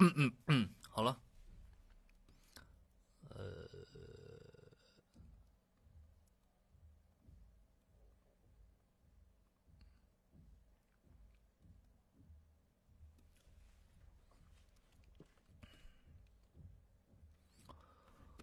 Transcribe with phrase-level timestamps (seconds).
[0.00, 1.20] 嗯嗯嗯，好了。
[3.28, 3.68] 呃，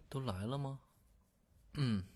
[0.08, 0.78] 都来了吗？
[1.74, 2.07] 嗯。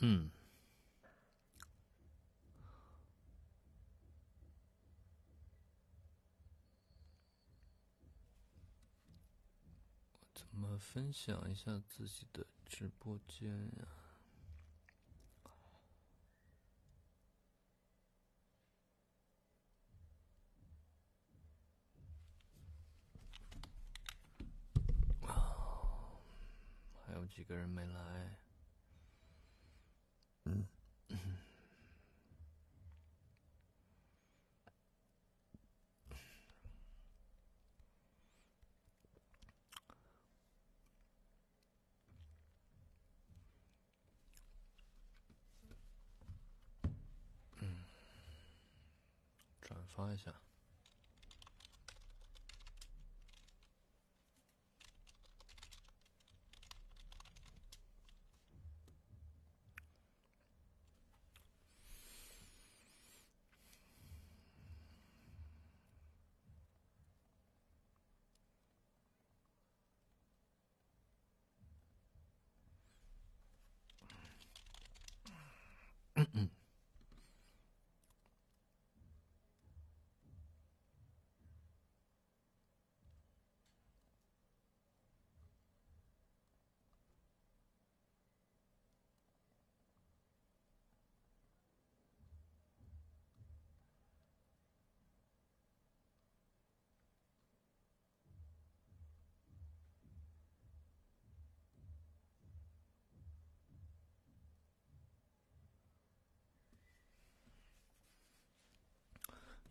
[0.00, 0.30] 嗯，
[10.32, 13.88] 怎么分享一下自己的直播间呀？
[27.04, 28.38] 还有几个人没来。
[49.98, 50.32] 发一下。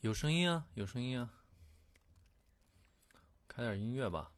[0.02, 1.34] 有声音啊，有声音啊，
[3.47, 4.31] 开点音乐吧。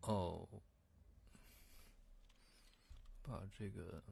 [0.00, 0.48] 哦，
[3.22, 4.02] 把这个。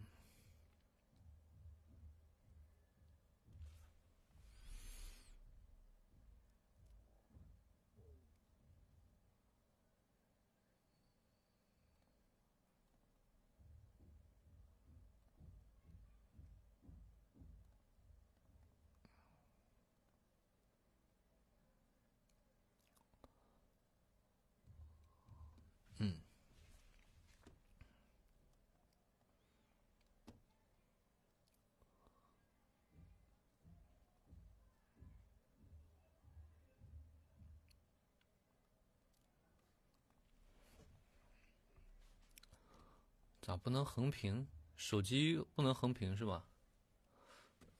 [43.44, 44.48] 咋不能横屏？
[44.74, 46.46] 手机不能横屏是吧？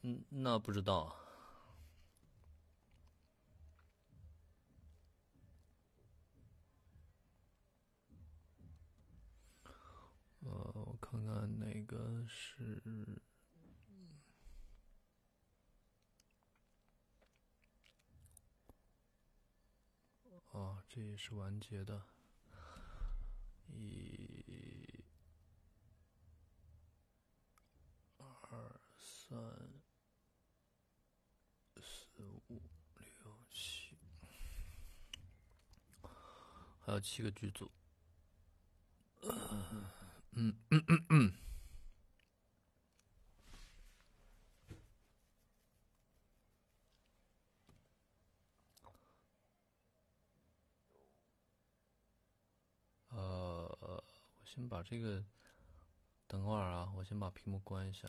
[0.03, 1.17] 嗯，那不知道。
[10.41, 12.83] 呃，我看看哪个是……
[20.51, 22.03] 哦，这也是完结的。
[23.69, 24.24] 一。
[29.27, 29.39] 三
[31.81, 32.61] 四五
[32.99, 33.97] 六七，
[36.81, 37.71] 还有七个剧组。
[39.23, 41.33] 嗯嗯嗯嗯。
[53.09, 54.05] 呃，我
[54.45, 55.25] 先把这个，
[56.27, 58.07] 等会儿啊，我先把屏幕关一下。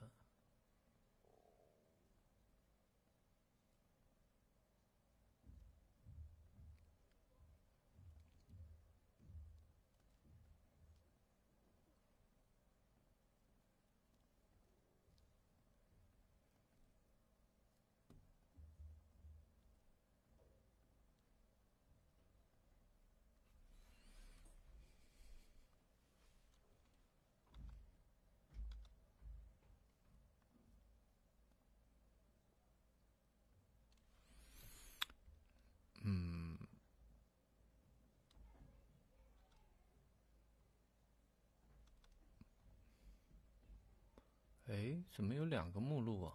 [44.67, 46.33] 哎，怎么有两个目录啊？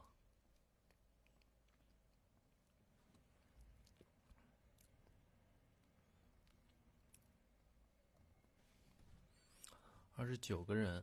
[10.14, 11.02] 二十九个人，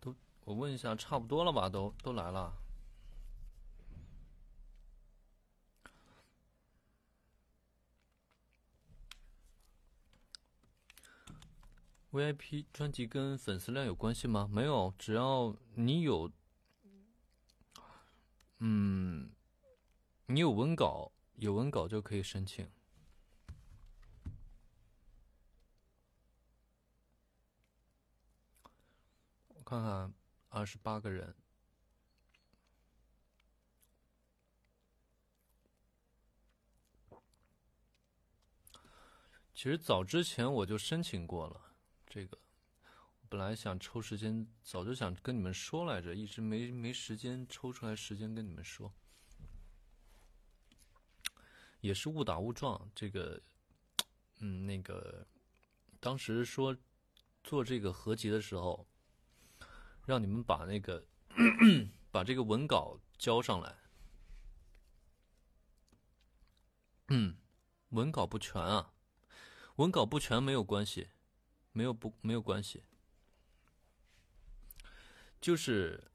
[0.00, 1.68] 都我问一下，差不多了吧？
[1.68, 2.63] 都都来了。
[12.14, 14.48] VIP 专辑跟粉丝量有关系吗？
[14.48, 16.30] 没有，只要你有，
[18.58, 19.32] 嗯，
[20.26, 22.70] 你有文稿，有文稿就可以申请。
[29.48, 30.14] 我看看，
[30.50, 31.34] 二十八个人。
[39.52, 41.63] 其实早之前我就申请过了。
[42.14, 42.38] 这个
[43.28, 48.94] 本来想抽时间，早就想跟你们说来着，一直没没时间抽出来时间跟你们说，
[51.80, 52.88] 也是误打误撞。
[52.94, 53.42] 这个，
[54.38, 55.26] 嗯，那个
[55.98, 56.76] 当时说
[57.42, 58.86] 做这个合集的时候，
[60.06, 61.04] 让你们把那个
[62.12, 63.76] 把这个文稿交上来，
[67.08, 67.36] 嗯，
[67.88, 68.92] 文稿不全啊，
[69.74, 71.08] 文稿不全没有关系。
[71.74, 72.84] 没有不没有关系，
[75.40, 76.12] 就是，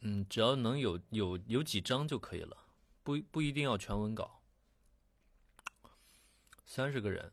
[0.00, 2.66] 嗯，只要能有有有几张就可以了，
[3.04, 4.42] 不不一定要全文稿。
[6.66, 7.32] 三十个人，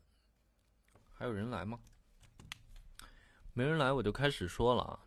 [1.12, 1.80] 还有人来吗？
[3.52, 5.04] 没人来，我就开始说了啊。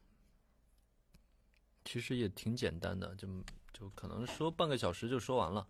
[1.86, 3.28] 其实也挺简单的，就
[3.72, 5.66] 就可能说半个小时就说完了。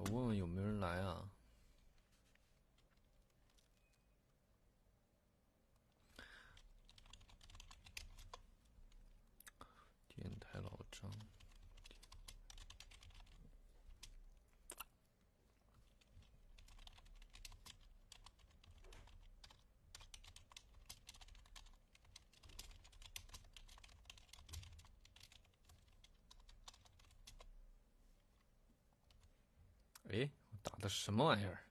[0.00, 1.28] 我问问有没有人来啊？
[10.06, 11.10] 电台老张。
[30.10, 31.64] 哎，我打什么玩意儿？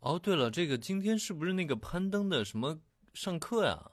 [0.00, 2.80] 哦，对了，这个今天是不是那个攀登的什么
[3.14, 3.92] 上课呀？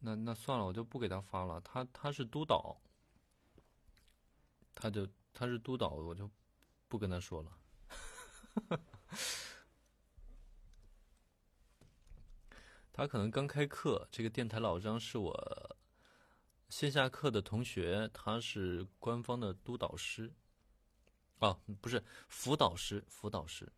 [0.00, 1.58] 那那算了，我就不给他发了。
[1.62, 2.78] 他他是督导，
[4.74, 6.30] 他就他是督导，我就
[6.86, 7.58] 不跟他说了。
[12.96, 15.76] 他可能刚开课，这个电台老张是我
[16.70, 20.32] 线下课的同学，他是官方的督导师，
[21.40, 23.70] 哦，不是辅导师，辅导师。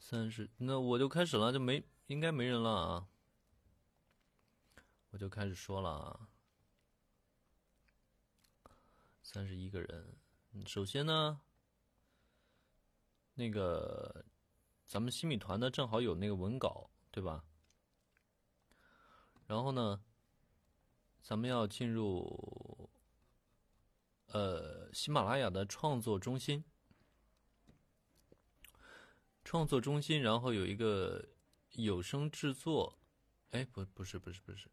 [0.00, 3.06] 三十，那我就开始了，就没应该没人了啊，
[5.10, 6.28] 我就开始说了啊，
[9.22, 10.16] 三十一个人，
[10.66, 11.40] 首先呢。
[13.34, 14.24] 那个，
[14.86, 17.44] 咱们新米团呢，正好有那个文稿，对吧？
[19.46, 20.02] 然后呢，
[21.22, 22.90] 咱们要进入
[24.26, 26.64] 呃喜马拉雅的创作中心，
[29.44, 31.26] 创作中心，然后有一个
[31.72, 32.98] 有声制作，
[33.50, 34.70] 哎，不，不是，不是，不是，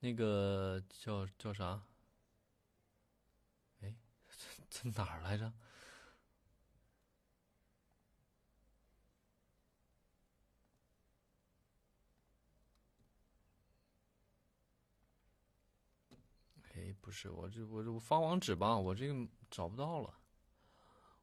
[0.00, 1.82] 那个叫叫啥？
[3.80, 3.94] 哎，
[4.68, 5.52] 在哪儿来着？
[16.74, 20.12] 哎，不是我这我这我发网址吧，我这个找不到了。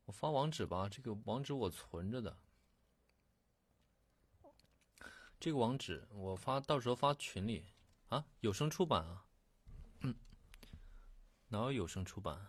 [0.06, 2.38] 我发网址吧，这个网址我存着的。
[5.42, 7.66] 这个网址我发到时候发群里
[8.08, 9.25] 啊，有声出版啊。
[10.00, 10.16] 嗯，
[11.50, 12.48] 哪有有声出版？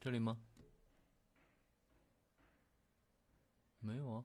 [0.00, 0.42] 这里吗？
[3.78, 4.24] 没有啊。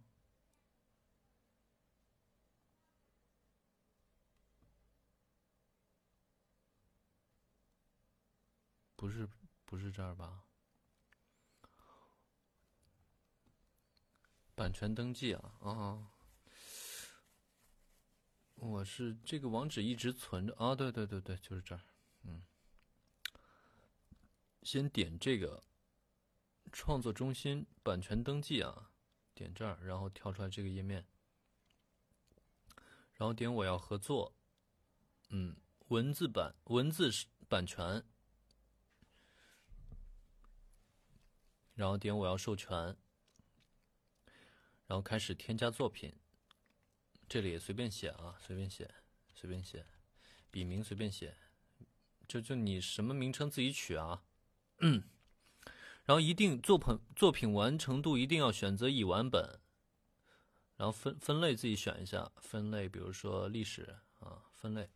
[9.01, 9.27] 不是，
[9.65, 10.43] 不是这儿吧？
[14.53, 16.11] 版权登记啊啊！
[18.53, 21.81] 我是这个网址一直存着啊，对对对对，就是这儿，
[22.25, 22.43] 嗯，
[24.61, 25.63] 先点这个
[26.71, 28.91] 创作中心版权登记啊，
[29.33, 31.03] 点这儿，然后跳出来这个页面，
[33.13, 34.35] 然后点我要合作，
[35.29, 35.55] 嗯，
[35.87, 37.09] 文字版文字
[37.49, 38.05] 版权，
[41.81, 42.95] 然后点我要授权，
[44.85, 46.13] 然后开始添加作品。
[47.27, 48.93] 这里随便写啊，随便写，
[49.33, 49.83] 随便写，
[50.51, 51.35] 笔名随便写，
[52.27, 54.21] 就就你什么名称自己取啊。
[54.77, 59.59] 然后一定作品作品完成度一定要选择已完本，
[60.75, 64.91] 然后分分类自己选一下，分类比如说历史啊，分类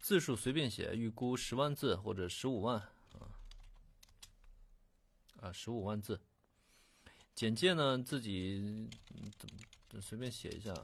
[0.00, 2.88] 字数随便写，预估十万字或者十五万
[5.46, 6.20] 啊，十五万字。
[7.34, 8.88] 简介呢自己
[9.38, 9.48] 怎
[9.92, 10.74] 么随便写一下。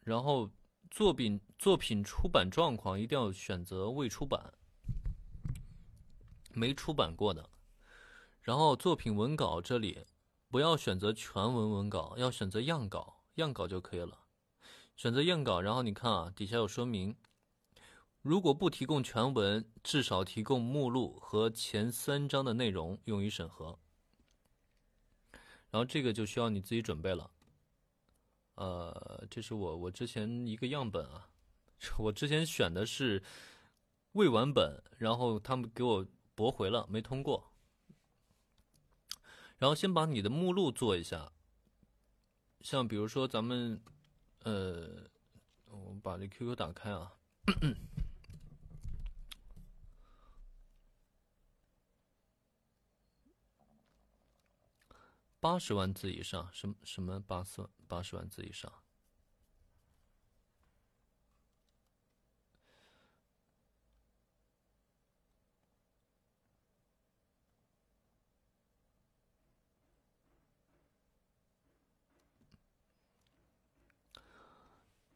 [0.00, 0.50] 然后
[0.90, 4.52] 作品作品出版状况一定要选择未出版、
[6.52, 7.48] 没出版过的。
[8.42, 10.04] 然后作品文稿这里
[10.50, 14.26] 不要选择全文文稿，要选择样稿，样稿就可以了。
[14.96, 17.16] 选择样稿，然后你看啊，底下有说明，
[18.24, 23.78] 如果不提供全文，至少提供目录和前三章的内容用于审核。
[25.70, 27.30] 然后这个就需要你自己准备了。
[28.54, 31.28] 呃，这是我我之前一个样本啊，
[32.00, 33.22] 我之前选的是
[34.12, 37.52] 未完本，然后他们给我驳回了，没通过。
[39.58, 41.30] 然后先把你的目录做一下，
[42.62, 43.82] 像比如说咱们，
[44.44, 45.10] 呃，
[45.66, 47.12] 我把这 QQ 打开啊。
[55.44, 58.72] 八十万字以上，什么什么八十八十万字以上？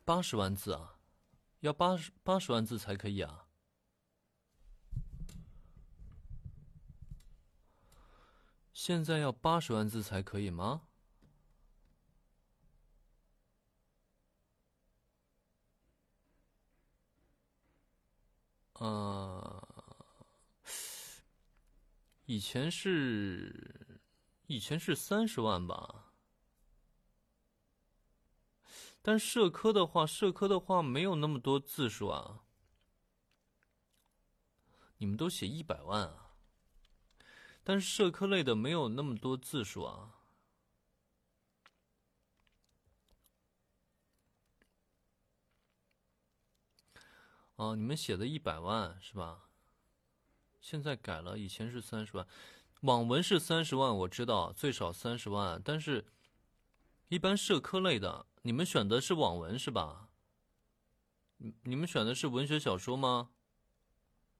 [0.05, 0.99] 八十万字啊，
[1.61, 3.48] 要八十八十万字才可以啊。
[8.81, 10.83] 现在要八十万字才可以吗？
[18.75, 19.67] 啊，
[22.27, 24.01] 以前是，
[24.47, 26.13] 以前是三十万吧。
[29.03, 32.45] 但社科的话，社科的话没有那么多字数啊。
[34.99, 36.28] 你们都写一百万啊？
[37.69, 40.15] 但是社科类的没有那么多字数啊。
[47.57, 49.51] 哦，你们写的一百万是吧？
[50.63, 52.27] 现在改了，以前是三十万，
[52.81, 55.61] 网文是三十万，我知道最少三十万。
[55.63, 56.07] 但是，
[57.09, 60.09] 一般社科类的，你们选的是网文是吧？
[61.65, 63.29] 你们选的是文学小说吗？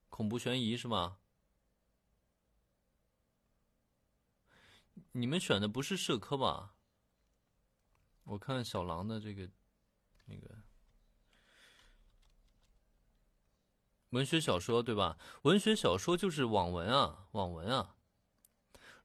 [0.09, 1.17] 恐怖悬疑是吗？
[5.13, 6.75] 你们选的不是社科吧？
[8.23, 9.49] 我看小狼的这个，
[10.25, 10.55] 那个
[14.11, 15.17] 文学小说对吧？
[15.41, 17.95] 文学小说就是网文啊，网文啊。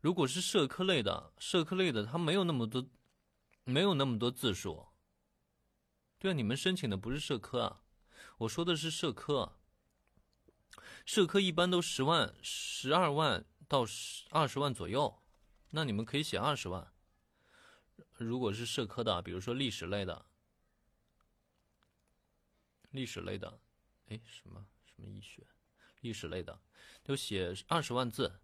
[0.00, 2.86] 如果是社科类的，社科类的它没有那么多，
[3.64, 4.86] 没有那么多字数。
[6.18, 7.82] 对啊，你们申请的不是社科啊，
[8.38, 9.58] 我说的是社科。
[11.06, 15.22] 社科一般都十万、十二万到十二十万左右。
[15.76, 16.92] 那你们可以写二十万。
[18.16, 20.24] 如果是社科的，比如说历史类的，
[22.90, 23.58] 历史类的，
[24.06, 25.44] 哎，什么什么医学，
[26.00, 26.60] 历史类的，
[27.02, 28.40] 就写二十万字。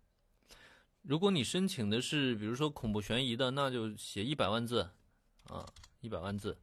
[1.02, 4.90] 如果你申请的是，比如说恐怖悬疑的，那就写一百万字，
[5.44, 5.64] 啊，
[6.00, 6.58] 一百万字。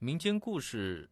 [0.00, 1.08] 民间故事，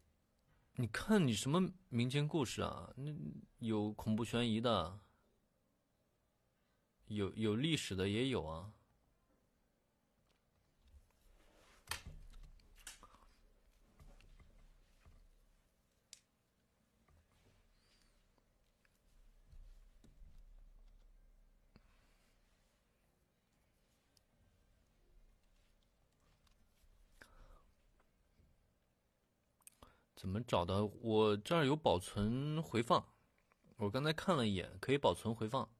[0.75, 2.93] 你看你什么民间故事啊？
[2.97, 3.15] 那
[3.61, 4.99] 有恐怖悬疑的。
[7.09, 8.73] 有有历史的也有啊，
[30.15, 30.85] 怎么找的？
[30.85, 33.07] 我这儿有保存回放，
[33.77, 35.78] 我刚才看了一眼，可以保存回放。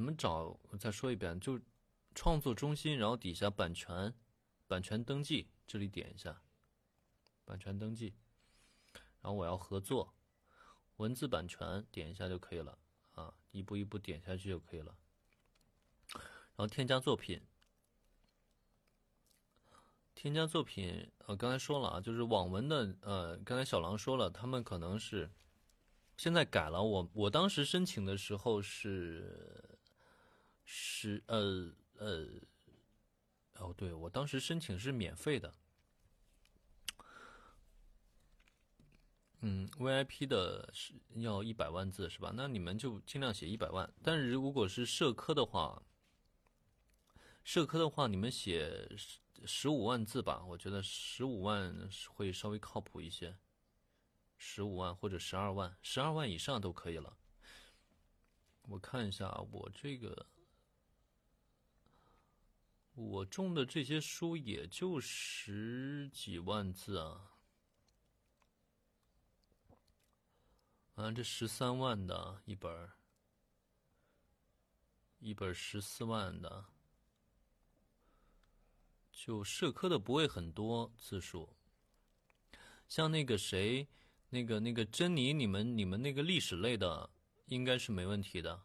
[0.00, 0.58] 怎么找？
[0.70, 1.60] 我再说一遍，就
[2.14, 4.14] 创作中心，然后底下版权，
[4.66, 6.40] 版权登记，这里点一下，
[7.44, 8.14] 版权登记，
[9.20, 10.14] 然后我要合作，
[10.96, 12.78] 文字版权点一下就可以了
[13.12, 14.96] 啊，一步一步点下去就可以了。
[16.14, 17.42] 然后添加作品，
[20.14, 25.30] 添加作品，呃，刚才说了啊，就是网文的，呃，刚才小狼说了，他们可能是
[26.16, 29.69] 现在改了，我我当时申请的时候是
[30.72, 31.74] 是呃。
[31.98, 32.26] 呃，
[33.58, 35.54] 哦，对我当时申请是免费的，
[39.40, 42.32] 嗯，VIP 的是要一百万字是吧？
[42.34, 43.92] 那你们就尽量写一百万。
[44.02, 45.82] 但是如果是社科的话，
[47.44, 53.36] 社科的话，你们写十十五万字吧，我觉得十五万会稍微靠谱一些，
[54.38, 57.18] 十五万或者十二万，十二万以上都可以了。
[58.62, 60.26] 我看一下我这个。
[63.00, 67.32] 我种的这些书也就十几万字啊，
[70.96, 72.90] 啊，这十三万的一本
[75.18, 76.66] 一本十四万的，
[79.10, 81.56] 就社科的不会很多字数，
[82.86, 83.88] 像那个谁，
[84.28, 87.08] 那个那个珍妮，你们你们那个历史类的
[87.46, 88.62] 应该是没问题的。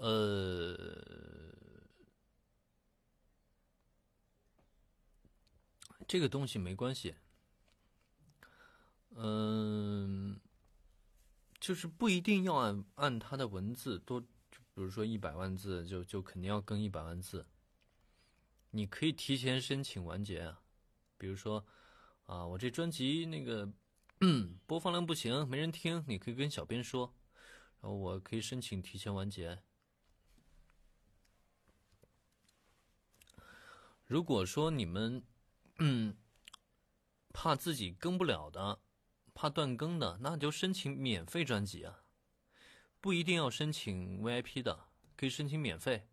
[0.00, 1.04] 呃，
[6.08, 7.14] 这个东西没关系。
[9.10, 10.40] 嗯，
[11.60, 14.26] 就是不一定要按按他的文字多，比
[14.76, 17.46] 如说一百万字，就就肯定要更一百万字。
[18.70, 20.62] 你可以提前申请完结啊，
[21.18, 21.66] 比如说
[22.24, 23.70] 啊，我这专辑那个
[24.66, 27.14] 播放量不行，没人听，你可以跟小编说，
[27.82, 29.62] 然后我可以申请提前完结。
[34.10, 35.22] 如果说你们，
[35.78, 36.16] 嗯，
[37.32, 38.80] 怕自己更不了的，
[39.32, 42.02] 怕断更的，那就申请免费专辑啊，
[43.00, 46.08] 不一定要申请 VIP 的，可以申请免费。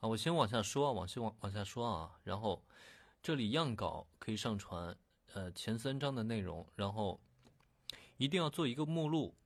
[0.00, 2.66] 啊，我先往下说啊，往下往往下说啊，然后
[3.22, 4.98] 这里样稿可以上传，
[5.34, 7.20] 呃，前三章的内容，然后
[8.16, 9.36] 一定要做一个目录，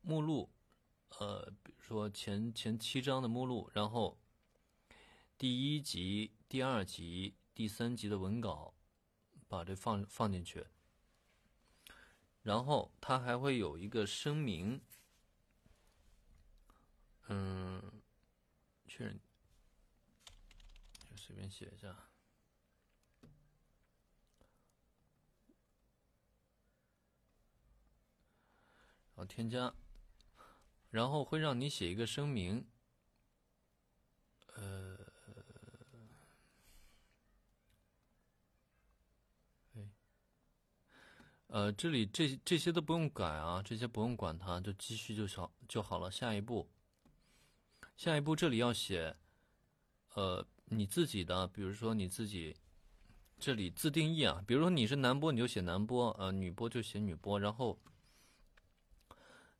[0.00, 0.50] 目录。
[1.08, 4.20] 呃，比如说前前七章的目录，然后
[5.36, 8.74] 第一集、第二集、第三集的文稿，
[9.48, 10.64] 把这放放进去，
[12.42, 14.80] 然后它还会有一个声明，
[17.28, 17.82] 嗯，
[18.86, 19.18] 确认，
[21.16, 21.96] 随便写一下，然
[29.16, 29.74] 后添加。
[30.90, 32.66] 然后会让你写一个声明，
[34.54, 34.98] 呃，
[41.48, 46.10] 呃，这里这这些都不用改啊，这些不用管它，就继续就好就好了。
[46.10, 46.70] 下一步，
[47.94, 49.14] 下一步这里要写，
[50.14, 52.56] 呃，你自己的，比如说你自己，
[53.38, 57.78] 这里自定义啊，比如说你是男播，你就写男播，呃，女播就写女播，然后。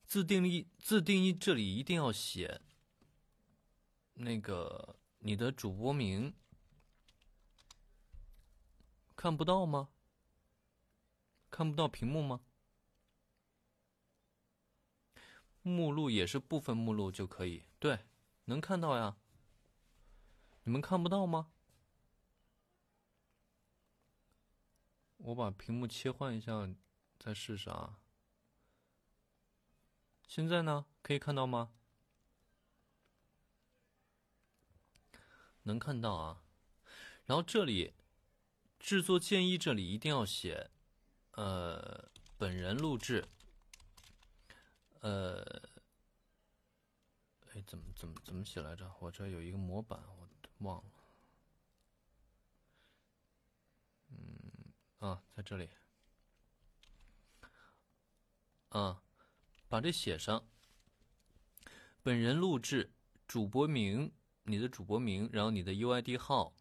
[0.08, 2.62] 自定义，自定义，这里一定要写
[4.14, 6.34] 那个你的主播名，
[9.14, 9.90] 看不到吗？
[11.50, 12.40] 看不到屏幕吗？
[15.60, 18.06] 目录也是部分目录就可以，对，
[18.46, 19.18] 能看到呀。
[20.62, 21.52] 你们看不到吗？
[25.18, 26.66] 我把屏幕切换一下，
[27.18, 28.00] 再试试啊。
[30.28, 31.72] 现在呢，可以看到吗？
[35.62, 36.42] 能看到啊。
[37.24, 37.94] 然后这里
[38.78, 40.70] 制作建议，这里一定要写，
[41.32, 43.26] 呃，本人录制，
[45.00, 45.42] 呃，
[47.54, 48.94] 哎，怎么怎么怎么写来着？
[49.00, 50.92] 我这有一个模板，我忘了。
[54.10, 54.52] 嗯，
[54.98, 55.70] 啊，在这里，
[58.68, 59.02] 啊。
[59.68, 60.46] 把这写上，
[62.02, 62.90] 本人录制，
[63.26, 64.10] 主播名，
[64.44, 66.54] 你的主播名，然后你的 UID 号，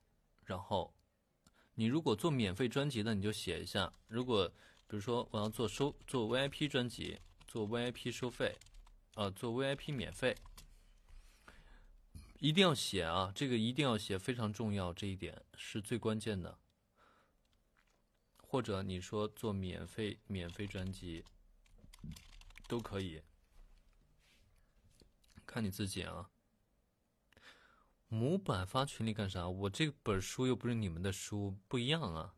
[0.43, 0.93] 然后
[1.75, 3.93] 你如果做免费专辑的，你就写一下。
[4.07, 4.47] 如果
[4.87, 8.57] 比如说我要做收做 VIP 专辑，做 VIP 收费，
[9.15, 10.35] 呃，做 VIP 免费，
[12.39, 16.57] 一定要写啊，这个一定要写，非常重要，这一点是最关键的。
[18.49, 21.25] 或者你说做免费免费专辑
[22.67, 23.23] 都可以，
[25.45, 26.29] 看你自己啊。
[28.09, 29.47] 模板发群里干啥？
[29.49, 32.35] 我这本书又不是你们的书，不一样啊。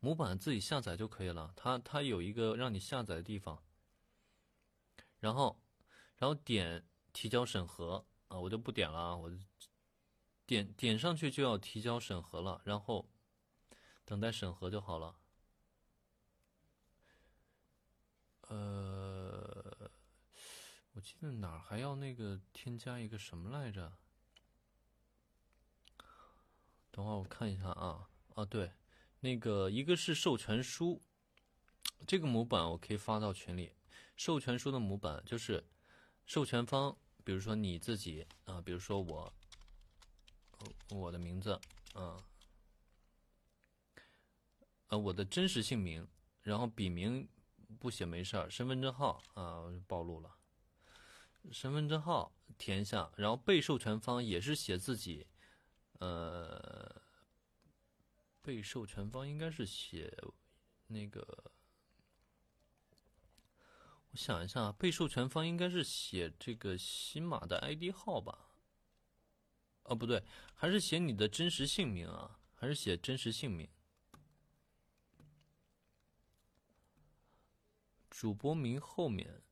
[0.00, 3.62] 模板自己下载就可以了，它它有一个让你下载的地方，
[5.20, 5.60] 然后
[6.16, 9.32] 然后点提交审核啊，我就不点了啊，我
[10.46, 13.08] 点点上去就要提交审核了，然后
[14.04, 15.16] 等待审核就好了。
[18.48, 18.91] 呃，
[20.92, 23.92] 我记得哪儿还要那个添加一个什么来着？
[26.90, 28.70] 等会儿我看一下啊啊，对，
[29.20, 31.00] 那个一个是授权书，
[32.06, 33.72] 这个模板我可以发到群里。
[34.16, 35.64] 授权书的模板就是
[36.26, 39.32] 授权方，比如说你自己啊，比如说我，
[40.90, 41.58] 我的名字
[41.94, 42.22] 啊，
[44.88, 46.06] 呃，我的真实姓名，
[46.42, 47.26] 然后笔名
[47.80, 50.36] 不写没事儿，身份证号啊暴露了，
[51.50, 55.26] 身份证号填一下，然后被授权方也是写自己。
[55.98, 57.02] 呃，
[58.40, 60.12] 被授权方应该是写
[60.88, 61.52] 那个，
[64.10, 68.50] 我想一下啊，被授权方应该是写这个新马的 ID 号吧？
[69.84, 70.24] 哦，不对，
[70.54, 72.40] 还是写你的真实姓名啊？
[72.54, 73.68] 还是写真实姓名？
[78.10, 79.42] 主播名后面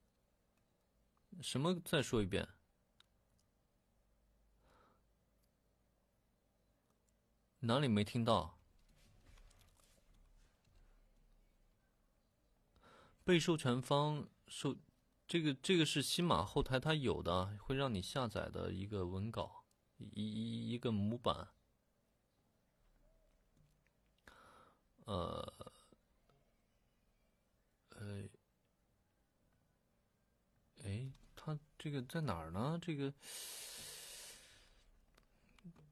[1.42, 1.80] 什么？
[1.84, 2.48] 再说一遍。
[7.60, 8.58] 哪里没听到？
[13.22, 14.76] 被授权方授
[15.28, 19.64] 这个这个是新马后台它有的，会让你下载的一个文稿，
[19.98, 21.48] 一一一个模板。
[25.04, 25.54] 呃，
[30.82, 32.78] 哎，它这个在哪儿呢？
[32.82, 33.10] 这个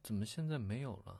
[0.03, 1.19] 怎么现在没有了？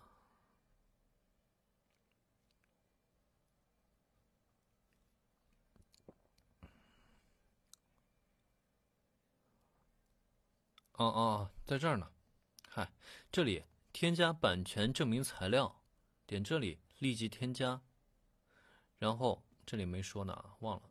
[10.93, 12.13] 哦哦，在这儿呢，
[12.69, 12.93] 嗨，
[13.33, 15.81] 这里添加版权证明材料，
[16.27, 17.81] 点这里立即添加，
[18.99, 20.88] 然后这里没说呢，忘了。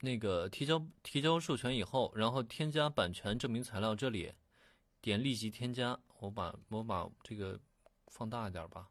[0.00, 4.32] 那个提交提交授权以后，然后添加版权证明材料，这里
[5.00, 6.00] 点立即添加。
[6.18, 7.58] 我把我把这个
[8.08, 8.90] 放大一点吧，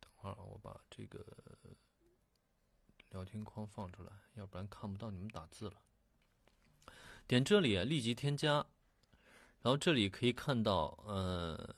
[0.00, 1.24] 等会儿我把这个
[3.08, 5.80] 聊天框放出来，要不然看不到你们打字了。
[7.26, 8.66] 点这里立即添加，
[9.60, 11.74] 然后这里可以看到，呃，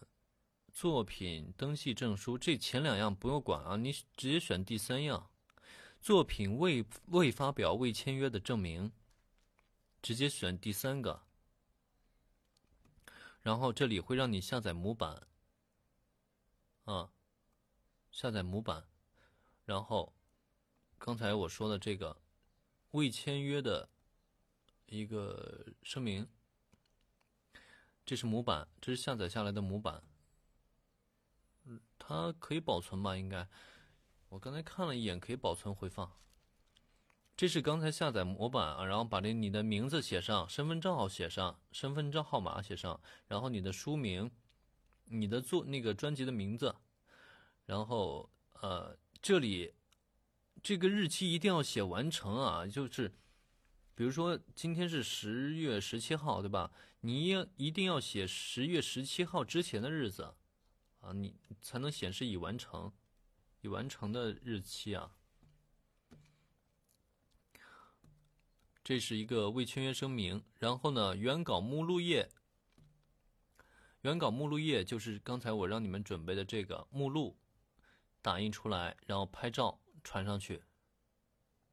[0.72, 5.30] 作品登记证书这前两样不用管啊，你直接选第三样，
[6.05, 8.93] 作品未未发表未签约的证明，
[10.03, 11.23] 直接选第三个，
[13.40, 15.27] 然后这里会让你下载模板，
[16.85, 17.11] 啊，
[18.11, 18.87] 下载模板，
[19.64, 20.14] 然后
[20.99, 22.21] 刚才我说的这个
[22.90, 23.88] 未签约的。
[24.87, 26.29] 一个声明，
[28.05, 30.05] 这是模板，这是下载下来的模板，
[31.64, 33.17] 嗯，它可以保存吧？
[33.17, 33.49] 应该，
[34.35, 36.11] 我刚才看了一眼，可以保存回放。
[37.37, 44.29] 这是刚才下载模板啊，然后把这你的名字写上，身份证号写上，身份证号码写上，然后你的书名，
[45.05, 46.75] 你的做那个专辑的名字，
[47.64, 49.73] 然后呃，这里
[50.64, 53.12] 这个日期一定要写完成啊，就是。
[53.94, 56.73] 比如说今天是十月十七号，对吧？
[57.03, 60.35] 你一一定要写十月十七号之前的日子，
[60.99, 62.92] 啊，你才能显示已完成，
[63.64, 65.11] 已完成的日期啊。
[68.83, 70.44] 这是一个未签约声明。
[70.59, 72.29] 然后呢，原稿目录页，
[74.03, 77.38] 原稿目录页就是刚才我让你们准备的这个目录，
[78.20, 80.62] 打印出来，然后拍照传上去，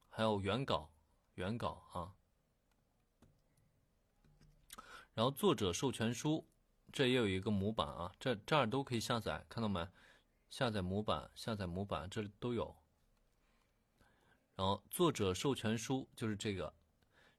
[0.09, 0.89] 还有原稿。
[1.35, 2.13] 原稿啊，
[5.13, 6.45] 然后作者授权书，
[6.91, 9.87] 这也有一个模板啊，这这儿都可以下载，看到没？
[10.51, 12.75] 下载模板，下载模板，这里都有。
[14.55, 16.75] 然后作者授权书就是这个，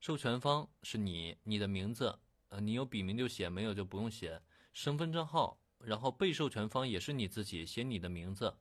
[0.01, 4.43] 授权方是你，你的名字，呃，你有笔名就写，没有就不用写。
[4.73, 8.57] 身份证号，然后被授权方也是你自己，写你的名字，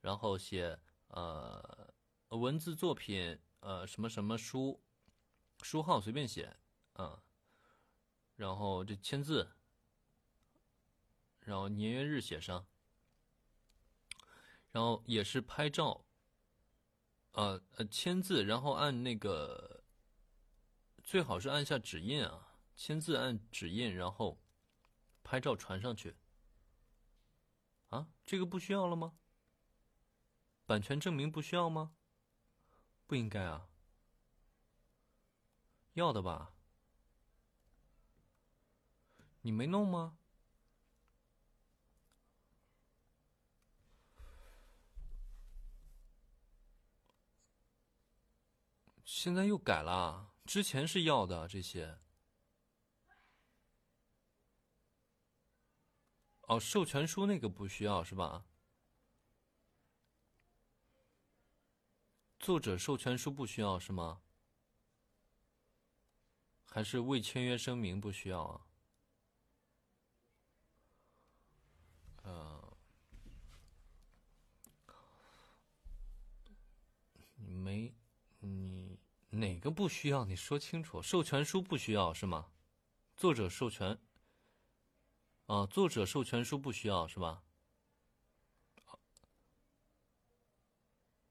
[0.00, 1.94] 然后写呃
[2.28, 3.38] 文字作品。
[3.60, 4.80] 呃，什么什么书，
[5.62, 6.56] 书号随便写，
[6.92, 7.24] 啊，
[8.36, 9.50] 然后这签字，
[11.40, 12.64] 然后年月日写上，
[14.70, 16.04] 然后也是拍照，
[17.32, 19.82] 呃呃签字，然后按那个，
[21.02, 24.40] 最好是按下指印啊，签字按指印，然后
[25.24, 26.16] 拍照传上去。
[27.88, 29.18] 啊，这个不需要了吗？
[30.66, 31.94] 版权证明不需要吗？
[33.06, 33.70] 不应该啊，
[35.94, 36.52] 要的吧？
[39.40, 40.17] 你没弄吗？
[49.20, 51.98] 现在又改了，之前是要的这些。
[56.42, 58.46] 哦，授权书那个不需要是吧？
[62.38, 64.22] 作者授权书不需要是吗？
[66.66, 68.66] 还是未签约声明不需要啊？
[72.22, 72.78] 呃，
[77.34, 77.92] 你没
[79.38, 80.24] 哪个不需要？
[80.24, 81.00] 你说清楚。
[81.00, 82.50] 授权书不需要是吗？
[83.16, 83.98] 作者授权
[85.46, 87.42] 啊，作者授权书不需要是吧？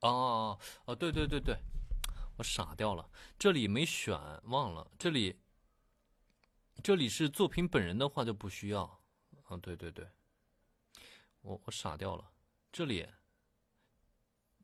[0.02, 1.58] 哦哦哦，对对对对，
[2.38, 5.40] 我傻掉了，这里没选，忘了这里。
[6.84, 8.84] 这里是作品本人的话就不需要，
[9.46, 10.08] 啊，对对对，
[11.42, 12.32] 我我傻掉了，
[12.72, 13.08] 这里。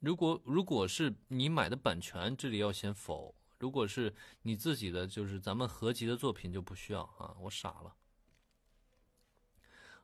[0.03, 7.95] 如果如果是你买的版权，这里要写否；如果是你自己的，就是咱们合集的作品就不需要啊，我傻了。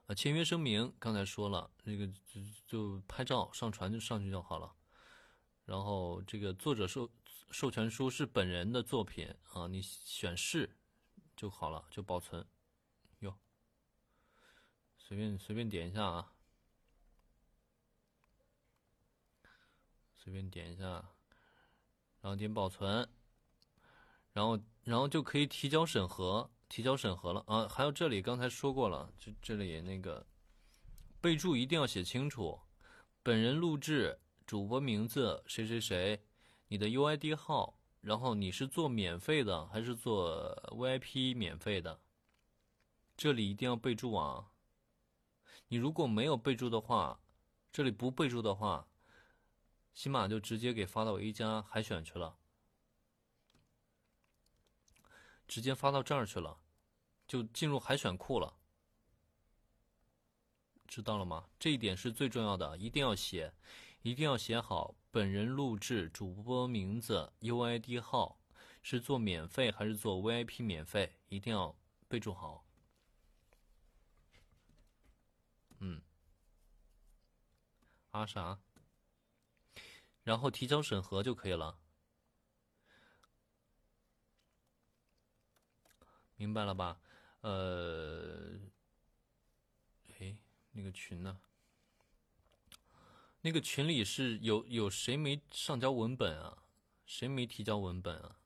[0.06, 4.74] 啊，签约声明刚才说了，那个就就拍照上传就上去就好了。
[5.66, 7.12] 然后这个作者授
[7.52, 10.78] 授权书是本人的作品啊，你选是
[11.36, 12.48] 就好了，就保存。
[13.20, 13.38] 哟，
[14.98, 16.32] 随便随便点一下啊，
[20.22, 20.84] 随便点一下，
[22.22, 23.08] 然后点保存，
[24.34, 27.68] 然后然后就可以提交审核，提交审核了啊。
[27.68, 30.26] 还有这里刚才说过了，这这里那个
[31.22, 32.60] 备注一定要写清楚，
[33.24, 34.20] 本人录制。
[34.46, 36.24] 主播名字谁谁谁，
[36.70, 42.00] 你的 UID 号，然后你是做免费的还是做 VIP 免费的？
[43.16, 44.50] 这里一定要备注啊！
[45.68, 47.20] 你如果没有备注的话，
[47.72, 48.88] 这里不备注的话，
[49.94, 52.38] 起码就直接给发到 A 加海选去了，
[55.48, 56.60] 直接发到这儿去了，
[57.28, 58.58] 就进入海选库了，
[60.88, 61.50] 知道了吗？
[61.60, 63.54] 这一点是最重要的，一定要写。
[64.02, 68.40] 一定要写好本人录制、主播名字、UID 号，
[68.82, 71.18] 是做免费还是做 VIP 免费？
[71.28, 72.64] 一定要备注好。
[75.80, 76.02] 嗯，
[78.12, 78.58] 啊啥？
[80.24, 81.80] 然后提交审核就可以了。
[86.36, 87.02] 明白了吧？
[87.42, 88.60] 呃，
[90.20, 90.38] 哎，
[90.72, 91.42] 那个群呢？
[93.42, 96.64] 那个群里是有有谁没上交文本啊？
[97.06, 98.40] 谁没提交文本啊？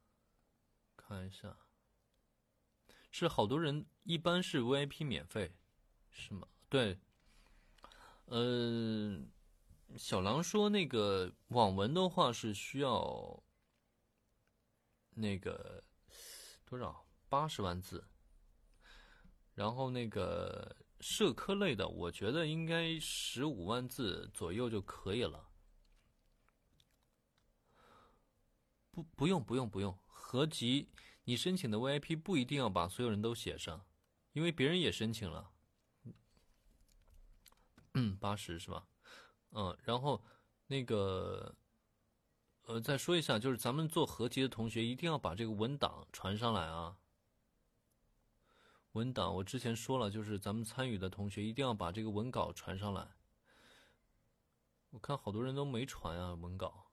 [0.96, 1.58] 看一下，
[3.12, 5.56] 是好多人，一般是 VIP 免费，
[6.10, 6.48] 是吗？
[6.70, 6.98] 对，
[8.26, 9.20] 呃，
[9.98, 13.44] 小狼说那个网文的话是需要
[15.12, 15.84] 那个
[16.66, 18.08] 多少八十万字，
[19.54, 20.76] 然后那个。
[21.06, 25.50] 社科类的，我觉得应该十五万字左右就可以了。
[28.90, 30.00] 不，不用，不用，不用。
[30.08, 30.90] 合集，
[31.26, 33.86] 你申请的 VIP 不一定要把所有人都写上，
[34.32, 35.52] 因为别人也申请了。
[37.96, 38.88] 嗯，八十是吧？
[39.56, 40.22] 嗯，然后
[40.68, 41.56] 那个，
[42.64, 46.98] 呃，再说一下，就是咱们做合集的同学一定要把这个文档传上来啊。
[48.94, 53.08] 文档，我之前说了，就是咱们参与的同学一定要把这个文稿传上来。
[54.92, 56.92] 我看好多人都没传啊，文稿。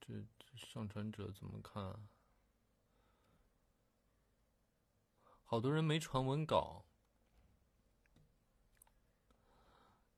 [0.00, 2.08] 这这上传者怎么看？
[5.42, 6.84] 好多人没传文稿。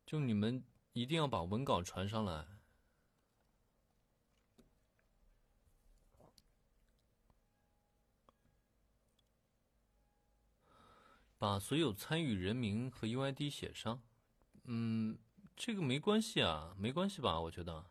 [0.04, 2.58] 就你们一定要把文稿传上来，
[11.38, 14.02] 把所有参与人名和 UID 写上。
[14.64, 15.18] 嗯，
[15.56, 17.40] 这个没关系啊，没关系吧？
[17.40, 17.89] 我觉得，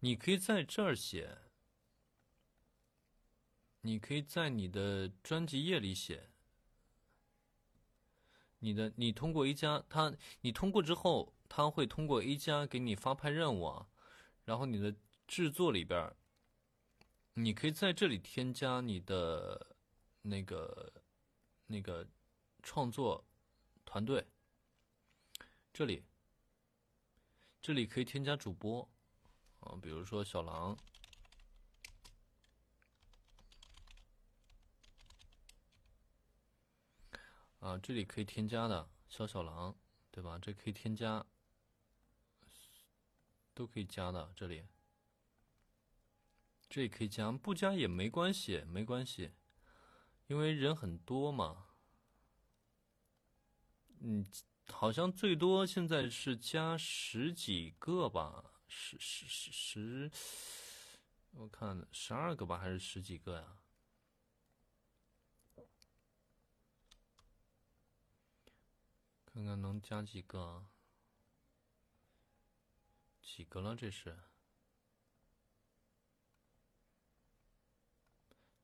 [0.00, 1.38] 你可以在这儿写，
[3.82, 6.30] 你可以在你的专辑页里写。
[8.62, 13.88] 你的，你通过 A 加，他，你通过之后，他会通过 A 加给你发派任务啊，
[14.44, 14.94] 然后你的
[15.26, 16.14] 制作里边，
[17.34, 19.76] 你可以在这里添加你的
[20.22, 20.92] 那个
[21.66, 22.06] 那个
[22.62, 23.24] 创作
[23.86, 24.26] 团队。
[25.72, 26.04] 这里，
[27.62, 28.86] 这里可以添加主播，
[29.60, 30.76] 啊，比如说小狼，
[37.60, 39.76] 啊，这里可以添加的小小狼，
[40.10, 40.38] 对吧？
[40.38, 41.24] 这可以添加，
[43.54, 44.32] 都可以加的。
[44.34, 44.66] 这里，
[46.68, 49.32] 这里可以加，不加也没关系，没关系，
[50.26, 51.66] 因为人很多嘛。
[54.00, 54.26] 嗯。
[54.72, 60.10] 好像最多现在是加十几个吧，十十十十，
[61.32, 63.58] 我看十二个吧，还是十几个呀？
[69.26, 70.64] 看看能加几个？
[73.20, 73.74] 几个了？
[73.74, 74.16] 这是？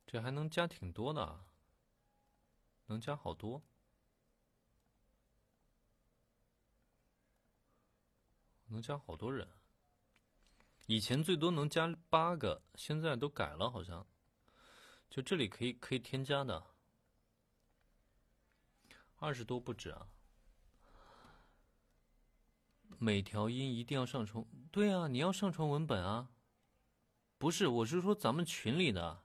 [0.07, 1.45] 这还能加挺多的，
[2.87, 3.61] 能加好多。
[8.69, 9.49] 能加好多人，
[10.87, 14.07] 以前最多能加八个，现在都改了，好像。
[15.11, 16.67] 就这里可以可以添加的，
[19.17, 20.09] 二十多不止啊。
[22.99, 26.31] 每条音一定要上传，对啊，你要上传文本啊。
[27.39, 29.23] 不是，我是说咱们群里的，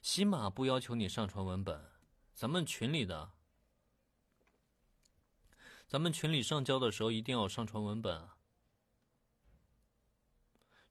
[0.00, 1.90] 起码不要求你上传文本，
[2.32, 3.32] 咱们群里的，
[5.86, 8.36] 咱们群里上交的时候一定要上传文本啊。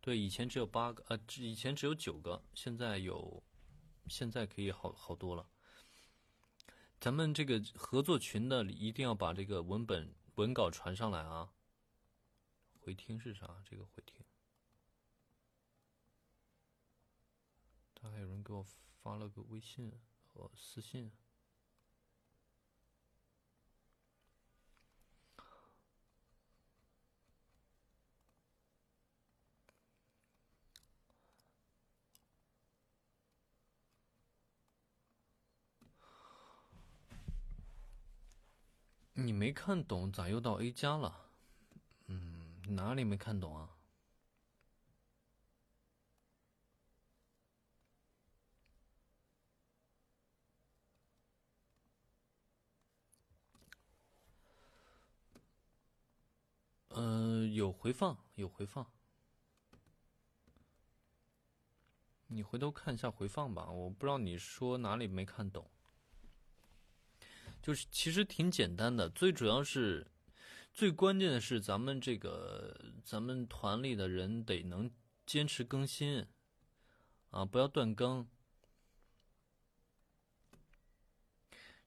[0.02, 3.44] 对，以前只有八个，呃，以前只有九个，现在有，
[4.08, 5.50] 现在可以好好多了。
[7.00, 11.54] 咱们这个合作群的一定要把这个文本文稿传上来啊。
[12.80, 13.62] 回听是啥？
[13.64, 14.26] 这个回听，
[17.94, 18.64] 他还有人给我
[19.04, 19.92] 发了个微信
[20.26, 21.12] 和私信。
[39.26, 41.26] 你没看懂，咋又到 A 加了？
[42.08, 43.70] 嗯，哪里没看懂啊？
[56.90, 58.86] 嗯，有回放，有回放。
[62.28, 65.70] 你回头看一下回放吧，我不知道你说哪里没看懂。
[67.70, 70.10] 就是其实挺简单的，最主要是，
[70.74, 74.90] 最关键的是咱们这个咱们团里的人得能
[75.28, 76.26] 坚持更新，
[77.30, 78.28] 啊，不要断更。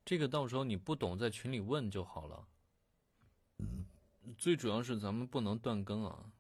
[0.05, 2.47] 这个到时候你不懂在群里问就好了。
[4.39, 6.33] 最主要是咱们不能断更啊。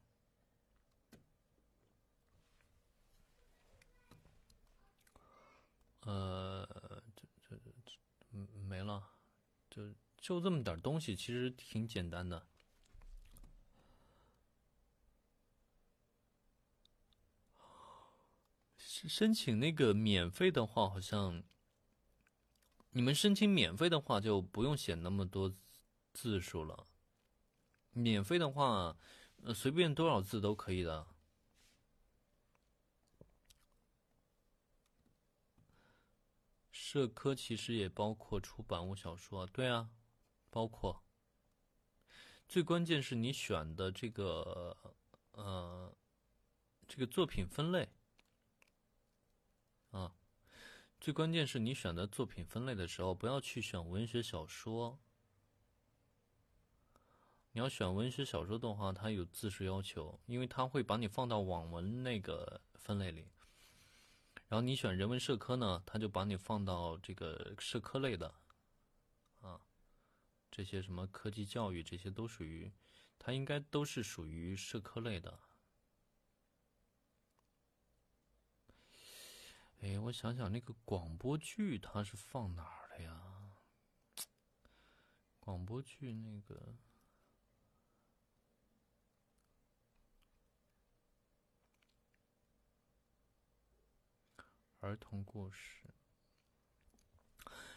[6.02, 6.64] 呃，
[7.16, 9.08] 这这这，没了。
[10.22, 12.46] 就这么点东西，其实挺简单的。
[18.86, 21.42] 申请那个免费的话，好像
[22.90, 25.52] 你们申请免费的话就不用写那么多
[26.12, 26.86] 字数了。
[27.90, 28.96] 免费的话，
[29.42, 31.08] 呃，随便多少字都可以的。
[36.70, 39.90] 社科其实也包括出版物小说，对啊，
[40.52, 41.02] 包括。
[42.46, 44.76] 最关键是你选的这个，
[45.32, 45.96] 呃，
[46.86, 47.88] 这个作品分类，
[49.90, 50.14] 啊，
[51.00, 55.00] 最关键是你选的作品分类的时候，不要去选文学小说。
[57.52, 63.26] 你要选文学小说的话，它有字数要求，因为它会把你放到网文那个分类里。
[64.48, 68.34] 然后你选人文社科呢，它就把你放到这个社科类的，
[70.52, 72.70] 这些什么科技教育这些都属于，
[73.18, 75.40] 它应该都是属于社科类的。
[79.80, 83.56] 哎，我想想，那个广播剧它是放哪儿的呀？
[85.40, 86.76] 广播剧那个
[94.80, 95.81] 儿童故事。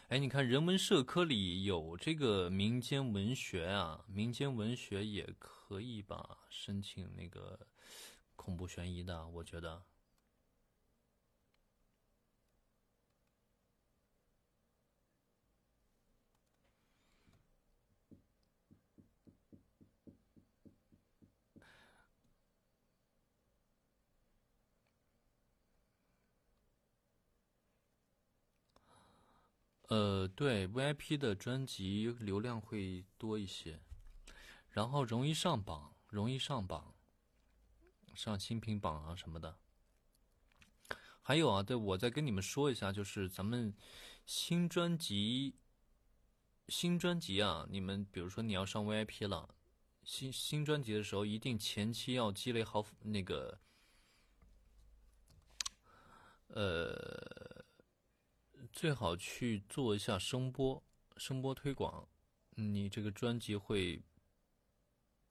[0.08, 6.38] 哎，你看人文社科里有这个民间文学啊，民间文学也可以吧？
[6.48, 7.66] 申请那个
[8.36, 9.82] 恐怖悬疑的，我觉得。
[29.88, 33.80] 呃，对，VIP 的专辑流量会多一些，
[34.68, 36.96] 然后容易上榜，容易上榜，
[38.12, 39.58] 上新品榜啊什么的。
[41.22, 43.72] 还有啊，对我再跟你们说一下，就是咱们
[44.24, 45.54] 新专辑，
[46.68, 49.54] 新专辑啊，你们比如说你要上 VIP 了，
[50.02, 53.60] 新新专辑的时候，一定前期要积累好那个，
[56.48, 57.55] 呃。
[58.72, 60.82] 最好去做一下声波，
[61.16, 62.08] 声波推广，
[62.50, 64.02] 你这个专辑会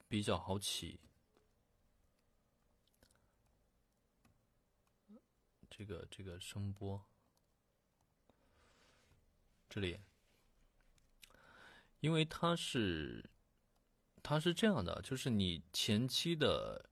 [0.07, 0.99] 比较好起。
[5.69, 7.05] 这个这个声波，
[9.67, 9.99] 这里，
[11.99, 13.29] 因为它是
[14.23, 16.89] 它是这样的，就是你前期的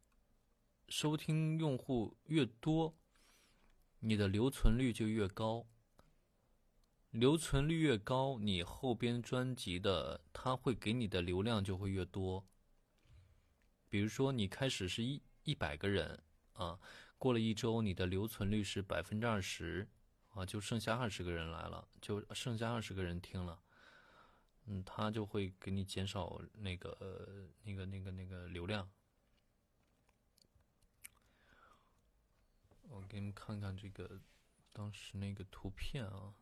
[0.89, 2.93] 收听用户越多，
[3.99, 5.65] 你的留存率就越高。
[7.13, 12.43] 留存率越高，你后边专辑的它会给你的流量就会越多。
[13.87, 16.79] 比如说，你开始是一一百个人啊，
[17.19, 19.87] 过了一周，你的留存率是百分之二十
[20.29, 23.61] 啊，就剩下二十个人来了，就剩下二十个人听了，
[24.65, 28.89] 嗯，他就会给你减少那个那个那个那个流量。
[32.89, 34.19] 我给你们看看这个
[34.71, 36.33] 当时那个图片啊。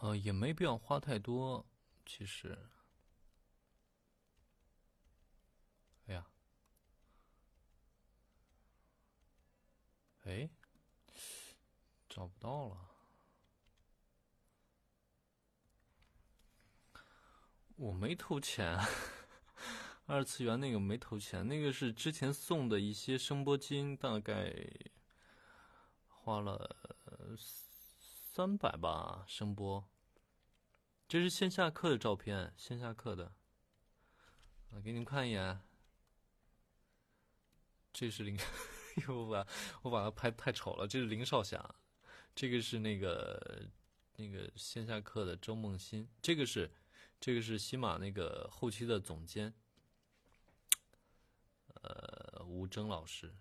[0.00, 1.66] 呃，也没必要花太多，
[2.06, 2.58] 其实。
[6.06, 6.26] 哎呀，
[10.24, 10.48] 哎，
[12.08, 12.88] 找不到了。
[17.76, 18.78] 我没投钱，
[20.06, 24.54] 二次元那个没投钱，那个是之前送的一些声波金，大概
[26.08, 26.76] 花了。
[28.40, 29.86] 三百吧，声波。
[31.06, 33.34] 这是线下课的照片，线下课的。
[34.70, 35.60] 我给你们看一眼。
[37.92, 38.38] 这是林，
[39.08, 39.46] 我把
[39.82, 40.88] 我把它拍太丑了。
[40.88, 41.74] 这是林少霞，
[42.34, 43.68] 这个是那个
[44.16, 46.72] 那个线下课的周梦欣，这个是
[47.20, 49.52] 这个是西马那个后期的总监，
[51.82, 53.34] 呃，吴征老师。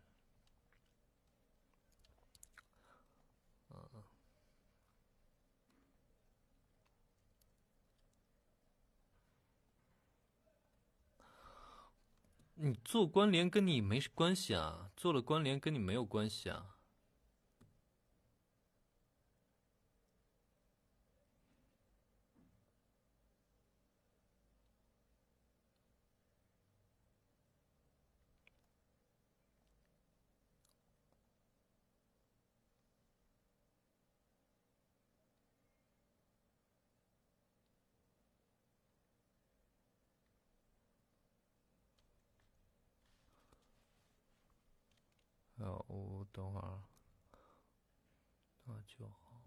[12.61, 16.75] 你做关联跟你没关系啊，做了关联跟你没有关系啊。
[45.59, 46.79] 哦，等会儿，
[48.63, 49.43] 那就好。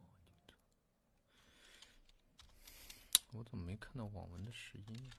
[3.30, 5.11] 我怎么没看到网文的试音？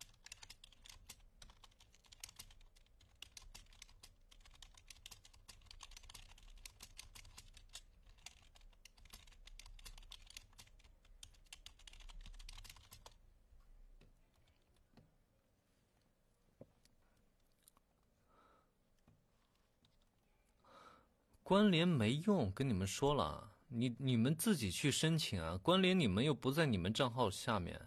[21.53, 25.55] 关联没用，跟你们说了，你你们自己去申请啊。
[25.55, 27.79] 关联你们又不在你们账号下面，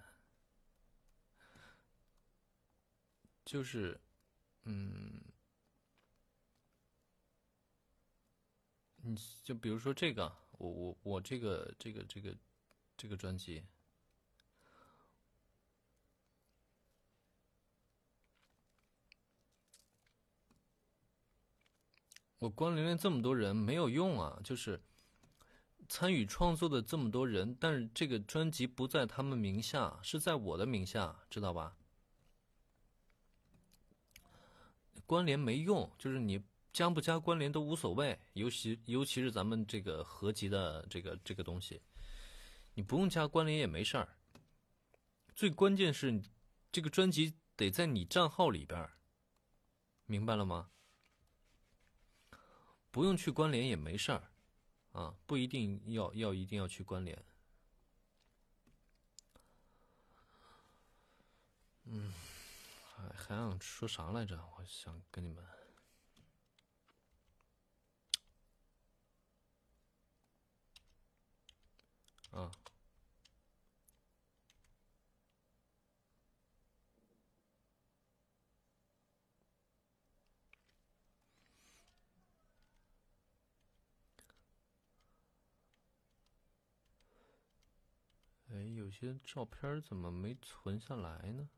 [3.44, 4.00] 就是，
[4.62, 5.20] 嗯，
[8.98, 12.36] 你就比如说这个，我我我这个这个这个
[12.96, 13.64] 这个专辑。
[22.38, 24.82] 我关联了这么多人没有用啊，就是
[25.88, 31.76] 参与创作的这么多人，但是这个专辑不在他们名下，是在我的名下，知道吧？
[35.06, 41.80] 关联没用，就是你加不加关联都无所谓，尤其尤其是咱们这个合集的这个这个东西，
[42.74, 44.18] 你不用加关联也没事儿。
[45.34, 46.20] 最关键是，
[46.70, 48.90] 这个专辑得在你账号里边
[50.04, 50.70] 明白了吗？
[52.96, 54.30] 不用去关联也没事儿，
[54.92, 57.22] 啊，不一定要要一定要去关联。
[61.84, 62.10] 嗯，
[62.94, 64.42] 还还想说啥来着？
[64.56, 65.44] 我想跟你们，
[72.30, 72.50] 啊。
[88.48, 91.50] 哎，有些照片怎么没存下来呢？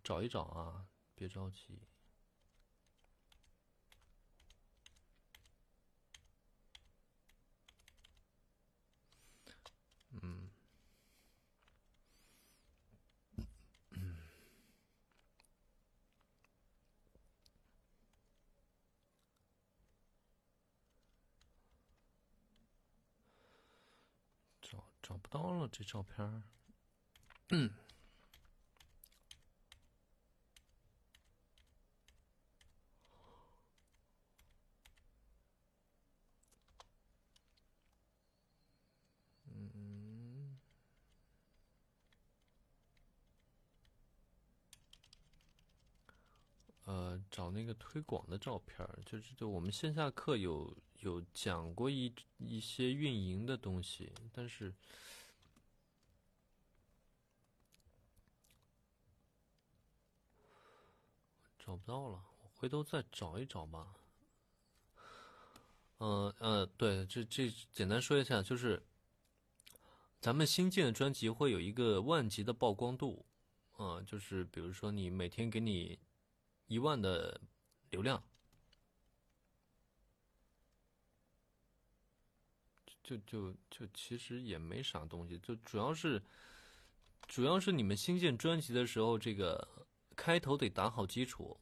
[0.00, 0.86] 找一找啊，
[1.16, 1.80] 别着急。
[10.12, 10.48] 嗯。
[25.02, 26.42] 找不到了，这照片儿。
[27.50, 27.70] 嗯。
[46.84, 50.76] 呃，找那个推广的照片儿，就是就我们线下课有。
[51.00, 54.70] 有讲过一一些运营的东西，但是
[61.70, 63.94] 找不到了，我回头再找一找吧。
[65.98, 68.82] 嗯呃，对，这这简单说一下，就是
[70.20, 73.24] 咱们新建的专辑会有一个万级的曝光度，
[73.78, 75.96] 嗯，就是比如说你每天给你
[76.66, 77.40] 一万的
[77.90, 78.20] 流量。
[83.04, 86.20] 就就就其实也没啥东西，就主要是，
[87.28, 89.79] 主要是你们新建专辑的时候，这个
[90.20, 91.58] 开头得打好基础，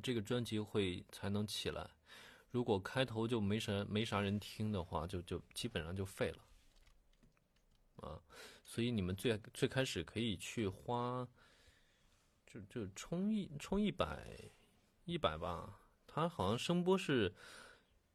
[0.00, 1.90] 这个专辑会才能起来。
[2.52, 6.38] 如果开头就没啥没啥人听的话，就就基本上就废了。
[7.96, 8.22] 啊，
[8.64, 11.26] 所以你们最最开始可以去花，
[12.46, 14.52] 就就充一充一百，
[15.04, 15.80] 一百吧。
[16.06, 17.34] 他好像声波是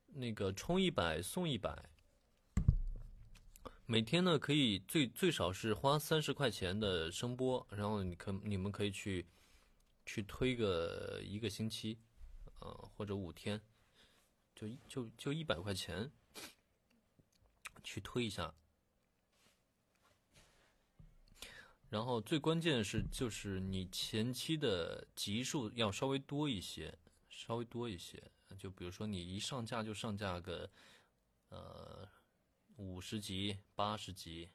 [0.06, 1.90] 那个充一百送一百。
[3.86, 9.26] 每天呢，可以最最少是花三十块钱的声波，然后你可你们可以去
[10.06, 11.98] 去推个一个星期，
[12.60, 13.62] 呃或者五天，
[14.56, 16.12] 就就就一百块钱
[17.84, 18.54] 去推一下。
[21.90, 26.98] 然后最关键的是，就是你前期的集数要稍微多一些，
[27.30, 28.32] 稍微多一些。
[28.58, 30.72] 就比如说你一上架就上架个，
[31.50, 32.10] 呃。
[32.78, 34.50] 五十集、八十集，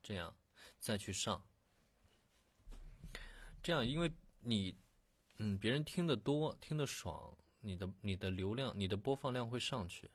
[0.00, 0.34] 这样
[0.78, 1.44] 再去上，
[3.62, 4.10] 这样因为
[4.40, 4.76] 你，
[5.38, 10.10] 嗯，别人听得多、听得爽，你的你的流量、你的播放量会上去。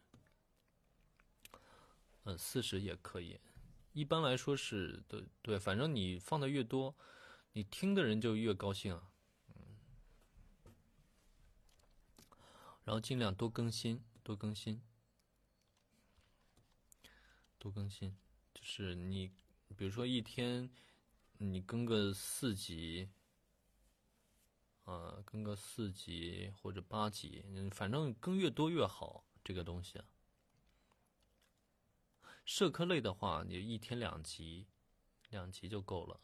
[2.23, 3.39] 嗯，四十也可以，
[3.93, 6.95] 一般来说是对对，反正你放的越多，
[7.53, 9.11] 你听的人就越高兴啊。
[9.55, 9.77] 嗯，
[12.83, 14.81] 然后尽量多更新，多更新。
[17.57, 18.15] 多更新，
[18.53, 19.31] 就是你，
[19.75, 20.69] 比如说一天，
[21.39, 23.09] 你更个四集，
[24.85, 29.23] 呃，更个四级或者八级，反正更越多越好。
[29.43, 30.05] 这个东西啊，
[32.45, 34.67] 社科类的话，你一天两集，
[35.29, 36.19] 两集就够了，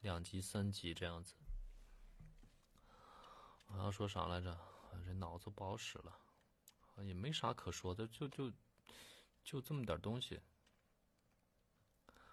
[0.00, 1.34] 两集三集这样子。
[3.66, 4.58] 我要说啥来着？
[5.04, 6.16] 这脑子不好使了，
[6.98, 8.52] 也没啥可说的，就就
[9.42, 10.40] 就这么点东西。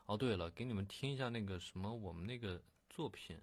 [0.05, 3.39] 哦，对了，给你们听一下那个什么，我们那个作品。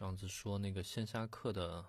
[0.00, 1.84] 上次说那个线下课的，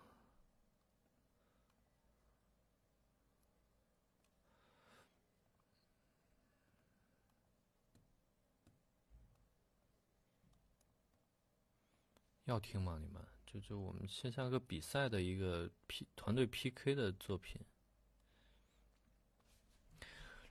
[12.44, 13.00] 要听吗？
[13.00, 17.62] 你们就就我们线下个比赛的一个 P 团队 PK 的作品。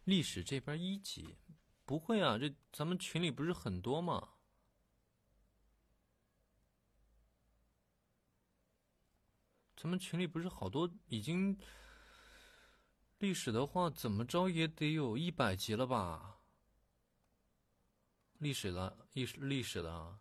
[0.05, 1.37] 历史这边一级
[1.85, 4.31] 不会啊，这咱们群里不是很多吗？
[9.81, 11.59] 咱们群里不是好多已经
[13.17, 16.39] 历史的话，怎么着也得有一百集了吧？
[18.37, 20.19] 历史的历史历史的，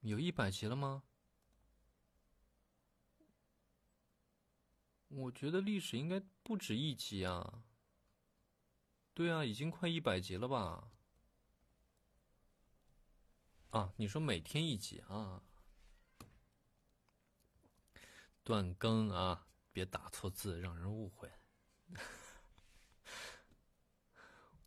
[0.00, 1.02] 有一百集了吗？
[5.08, 7.64] 我觉得历史应该不止一集啊。
[9.14, 10.90] 对啊，已经快一百集了吧？
[13.70, 15.42] 啊，你说每天一集啊？
[18.50, 19.46] 断更啊！
[19.70, 21.30] 别打错字，让人误会。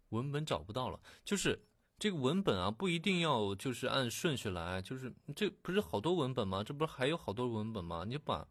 [0.07, 1.67] 文本找不到了，就是
[1.99, 6.63] 这个文本啊，不一定要就是按顺序来，就是这不是好多文本吗？
[6.63, 8.05] 这不是还有好多文本吗？
[8.07, 8.47] 你把，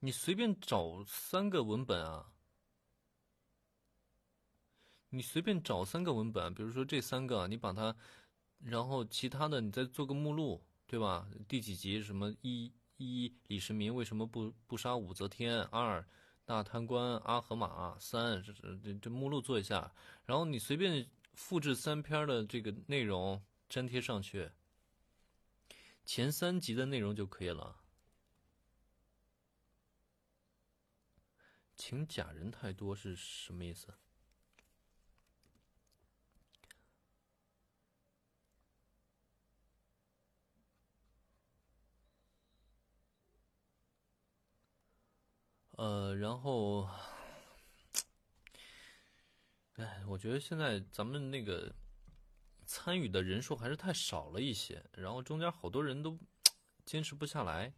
[0.00, 2.32] 你随便找三个文本啊，
[5.10, 7.94] 你随便找三个文本，比如说这三个，你把它，
[8.58, 11.28] 然后其他的你再做个目录，对吧？
[11.46, 12.72] 第几集什么一？
[13.00, 15.62] 一李世民为什么不不杀武则天？
[15.62, 16.06] 二
[16.44, 17.98] 大贪官阿合马？
[17.98, 19.90] 三这这这目录做一下，
[20.26, 24.50] 然后你随便复制三篇的这个内容粘贴上去，
[26.04, 27.80] 前三集的内容就可以了。
[31.74, 33.94] 请假人太多是什么意思？
[45.80, 46.86] 呃，然后，
[49.76, 51.74] 哎，我觉得现在咱们那个
[52.66, 56.18] 参与的人数还是太少了一些，然后中间好多人都
[56.84, 57.72] 坚持不下来。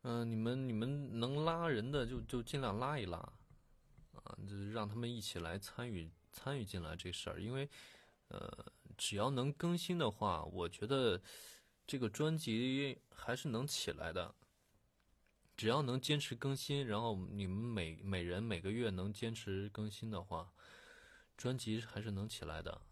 [0.00, 7.70] 嗯，你们你们能拉人的就就尽量拉一拉，啊，就是让他们一起来参与参与进来这事儿，因为
[8.26, 11.22] 呃，只要能更新的话，我觉得
[11.86, 14.34] 这个专辑还是能起来的。
[15.56, 20.52] 只要能坚持更新，然后你们每每人每个月能坚持更新的话，
[21.36, 22.82] 专辑还是能起来的。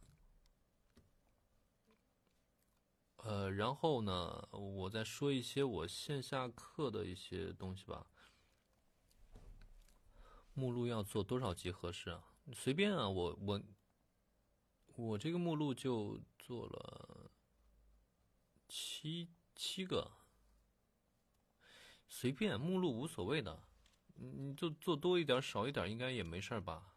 [3.17, 8.07] 呃，然后呢，我再说一些我线下课的一些东西吧。
[10.55, 12.25] 目录要做多少集合适啊？
[12.55, 13.63] 随便啊，我我
[14.97, 17.31] 我这个目录就做了
[18.69, 20.20] 七七个。
[22.13, 23.63] 随便目录无所谓的，
[24.17, 26.97] 你就做多一点少一点应该也没事吧？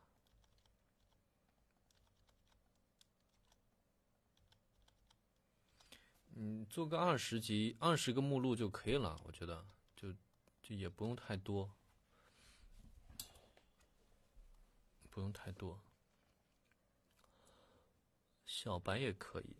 [6.35, 9.63] 嗯，做个二十集二十个目录就可以了，我觉得
[9.95, 10.11] 就
[10.63, 11.71] 就也不用太多，
[15.11, 15.79] 不用太多。
[18.47, 19.55] 小白也可以，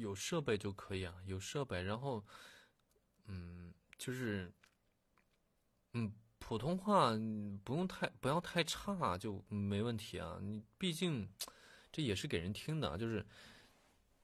[0.00, 2.26] 有设备就可以啊，有设备，然后。
[3.28, 4.52] 嗯，就是，
[5.94, 7.12] 嗯，普通话
[7.64, 10.38] 不用太不要太差就没问题啊。
[10.42, 11.28] 你毕竟
[11.90, 13.26] 这也是给人听的，就是，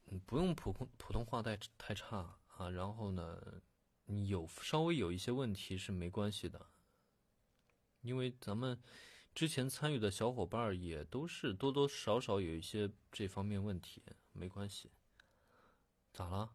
[0.06, 2.68] 嗯，不用普通普通话太太差啊。
[2.70, 3.62] 然后呢，
[4.04, 6.66] 你有稍微有一些问题是没关系的，
[8.02, 8.78] 因为咱们
[9.34, 14.02] 之前参与的小伙伴也都是多多少少有一些这方面问题，
[14.32, 14.90] 没关系。
[16.12, 16.52] 咋了？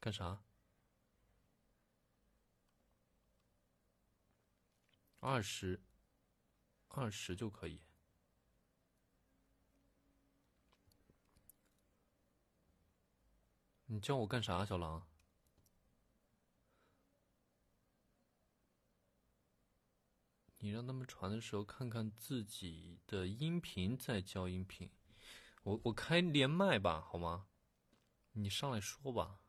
[0.00, 0.42] 干啥？
[5.20, 5.80] 二十，
[6.88, 7.80] 二十就可以。
[13.86, 15.06] 你叫我干啥，小狼？
[20.58, 24.90] 你让他们传的时候看看自己的音频，再交音频。
[25.62, 27.48] 我我开连麦吧，好吗？
[28.32, 29.39] 你上来说吧。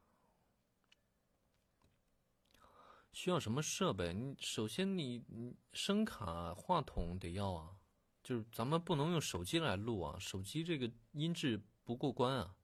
[3.13, 4.13] 需要什么设备？
[4.13, 7.77] 你首先你你声卡、话筒得要啊，
[8.23, 12.55] 就是咱们不能用手机来录啊，手机这个音质不过关啊。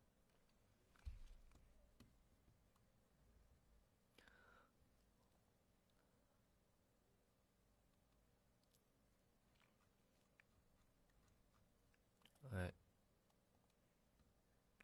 [12.51, 12.73] 哎，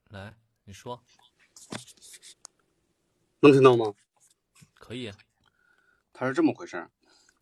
[0.10, 0.36] 来，
[0.66, 1.02] 你说，
[3.40, 3.94] 能听到吗？
[4.74, 5.12] 可以。
[6.14, 6.92] 它是这么回事儿，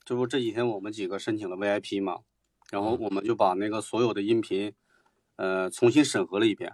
[0.06, 2.22] 这不这几天我们几个申请了 VIP 嘛，
[2.70, 4.74] 然后我们就把那个所有的音频，
[5.36, 6.74] 呃，重新审核了一遍，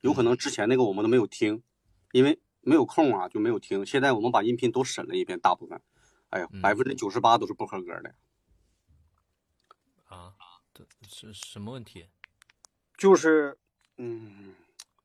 [0.00, 1.62] 有可能之前那个我们都没有听，
[2.12, 3.86] 因为没有空啊，就没有听。
[3.86, 5.80] 现在我们把音频都审了一遍，大部分，
[6.30, 8.14] 哎呀，百分之九十八都是不合格的。
[10.06, 10.34] 啊，
[10.74, 12.08] 这是什么问题？
[12.96, 13.58] 就是，
[13.96, 14.54] 嗯，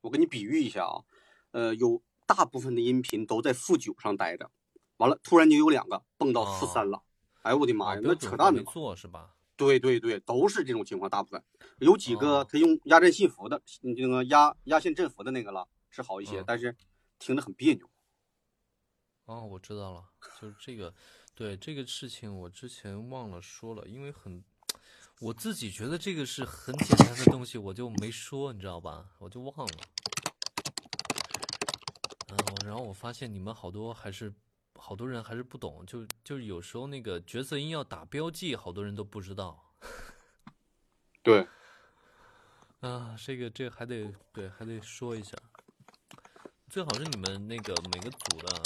[0.02, 1.04] 我给你比喻一下啊，
[1.52, 4.50] 呃，有大部分的音频都在负九上待着，
[4.98, 7.02] 完了突然就有两个蹦到四三了，
[7.42, 9.36] 哎呦我的妈呀，那扯淡没做是吧？
[9.56, 11.44] 对对对，都是这种情况，大部分
[11.80, 16.76] 有几个他用压阵信符的，那个压压线振幅的那个了是好一些，但是
[17.20, 17.90] 听着很别扭。
[19.26, 20.04] 哦，我知道了，
[20.42, 20.94] 就是这个，
[21.36, 24.44] 对这个事情我之前忘了说了，因为很。
[25.20, 29.06] 我自己觉得这个是很简单的东西，我就没说，你知道吧？
[29.20, 29.74] 我就忘了。
[32.30, 34.34] 嗯，然后我发现你们好多还是
[34.76, 39.74] 好多人还是不懂，就就有时候那个角色音要打标记，好多人都不知道。
[41.22, 41.48] 对。
[42.82, 45.38] 啊，这个这个还得对，还得说一下。
[46.70, 48.62] 最好是你们那个每个组的，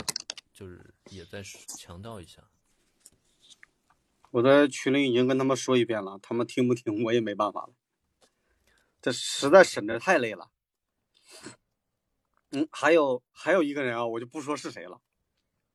[0.51, 2.41] 就是也在强调一下。
[4.32, 7.74] 我在群里已经跟他们说一遍了，他们听不听我也没办法了。
[9.01, 10.49] 这实在审的太累了。
[12.51, 14.99] 嗯，还有还有一个人啊，我就不说是谁了。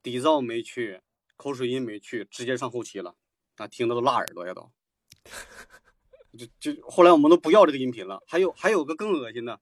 [0.02, 1.00] 底噪没去，
[1.36, 3.14] 口水音没去，直接上后期了，
[3.56, 4.70] 啊，听的都辣耳朵呀都。
[6.36, 8.22] 就就后来我们都不要这个音频了。
[8.26, 9.60] 还有还有个更恶心的，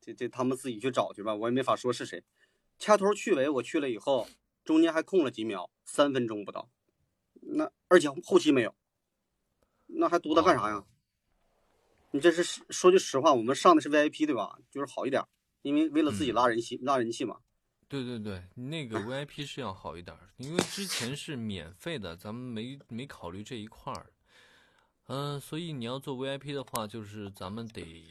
[0.00, 2.24] 这这他们自己去找去吧，我也没法说是谁。
[2.78, 4.26] 掐头去尾，我去了以后，
[4.64, 6.70] 中间还空了几秒，三分钟不到。
[7.42, 8.74] 那而且后期没有，
[9.86, 10.84] 那还读它干啥呀？
[12.12, 14.58] 你这是说句实话，我们上的是 VIP 对吧？
[14.70, 15.22] 就是好一点，
[15.62, 17.40] 因为为了自己拉人气，拉人气嘛。
[17.90, 24.10] 对对对，那个 VIP 是要好一点，因为之前是免费的，咱们没没考虑这一块儿。
[25.08, 28.06] 嗯，所以你要做 VIP 的话，就是咱们得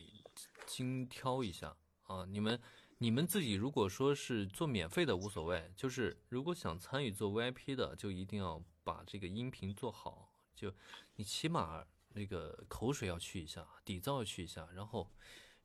[0.67, 1.75] 精挑一下
[2.05, 2.25] 啊。
[2.25, 2.59] 你们
[2.97, 8.61] 你们自己如果说是做免费的无所谓，就是如果想参与做 VIP 的，就一定要。
[8.81, 10.73] 把这个音频做好，就
[11.15, 15.11] 你起码那个口水要去一下，底噪要去一下，然后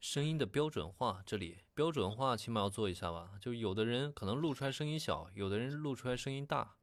[0.01, 3.33] 声音的标准化，这里标准化起码要做一下吧。
[3.41, 6.77] 就有的人可能录出来声音小，有的人录出来声音大，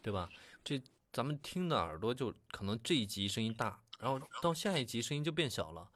[0.00, 0.30] 对吧？
[0.64, 5.90] 这咱们听的耳朵就可能这一集声音大，然后到下一集声音就变小了，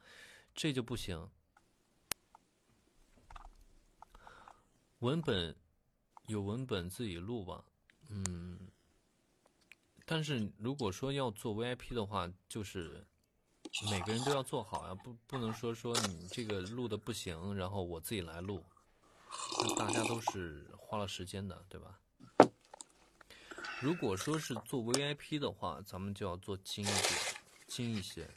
[0.53, 1.29] 这就不行。
[4.99, 5.55] 文本
[6.27, 7.63] 有文本自己录吧，
[8.09, 8.69] 嗯。
[10.05, 13.05] 但是如果说要做 VIP 的话，就是
[13.91, 18.63] 每个人都要做好呀，不不能说说你这个录的不行，然后我自己来录，
[19.77, 21.99] 大家都是花了时间的，对吧？
[23.79, 27.03] 如果说是做 VIP 的话，咱们就要做精一点，
[27.67, 28.29] 精一些。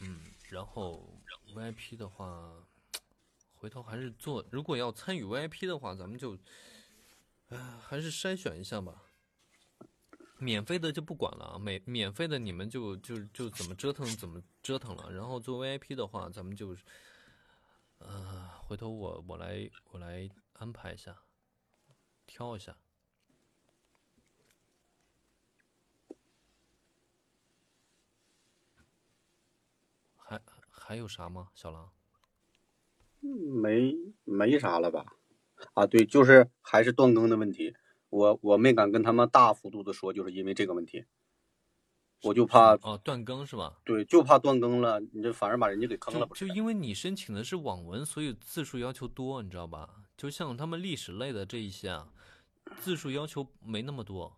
[0.00, 0.20] 嗯，
[0.50, 1.08] 然后
[1.54, 2.52] VIP 的话，
[3.54, 4.44] 回头还是做。
[4.50, 6.38] 如果要参与 VIP 的话，咱们就。
[7.80, 9.03] 还是筛选一下吧。
[10.44, 15.10] 免费的就不管了啊，免免费的你们就就就怎么折腾怎么折腾了。
[15.10, 16.76] 然后做 VIP 的话，咱们就，
[17.98, 21.16] 呃，回头我我来我来安排一下，
[22.26, 22.76] 挑一下。
[30.16, 30.40] 还
[30.70, 31.90] 还有啥吗，小狼？
[33.20, 35.16] 没没啥了吧？
[35.74, 37.74] 啊，对，就是还是断更的问题，
[38.14, 41.04] 我我没敢跟他们大幅度的说，就是因为这个问题，
[42.22, 43.80] 我就怕哦断更是吧？
[43.84, 46.28] 对，就怕断更了，你这反而把人家给坑了。
[46.32, 49.96] 就因为你申请的是网文，所以字数要求多，你知道吧？
[50.16, 52.12] 就像他们历史类的这一些啊，
[52.78, 54.36] 字数要求没那么多，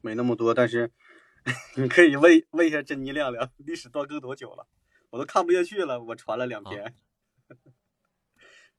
[0.00, 0.54] 没那么多。
[0.54, 0.92] 但是
[1.76, 4.68] 你可以问问一下珍妮亮亮，历史断更多久了？
[5.10, 6.94] 我都看不下去了，我传了两篇。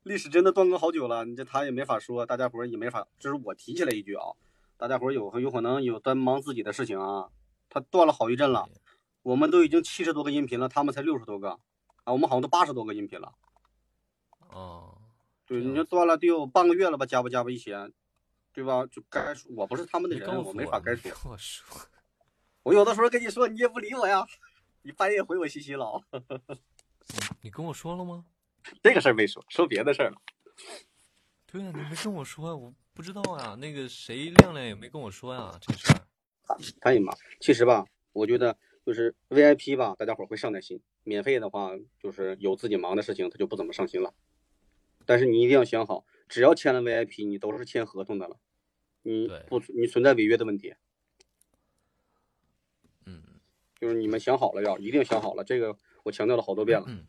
[0.07, 3.05] 历史真的断更好久了，你这他也没法说，大家伙也没法。
[3.19, 4.23] 这是我提起来一句啊，
[4.77, 7.29] 大家伙有有可能有在忙自己的事情啊。
[7.69, 8.69] 他断了好一阵了，
[9.21, 11.59] 我们都已经七十多个音频了，他们才六十多个
[12.05, 13.33] 啊，我们好像都八十多个音频了。
[14.49, 14.97] 哦，
[15.45, 17.75] 对，你就断了得有半个月了吧，加不加吧一起，
[18.53, 18.85] 对吧？
[18.85, 21.11] 就该说，我不是他们的人，我没法该说。
[21.29, 21.65] 我说，
[22.63, 24.25] 我有的时候跟你说，你也不理我呀，
[24.83, 26.01] 你半夜回我信息了。
[27.43, 28.25] 你跟我说了吗？
[28.83, 30.17] 这个事儿没说，说别的事儿了。
[31.45, 33.55] 对呀，你没跟我说，我不知道啊。
[33.55, 36.01] 那个谁，亮亮也没跟我说呀，这事儿。
[36.81, 37.15] 他也忙。
[37.39, 40.81] 其实吧，我觉得就是 VIP 吧，大家伙会上点心。
[41.03, 44.13] 免费的话，就是有自己忙的事情，他就不怎么上心了。
[45.05, 48.37] 但是你一定要想好，只要签了 VIP，你都是签合同的了，
[49.03, 50.75] 你不你存在违约的问题。
[53.05, 53.23] 嗯，
[53.79, 55.77] 就是你们想好了要，一定想好了这个。
[56.03, 56.85] 我强调了好多遍了。
[56.89, 57.05] 嗯。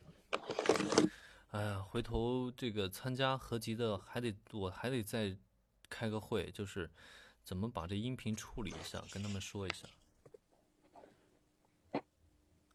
[1.51, 5.35] 哎呀，回头这个参加合集的还得我还得再
[5.89, 6.87] 开个会，就是
[7.43, 9.87] 怎么把这音频处理一下，跟他们说一下。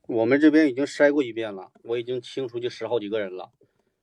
[0.09, 3.53] 我们这边已经筛过一遍了，我已经清出去十好几个人了。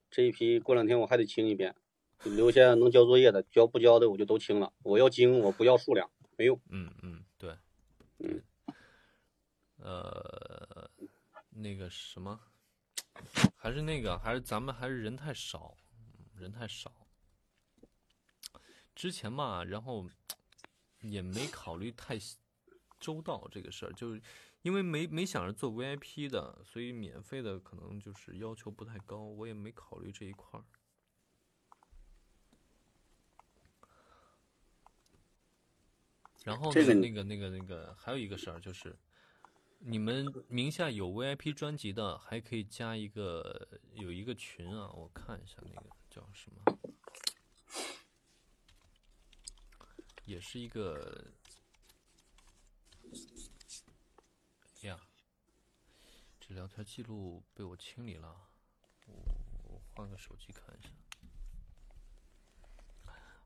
[0.09, 1.75] 这一批过两天我还得清一遍，
[2.23, 4.71] 留下能交作业的，交不交的我就都清了。
[4.83, 6.57] 我要精，我不要数量，没用。
[6.69, 7.57] 嗯嗯，对，
[8.19, 8.41] 嗯，
[9.79, 10.89] 呃，
[11.49, 12.39] 那个什么。
[13.55, 15.77] 还是那个，还是咱们还是人太少，
[16.35, 16.91] 人太少。
[18.95, 20.09] 之前嘛，然后
[21.01, 22.17] 也没考虑太
[22.99, 24.21] 周到这个事儿，就是
[24.61, 30.65] 因为没没想着做 VIP 的，所以免费的可能就是要求不太高，我也没考虑这一块儿。
[36.43, 38.97] 然后这个那个那个那个还有一个事儿就是。
[39.83, 46.77] 你们名下有 VIP 专辑的，还可以加一个有一个群啊，我看一下那个叫什么，
[50.25, 51.33] 也是一个
[54.81, 55.01] 呀，
[56.39, 58.49] 这聊天记录被我清理了，
[59.07, 59.15] 我
[59.63, 60.89] 我换个手机看一下。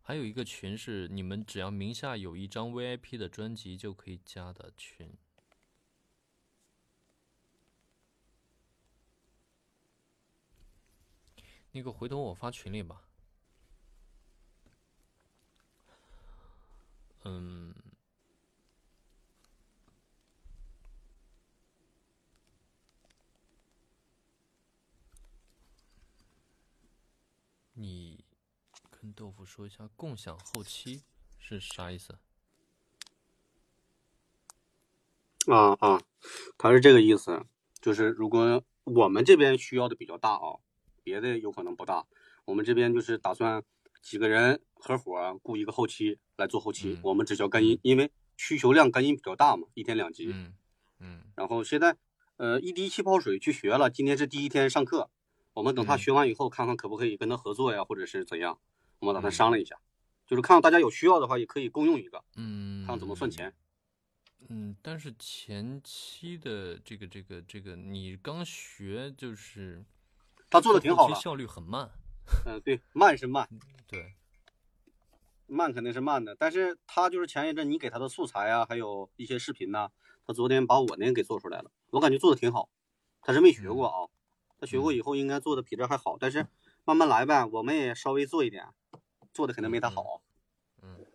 [0.02, 5.18] 还有一个群是你们只要名下有一张 VIP 的专辑就可以加的群。
[11.76, 13.02] 那个回头我发群里吧。
[17.26, 17.76] 嗯，
[27.74, 28.24] 你
[28.90, 31.04] 跟豆腐说一下共享后期
[31.38, 32.18] 是啥意思？
[35.48, 36.02] 啊啊，
[36.58, 37.46] 他是这个意思，
[37.82, 40.62] 就是如果我们这边需要的比较大啊。
[41.06, 42.04] 别的有可能不大，
[42.46, 43.64] 我们这边就是打算
[44.02, 50.32] 几个人合伙雇一个后期来做后期，我们只教干音，因为需求量干音比较大嘛，一天两集。
[50.34, 50.54] 嗯
[51.00, 51.22] 嗯。
[51.36, 51.96] 然后现在，
[52.38, 55.12] 呃，一滴气泡水去学了，今天是第一天上课，
[55.54, 58.58] 我们等他学完以后，看看可不可以跟他合作呀，或者是怎样，
[58.98, 59.80] 我们打算商量一下，
[60.26, 63.54] 就是看看大家有需要的话，也可以共用一个，嗯，看怎么算钱。
[64.50, 69.86] 嗯，但是前期的这个这个这个，你刚学就是。
[70.56, 71.92] 他做的挺好的，效率很慢。
[72.46, 73.48] 嗯，对，慢是慢，
[73.88, 74.16] 对，
[75.48, 76.34] 慢肯定是慢的。
[76.36, 79.90] 但是他就是前一阵你给他的素材啊，还有一些视频呐，
[80.26, 82.70] 他昨天把我那个给做出来了，我感觉做的挺好。
[83.22, 84.10] 他是没学过啊，
[84.58, 86.18] 他学过以后应该做的比这还好。
[86.18, 86.48] 但是
[86.86, 88.70] 慢慢来呗，我们也稍微做一点，
[89.34, 90.22] 做的肯定没他好。
[90.82, 91.06] 嗯。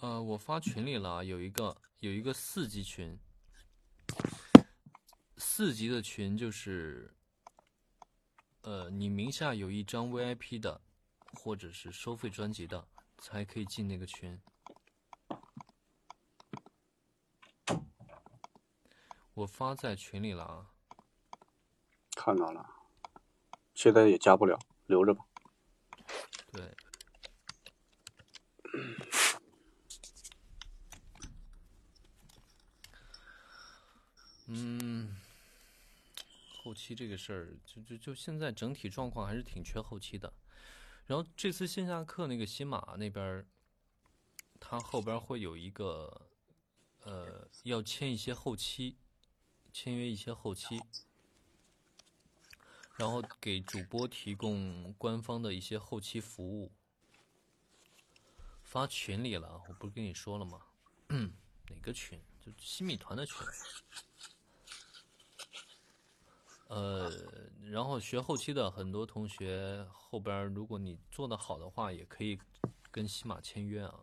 [0.00, 3.18] 呃，我发群里了，有一个有一个四级群。
[5.38, 7.14] 四级的群就是，
[8.62, 10.80] 呃，你名下有一张 VIP 的，
[11.34, 14.40] 或者是收费专辑的，才可以进那个群。
[19.34, 20.72] 我发在群里了啊。
[22.16, 22.66] 看到了，
[23.74, 25.26] 现在也加不了，留着吧。
[26.50, 26.74] 对。
[34.46, 35.14] 嗯。
[36.66, 40.32] 后期这个事儿，就就就现在整体状况还是挺缺后期的。
[41.06, 43.46] 然后这次线下课那个新马那边，
[44.58, 46.28] 他后边会有一个，
[47.04, 48.96] 呃，要签一些后期，
[49.72, 50.82] 签约一些后期，
[52.96, 56.72] 然后给主播提供官方的一些后期服务。
[58.64, 60.60] 发群里了，我不是跟你说了吗？
[61.70, 62.20] 哪个群？
[62.44, 63.36] 就新米团的群。
[66.68, 67.08] 呃，
[67.62, 72.36] 然后学后期的很多同学后边，如果你做的好的话，也可以
[72.90, 74.00] 跟西马签约啊。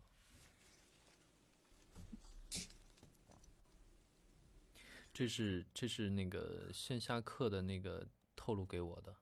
[5.12, 9.14] 这是这是那个线下课的那个透露给我的。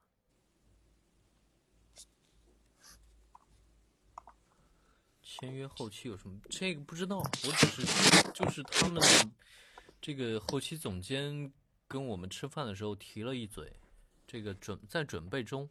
[5.20, 6.40] 签约后期有什么？
[6.48, 9.02] 这个不知道，我只是就是他们
[10.00, 11.52] 这个后期总监。
[11.92, 13.70] 跟我们吃饭的时候提了一嘴，
[14.26, 15.68] 这个准在准备中，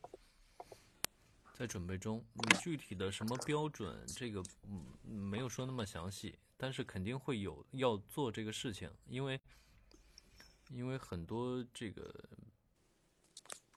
[1.55, 2.23] 在准备中。
[2.61, 9.41] 具体的什么标准，这个嗯没有说那么详细，但是肯定会有要做这个事情，因为
[10.69, 12.13] 因为很多这个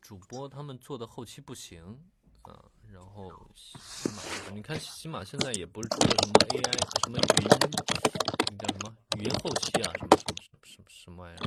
[0.03, 1.99] 主播他们做的后期不行
[2.43, 8.97] 啊，然后喜马，你看喜马现在也不是出了什么 AI 什么语音，那叫什么？
[9.19, 11.41] 语音后期啊，什么什么什么什么玩意儿？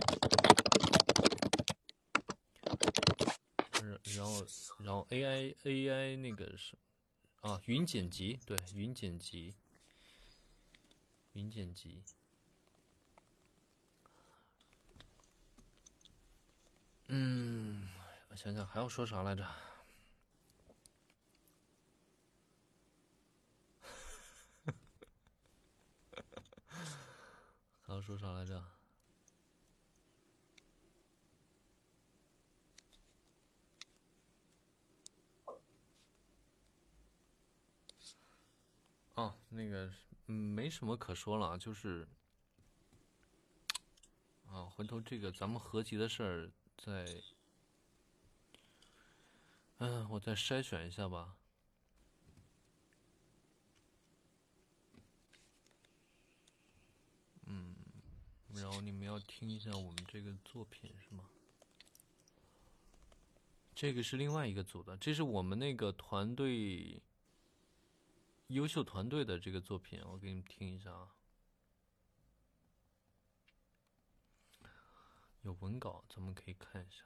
[3.84, 4.46] 然然后
[4.80, 6.76] 然后 AI AI 那个是
[7.42, 9.56] 啊，云剪辑对，云剪辑，
[11.34, 12.04] 云剪辑。
[17.10, 17.88] 嗯，
[18.30, 19.48] 我想想还要说啥来着。
[27.88, 28.62] 还要说啥来着？
[39.16, 39.90] 哦，那个，
[40.26, 42.06] 没什么可说了，就是
[44.48, 47.24] 啊，回头这个咱们合集的事儿再，
[49.78, 51.37] 嗯，我再筛选一下吧。
[58.56, 61.26] 然后你们要听一下我们这个作品是吗？
[63.76, 67.02] 这个是另外一个组的，这是我们那个团队。
[68.48, 71.14] 优秀团队的这个作品，我给你们听一下啊。
[75.42, 77.04] 有文稿，咱们可以看一下。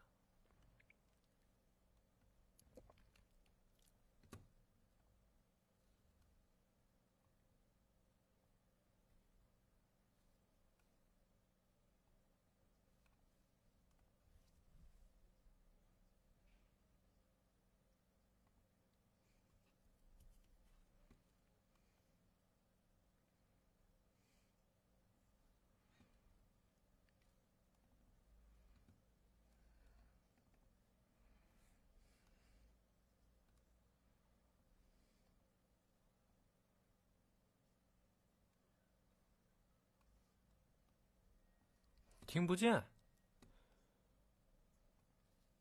[42.31, 42.87] 听不见？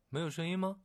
[0.09, 0.81] 没有声音吗？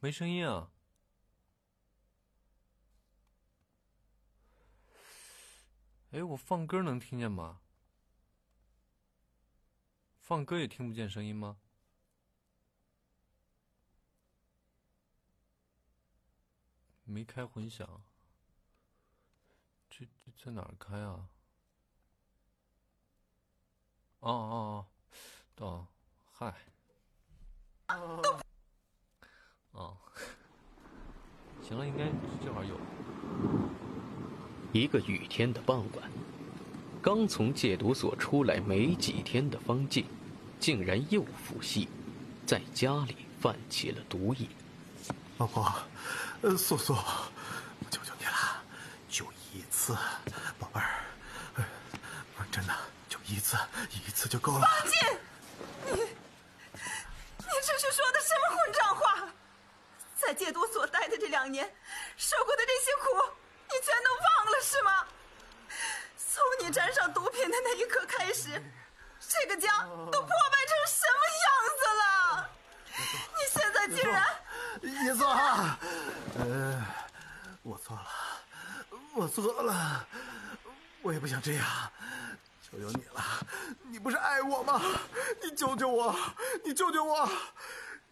[0.00, 0.70] 没声音啊！
[6.10, 7.62] 哎，我放歌能听见吗？
[10.18, 11.56] 放歌也听不见声音吗？
[17.04, 18.04] 没开混响。
[20.02, 21.20] 这这在哪儿开啊？
[24.20, 24.86] 哦哦
[25.56, 25.86] 哦，哦，
[26.32, 26.54] 嗨，
[29.72, 29.96] 哦，
[31.62, 32.06] 行了，应该
[32.44, 32.76] 这会儿有。
[34.72, 36.10] 一个雨天的傍晚，
[37.00, 40.04] 刚从戒毒所出来没几天的方静，
[40.58, 41.88] 竟然又复吸，
[42.46, 44.48] 在家里犯起了毒瘾。
[45.38, 45.72] 老婆，
[46.42, 46.94] 呃，素素，
[49.82, 49.98] 次，
[50.60, 51.02] 宝贝儿，
[52.36, 52.72] 不是真的，
[53.08, 53.56] 就一次，
[53.90, 54.60] 一次就够了。
[54.60, 54.94] 方进，
[55.86, 59.28] 你，你这是说的什么混账话？
[60.14, 61.68] 在戒毒所待的这两年，
[62.16, 63.34] 受过的这些苦，
[63.70, 65.04] 你全都忘了是吗？
[66.16, 68.50] 从你沾上毒品的那一刻开始，
[69.18, 72.48] 这个家都破败成什么样子了？
[73.34, 74.24] 你现在竟然……
[75.04, 75.28] 叶总，
[76.38, 76.86] 呃，
[77.64, 78.06] 我错了，
[79.14, 80.06] 我错了，
[81.02, 81.66] 我也不想这样，
[82.62, 83.22] 求求你了，
[83.90, 84.80] 你不是爱我吗？
[85.42, 86.14] 你救救我，
[86.64, 87.28] 你救救我，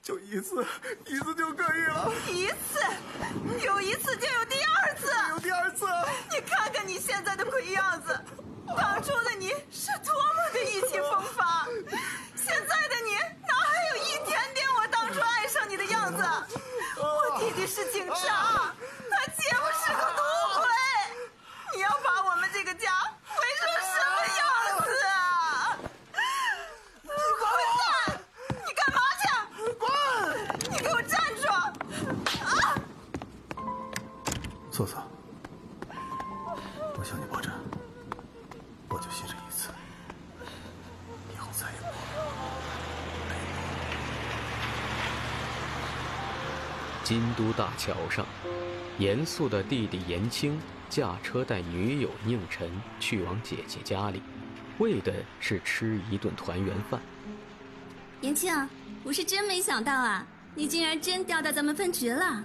[0.03, 0.63] 就一次，
[1.07, 5.87] 一次就可以了，一次，有一次就有第二次，有第二次，
[6.31, 8.21] 你看看你现在的鬼样子，
[8.77, 11.67] 当初的你是多么的意气风发，
[12.37, 13.15] 现在的你
[13.49, 16.23] 哪还有一点点我当初爱上你的样子？
[16.97, 18.75] 我弟弟是警察，
[19.11, 20.20] 他姐夫是个
[21.81, 22.91] 你要把我们这个家
[23.25, 24.45] 毁成什么样
[24.85, 25.81] 子啊？
[27.07, 27.41] 混
[27.81, 28.21] 蛋！
[28.67, 29.25] 你干嘛去？
[29.79, 29.89] 滚！
[30.71, 31.49] 你给我站住！
[32.45, 32.77] 啊！
[34.71, 34.99] 素素，
[36.99, 37.51] 我向你保证，
[38.91, 39.71] 我就信这一次，
[41.33, 41.87] 以后再也不。
[47.05, 48.27] 京都大桥上，
[48.99, 50.61] 严肃的弟弟严青
[50.91, 52.69] 驾车带女友宁晨
[52.99, 54.21] 去往姐姐家里，
[54.79, 57.01] 为的是吃一顿团圆饭。
[58.21, 58.53] 严青，
[59.05, 62.45] 我是真没想到啊，你竟然真调到咱们分局了。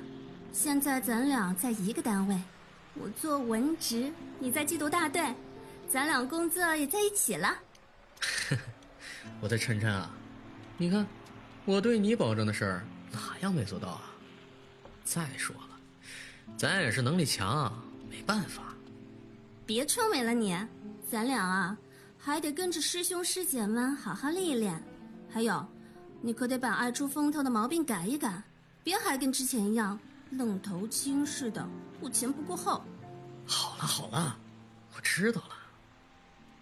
[0.54, 2.40] 现在咱俩在一个单位，
[2.94, 5.22] 我做文职，你在缉毒大队，
[5.90, 7.54] 咱俩工作也在一起了。
[9.42, 10.10] 我的晨晨啊，
[10.78, 11.06] 你看，
[11.66, 14.04] 我对你保证的事儿哪样没做到啊？
[15.04, 15.78] 再说了，
[16.56, 17.85] 咱也是能力强，没
[18.26, 18.76] 办法。
[19.66, 20.58] 别臭美了你，
[21.10, 21.78] 咱俩啊，
[22.18, 24.82] 还得跟着师兄师姐们好好历练。
[25.30, 25.66] 还有，
[26.22, 28.42] 你可得把爱出风头的毛病改一改，
[28.84, 30.00] 别还跟之前一样
[30.32, 31.68] 愣头青似的，
[32.00, 32.82] 顾前不顾后。
[33.46, 34.38] 好了好了，
[34.96, 35.56] 我知道了。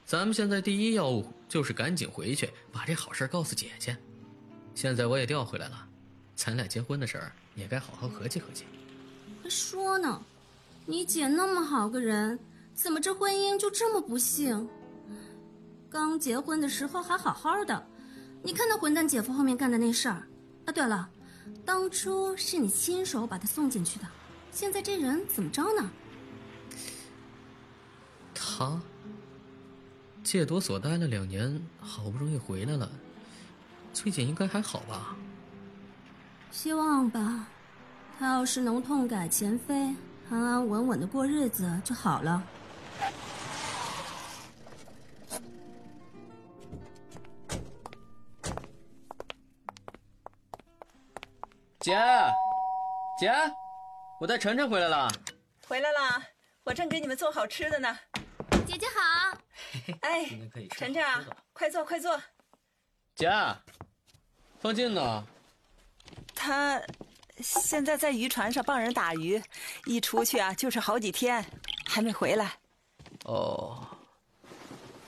[0.05, 3.97] 咱们现在第一要务就是赶紧回去把这好事告诉姐姐。
[4.75, 5.87] 现在我也调回来了，
[6.35, 8.65] 咱俩结婚的事儿也该好好合计合计。
[9.41, 10.21] 还说呢，
[10.85, 12.37] 你姐那么好个人，
[12.73, 14.67] 怎么这婚姻就这么不幸？
[15.89, 17.87] 刚结婚的时候还好好的，
[18.41, 20.27] 你看那混蛋姐夫后面干的那事儿。
[20.65, 21.09] 啊，对了，
[21.63, 24.05] 当初是你亲手把他送进去的，
[24.51, 25.89] 现在这人怎么着呢？
[28.33, 28.81] 他
[30.21, 32.91] 戒毒所待了两年，好不容易回来了，
[33.93, 35.15] 最近应该还好吧？
[36.51, 37.47] 希望吧。
[38.19, 39.93] 他要是能痛改前非，
[40.33, 42.43] 安安稳稳的过日子就好了。
[51.79, 51.95] 姐，
[53.19, 53.31] 姐，
[54.19, 55.07] 我带晨晨回来了。
[55.67, 56.23] 回来了，
[56.63, 57.95] 我正给你们做好吃的呢。
[58.65, 59.37] 姐姐好。
[60.01, 60.25] 哎，
[60.71, 61.23] 晨晨啊，
[61.53, 62.19] 快坐快坐。
[63.13, 63.29] 姐，
[64.59, 65.23] 方进呢？
[66.33, 66.81] 他
[67.39, 69.41] 现在在渔船上帮人打鱼，
[69.85, 71.43] 一出去啊就是好几天，
[71.85, 72.59] 还没回来。
[73.25, 73.97] 哦。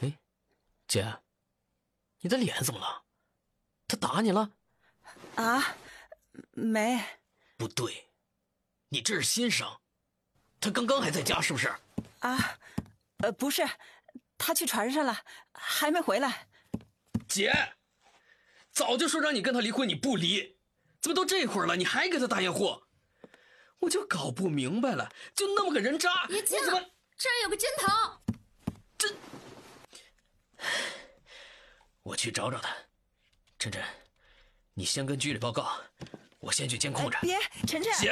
[0.02, 0.12] 哎，
[0.88, 1.18] 姐，
[2.22, 3.04] 你的脸怎么了？
[3.88, 4.52] 他打你了？
[5.36, 5.76] 啊？
[6.52, 7.02] 没，
[7.58, 8.10] 不对，
[8.90, 9.80] 你这是新伤。
[10.60, 11.72] 他刚刚还在家，是不是？
[12.20, 12.58] 啊，
[13.20, 13.70] 呃，不是，
[14.38, 15.24] 他去船上了，
[15.54, 16.48] 还没回来。
[17.28, 17.54] 姐，
[18.72, 20.55] 早就说让你跟他离婚，你不离，
[21.06, 22.82] 怎么都这会儿了，你还给他打掩护？
[23.78, 26.82] 我就搞不明白了，就那么个人渣，你怎么？
[27.16, 28.34] 这儿有个针头，
[28.98, 29.16] 这，
[32.02, 32.76] 我去找找他。
[33.60, 33.84] 晨晨，
[34.74, 35.80] 你先跟局里报告。
[36.40, 37.20] 我先去监控着。
[37.22, 37.38] 别，
[37.68, 37.94] 晨晨。
[38.00, 38.12] 姐，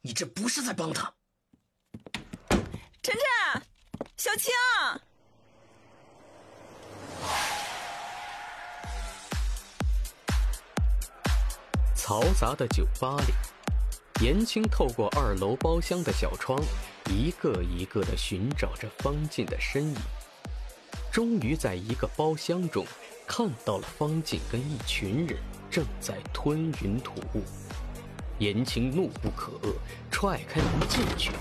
[0.00, 1.14] 你这不是在帮他。
[3.02, 3.62] 晨晨，
[4.16, 4.50] 小青。
[12.06, 16.56] 嘈杂的酒吧里，严青透过二楼包厢的小窗，
[17.06, 19.96] 一个一个的寻找着方进的身影。
[21.10, 22.86] 终于在一个包厢中
[23.26, 25.36] 看到了方进跟一群人。
[25.68, 27.42] 正在吞云吐雾，
[28.38, 29.74] 严青怒不可遏，
[30.08, 31.32] 踹开门进去，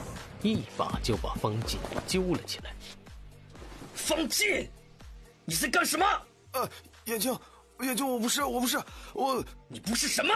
[0.41, 2.73] 一把就把方进揪了起来。
[3.93, 4.67] 方进，
[5.45, 6.05] 你在干什么？
[6.53, 6.67] 呃，
[7.05, 7.19] 严
[7.79, 8.81] 青，严青，我不是，我不是，
[9.13, 10.33] 我，你不是什么？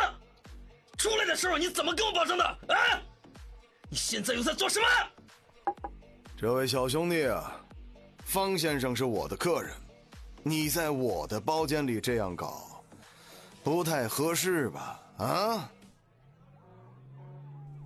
[0.98, 2.44] 出来的时候你怎么跟我保证的？
[2.44, 3.02] 啊！
[3.90, 5.74] 你现在又在做什么？
[6.38, 7.60] 这位小兄弟啊，
[8.26, 9.74] 方先生是我的客人，
[10.44, 12.84] 你在我的包间里这样搞。
[13.64, 15.00] 不太合适吧？
[15.18, 15.70] 啊！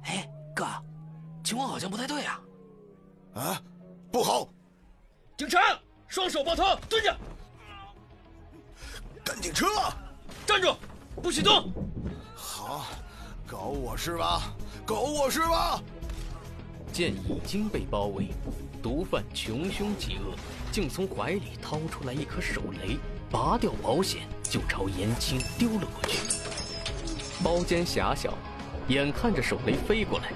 [0.04, 0.66] 哎，哥，
[1.44, 2.42] 情况好像不太对啊！
[3.34, 3.62] 啊，
[4.12, 4.48] 不好！
[5.36, 5.60] 警察，
[6.08, 7.18] 双手抱头，蹲下！
[9.24, 9.66] 赶紧撤！
[10.46, 10.76] 站住，
[11.22, 11.72] 不许动！
[12.36, 12.88] 好，
[13.48, 14.54] 搞我是吧？
[14.86, 15.82] 搞我是吧？
[16.92, 18.28] 见已经被包围，
[18.82, 20.36] 毒贩穷凶极恶，
[20.72, 22.98] 竟从怀里掏出来一颗手雷。
[23.32, 26.20] 拔掉保险，就朝严青丢了过去。
[27.44, 28.34] 包间狭小，
[28.90, 30.32] 眼看着手雷飞过来，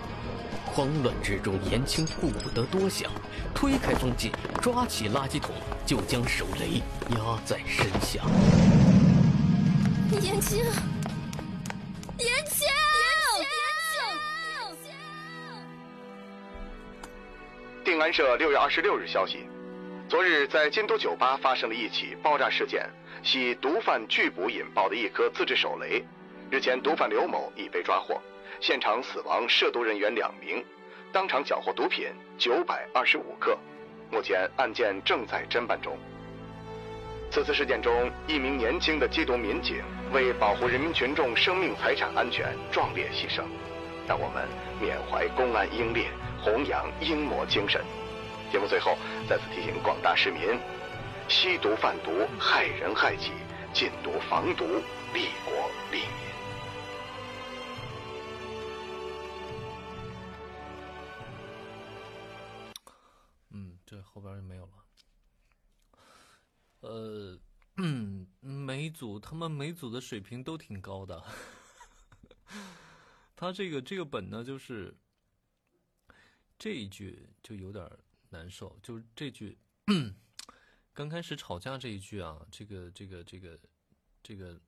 [0.78, 3.12] 慌乱之中，严青顾不得多想，
[3.56, 4.32] 推开方进，
[4.62, 5.56] 抓起垃圾桶，
[5.88, 6.84] 就将手雷
[7.18, 8.22] 压在身下。
[10.22, 10.60] 严青，
[12.20, 12.68] 严青，
[17.84, 19.48] 定安社六月二十六日消息。
[20.08, 22.88] 昨日在金都酒吧发生了一起爆炸事件，
[23.24, 26.06] 系毒贩拒捕引爆的一颗自制手雷。
[26.52, 28.22] 日前，毒贩刘某已被抓获，
[28.60, 30.64] 现场死亡涉毒人员两名，
[31.12, 32.08] 当场缴获毒品
[32.38, 33.58] 九百二十五克。
[34.10, 35.98] 目前案件正在侦办中。
[37.30, 43.44] 此次事件中，一名年轻的缉毒民警为保护人民群众生命财产安全壮烈牺牲，
[44.08, 44.48] 让我们
[44.82, 46.08] 缅怀公安英烈，
[46.42, 47.84] 弘扬英模精神。
[48.52, 48.98] 节目最后
[49.28, 50.58] 再次提醒广大市民：
[51.28, 53.32] 吸毒贩毒害人害己，
[53.74, 54.66] 禁毒防毒
[55.14, 56.27] 利国利民。
[66.80, 67.40] 呃，
[67.78, 71.24] 嗯， 每组他们每组的水平都挺高的。
[73.36, 74.96] 他这个这个本呢，就是
[76.58, 77.90] 这一句就有点。
[78.30, 79.58] 难受，就是这句，
[80.92, 83.58] 刚开始吵架这一句啊，这个这个这个
[84.22, 84.62] 这个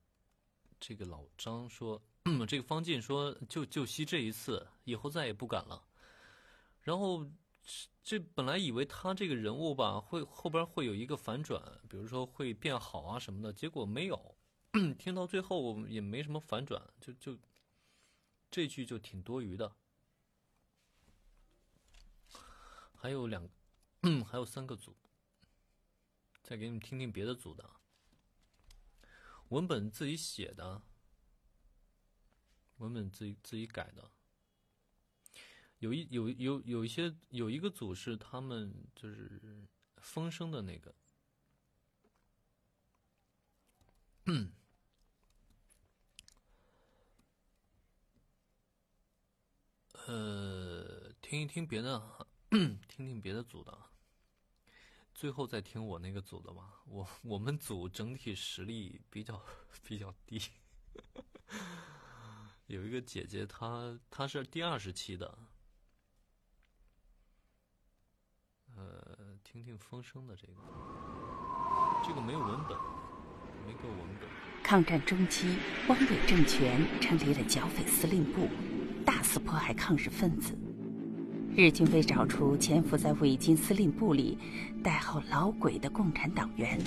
[0.79, 2.01] 这个老张说，
[2.47, 5.83] 这个方进说就就吸这一次，以后再也不敢了。
[6.83, 7.29] 然后
[8.03, 14.35] 这本来以为他这个人物吧，会后边会有一个反转，比如说会变好啊什么的，结果没有。
[14.99, 17.37] 听到最后也没什么反转，就就
[18.51, 19.75] 这句就挺多余的。
[22.95, 23.49] 还有两，
[24.29, 24.95] 还有三个组，
[26.43, 27.67] 再给你们听听别的组的。
[29.49, 30.83] 文本自己写的，
[32.77, 34.11] 文本自己自己改的。
[35.79, 39.65] 有一有有有一些有一个组是他们就是
[39.97, 40.93] 风声的那个，
[50.05, 53.77] 呃，听一听别的，听听别的组的，
[55.13, 56.81] 最后再听我那个组的吧。
[56.87, 59.41] 我我们组整体实力比较
[59.83, 60.41] 比较低，
[62.67, 65.37] 有一个姐姐，她她是第二十期的。
[68.79, 70.53] 呃，听听风声的这个，
[72.07, 72.77] 这个没有文本，
[73.67, 74.29] 没个文本。
[74.63, 75.57] 抗战中期，
[75.89, 78.47] 汪伪政权成立了剿匪司令部。
[79.05, 80.55] 大肆迫害抗日分子，
[81.55, 84.37] 日军为找出潜伏在伪军司令部里、
[84.83, 86.79] 代号“老鬼”的共产党员，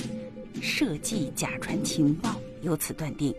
[0.63, 3.35] 设计假传情报，由此断定，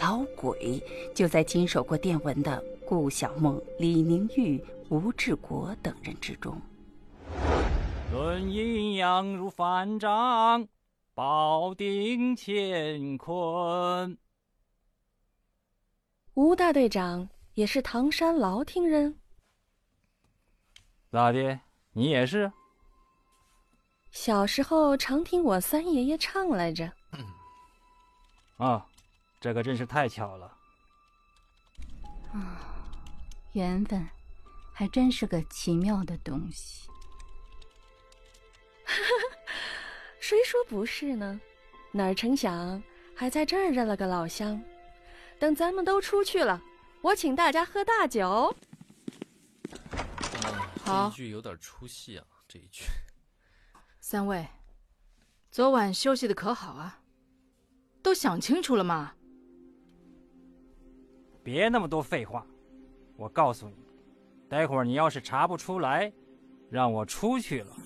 [0.00, 0.80] 老鬼
[1.12, 6.56] 就在经手过电文的顾小梦、李宁玉、吴志国等人之中。
[8.14, 10.68] 论阴阳如反掌，
[11.14, 14.16] 保定乾坤。
[16.34, 17.28] 吴大队长。
[17.54, 19.20] 也是唐山牢亭人，
[21.12, 21.60] 咋的？
[21.92, 22.52] 你也是？
[24.10, 26.92] 小时候常听我三爷爷唱来着。
[28.58, 28.84] 啊，
[29.40, 30.46] 这可真是太巧了。
[32.32, 32.58] 啊，
[33.52, 34.04] 缘分，
[34.72, 36.88] 还真是个奇妙的东西。
[40.20, 41.40] 谁说不是呢？
[41.92, 42.82] 哪成想
[43.14, 44.60] 还在这儿认了个老乡。
[45.38, 46.62] 等咱们都出去了。
[47.02, 48.54] 我请大家喝大酒。
[50.84, 52.24] 好，这一句有点出戏啊！
[52.48, 52.84] 这一句。
[54.00, 54.46] 三位，
[55.50, 57.00] 昨晚休息的可好啊？
[58.02, 59.14] 都想清楚了吗？
[61.42, 62.46] 别那么多废话！
[63.16, 63.76] 我告诉你，
[64.48, 66.10] 待会儿你要是查不出来，
[66.70, 67.76] 让我出去了，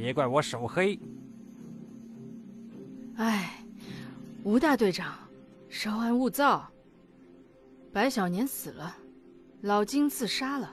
[0.00, 0.98] 别怪我手黑。
[3.16, 3.62] 哎，
[4.42, 5.14] 吴大队长，
[5.68, 6.66] 稍安勿躁。
[7.92, 8.96] 白小年死了，
[9.60, 10.72] 老金自杀了，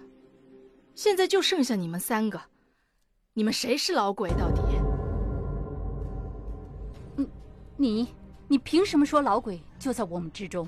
[0.95, 2.40] 现在就剩下你们三个，
[3.34, 4.62] 你们谁是老鬼到底？
[7.18, 7.28] 你，
[7.76, 8.08] 你，
[8.48, 10.66] 你凭什么说老鬼就在我们之中？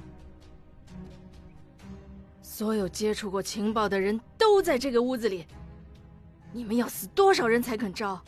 [2.41, 5.45] 所有接触过情报的人都在这个屋子里，
[6.52, 8.22] 你们要死多少人才肯招？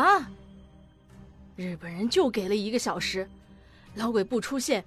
[0.00, 0.30] 啊！
[1.56, 3.28] 日本人就给了一个小时，
[3.94, 4.84] 老鬼不出现。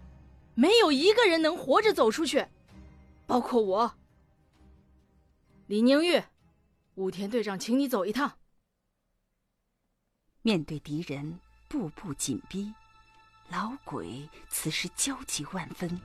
[0.54, 2.46] 没有一个人能活着走出去，
[3.26, 3.94] 包括我。
[5.68, 6.22] 李宁玉，
[6.96, 8.34] 武田队长，请你走一趟。
[10.42, 11.40] 面对敌人
[11.70, 12.74] 步步紧逼，
[13.50, 16.00] 老鬼此时焦急万分。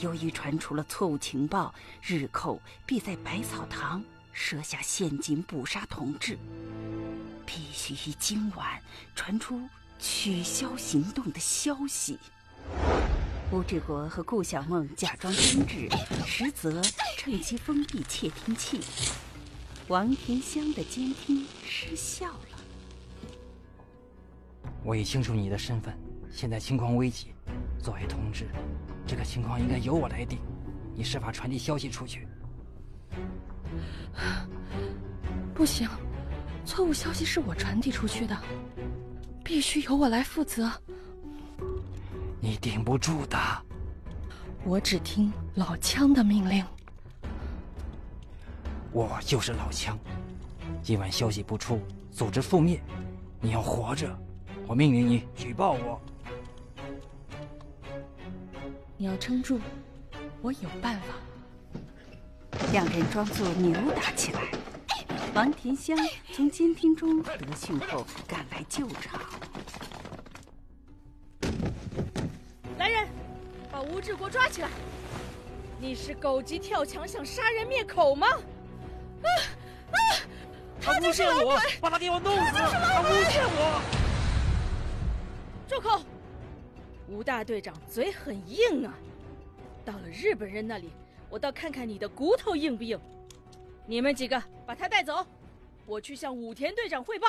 [0.00, 4.02] 由于传出了错误情报，日寇必在百草堂
[4.38, 6.38] 设下陷阱捕杀同志，
[7.46, 8.78] 必须于今晚
[9.14, 9.66] 传出
[9.98, 12.18] 取消行动的消息。
[13.50, 15.88] 吴志国和顾小梦假装争执，
[16.26, 16.82] 实则
[17.16, 18.80] 趁机封闭窃听器。
[19.88, 22.58] 王田香的监听失效了。
[24.84, 25.98] 我已清楚你的身份，
[26.30, 27.28] 现在情况危急。
[27.82, 28.48] 作为同志，
[29.06, 30.38] 这个情况应该由我来定。
[30.94, 32.28] 你设法传递消息出去。
[35.54, 35.88] 不行，
[36.64, 38.36] 错误消息是我传递出去的，
[39.44, 40.70] 必须由我来负责。
[42.40, 43.38] 你顶不住的。
[44.64, 46.64] 我只听老枪的命令。
[48.92, 49.98] 我就是老枪。
[50.82, 51.80] 今晚消息不出，
[52.10, 52.80] 组织覆灭。
[53.40, 54.18] 你要活着，
[54.66, 56.00] 我命令你举报我。
[58.96, 59.60] 你要撑住，
[60.42, 61.14] 我有办法。
[62.72, 64.40] 两人装作扭打起来。
[65.34, 65.96] 王田香
[66.32, 69.20] 从监听中得讯后赶来救场。
[72.78, 73.08] 来人，
[73.70, 74.68] 把吴志国抓起来！
[75.78, 78.26] 你是狗急跳墙想杀人灭口吗？
[78.28, 79.28] 啊
[79.92, 79.98] 啊！
[80.80, 82.52] 他诬陷我，把他给我弄死！
[82.54, 83.82] 他诬陷我！
[85.68, 86.00] 住口！
[87.08, 88.94] 吴大队长嘴很硬啊，
[89.84, 90.90] 到了日本人那里，
[91.28, 92.98] 我倒看看你的骨头硬不硬。
[93.86, 95.26] 你们几个把他带走，
[95.84, 97.28] 我去向武田队长汇报。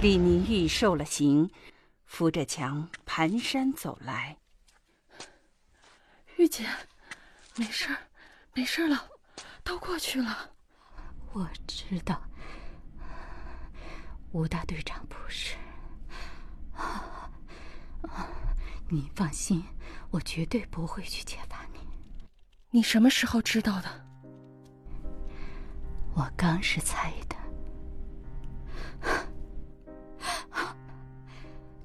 [0.00, 1.50] 李宁玉受了刑，
[2.06, 4.36] 扶着墙蹒跚走来。
[6.36, 6.64] 玉姐，
[7.56, 7.88] 没事，
[8.54, 9.08] 没事了，
[9.64, 10.50] 都过去了。
[11.32, 12.22] 我知道，
[14.32, 15.56] 吴大队长不是。
[18.88, 19.62] 你放心，
[20.10, 21.66] 我绝对不会去揭发
[22.70, 22.82] 你。
[22.82, 23.88] 什么时候知道的？
[26.14, 27.36] 我刚是猜的。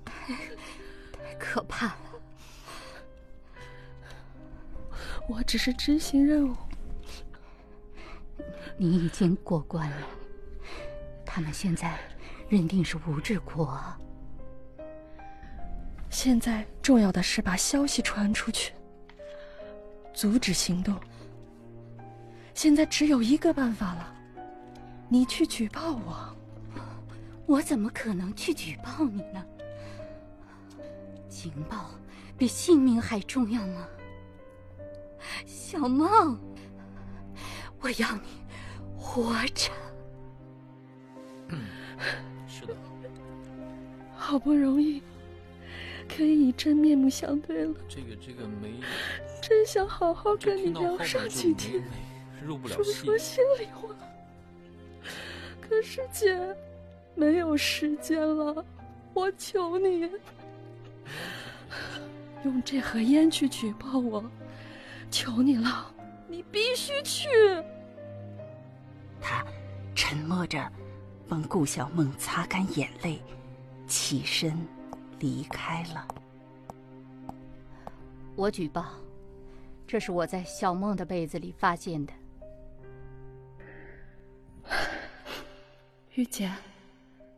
[0.03, 0.33] 太
[1.13, 1.97] 太可怕了！
[5.29, 6.55] 我只是执行任务。
[8.77, 10.07] 你已经过关了。
[11.25, 11.97] 他们现在
[12.49, 13.79] 认定是吴志国。
[16.09, 18.73] 现在重要的是把消息传出去，
[20.13, 20.95] 阻止行动。
[22.53, 24.13] 现在只有一个办法了，
[25.09, 26.35] 你去举报我。
[27.45, 29.43] 我怎么可能去举报你呢？
[31.27, 31.91] 情报
[32.37, 33.87] 比性命还重要吗？
[35.45, 36.39] 小梦，
[37.81, 38.43] 我要你
[38.95, 39.71] 活着。
[42.47, 42.75] 是的，
[44.15, 45.01] 好不容易。
[46.07, 47.73] 可以以真面目相对了。
[47.89, 48.73] 这个这个没，
[49.53, 51.79] 真想好好跟你聊上几天，
[52.65, 53.87] 说说心里话。
[55.61, 56.35] 可是姐，
[57.13, 58.65] 没有时间了，
[59.13, 60.09] 我求你，
[62.43, 64.25] 用这盒烟去举报我，
[65.11, 65.93] 求你了，
[66.27, 67.29] 你必须去。
[69.21, 69.45] 他
[69.93, 70.67] 沉默着，
[71.29, 73.21] 帮顾小梦擦干眼泪，
[73.85, 74.57] 起身。
[75.19, 76.05] 离开了。
[78.35, 78.83] 我举报，
[79.87, 82.13] 这是我在小梦的被子里发现的。
[86.15, 86.51] 玉姐，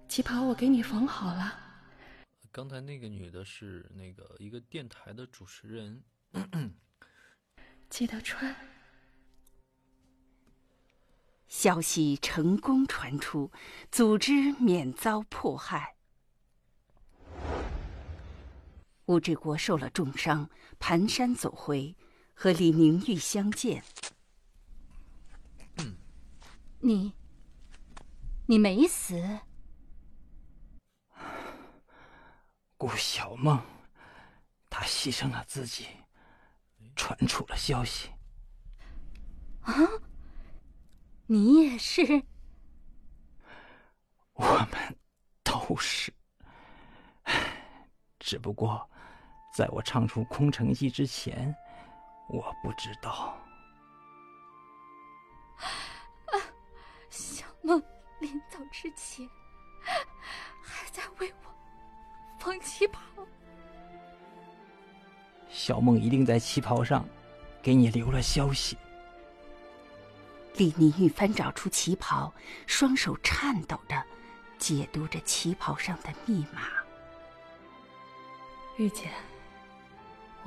[0.08, 1.60] 旗袍我给你缝好了。
[2.52, 6.04] 刚才那个女的是那个一个电台的主持人，
[7.90, 8.56] 记得穿。
[11.48, 13.52] 消息成功传出，
[13.92, 15.96] 组织免遭迫害。
[19.06, 20.50] 吴志国受了重伤，
[20.80, 21.96] 蹒跚走回，
[22.36, 23.84] 和李宁玉相见。
[26.80, 27.14] 你，
[28.46, 29.40] 你没死。
[32.78, 33.60] 顾小梦，
[34.70, 35.88] 她牺牲了自己，
[36.96, 38.12] 传出了消息。
[39.62, 39.74] 啊，
[41.26, 42.04] 你也是？
[44.34, 44.98] 我们
[45.42, 46.14] 都是，
[48.20, 48.88] 只不过。
[49.56, 51.56] 在我唱出《空城计》之前，
[52.28, 53.38] 我不知道。
[55.58, 56.36] 啊，
[57.10, 57.82] 小梦
[58.20, 59.28] 临走之前
[60.62, 61.52] 还在为我
[62.40, 63.02] 缝旗袍。
[65.50, 67.08] 小梦一定在旗袍上
[67.62, 68.78] 给你留了消息。
[70.56, 72.34] 李宁玉翻找出旗袍，
[72.66, 74.04] 双手颤抖着
[74.58, 76.64] 解读着旗袍上的密码。
[78.78, 79.10] 玉姐。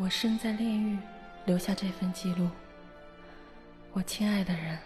[0.01, 0.97] 我生在炼狱，
[1.49, 2.47] 留下这份记录。
[3.95, 4.79] 我亲爱的人，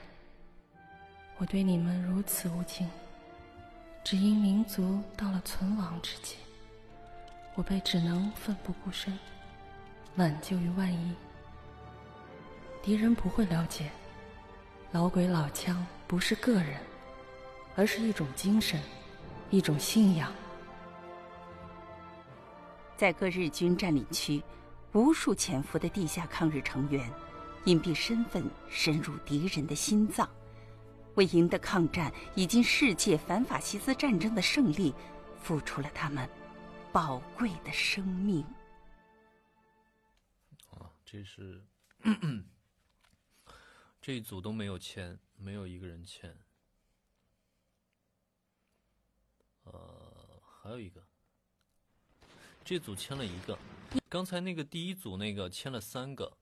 [1.39, 2.89] 我对你们如此无情，
[4.05, 6.37] 只因民族到了存亡之际，
[7.57, 9.19] 我辈只能奋不顾身，
[10.15, 11.13] 挽救于万一。
[12.81, 13.91] 敌人不会了解，
[14.93, 16.81] 老鬼老枪不是个人，
[17.75, 18.81] 而是一种精神，
[19.51, 20.33] 一种信仰。
[22.97, 24.41] 在各日军占领区。
[24.95, 27.11] 无数潜伏的地下抗日成员，
[27.65, 30.29] 隐蔽身份深入敌人的心脏，
[31.15, 34.95] 为赢得抗战以及世界反法西斯战争的胜利，
[35.43, 36.29] 付出了他们
[36.93, 38.45] 宝贵的生命。
[40.73, 41.65] 啊，这是
[44.01, 46.37] 这一组都没有签，没有一个人签。
[49.65, 51.03] 呃，还有一个，
[52.63, 53.57] 这组签了一个。
[54.09, 56.37] 刚才那个第一组那个签了三个，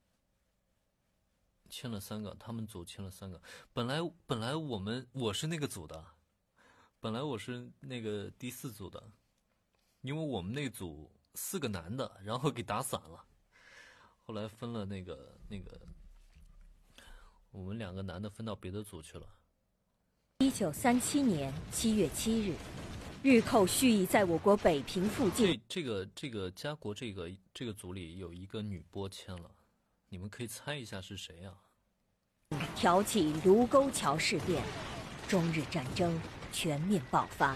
[1.69, 3.41] 签了三个，他们组签了三个。
[3.73, 6.05] 本来本来我们我是那个组的，
[6.99, 9.01] 本来我是那个第四组的，
[10.01, 13.25] 因为我们那组四个男的，然后给打散了，
[14.25, 15.81] 后来分了那个那个，
[17.53, 19.27] 我们两个男的分到别的组去了。
[20.41, 22.57] 一九三七年七月七日，
[23.23, 29.51] 日寇蓄意在我国北平附近这这个这个家国这个这个组里有一个女播签了，
[30.09, 31.53] 你们可以猜一下是谁啊？
[32.75, 34.65] 挑起卢沟桥事变，
[35.29, 36.19] 中日战争
[36.51, 37.55] 全面爆发。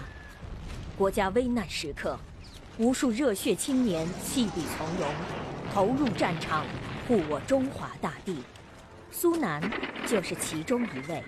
[0.95, 2.15] 国家危难时刻，
[2.77, 5.11] 无数热血青年弃笔从戎，
[5.73, 6.63] 投入战场，
[7.07, 8.37] 护我中华大地。
[9.09, 9.59] 苏南
[10.05, 11.23] 就是其中一位。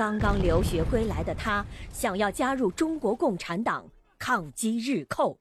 [0.00, 1.62] 刚刚留学归来的他，
[1.92, 3.84] 想要加入中国共产党，
[4.18, 5.38] 抗击日寇。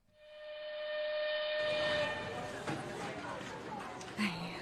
[4.17, 4.59] 哎呀，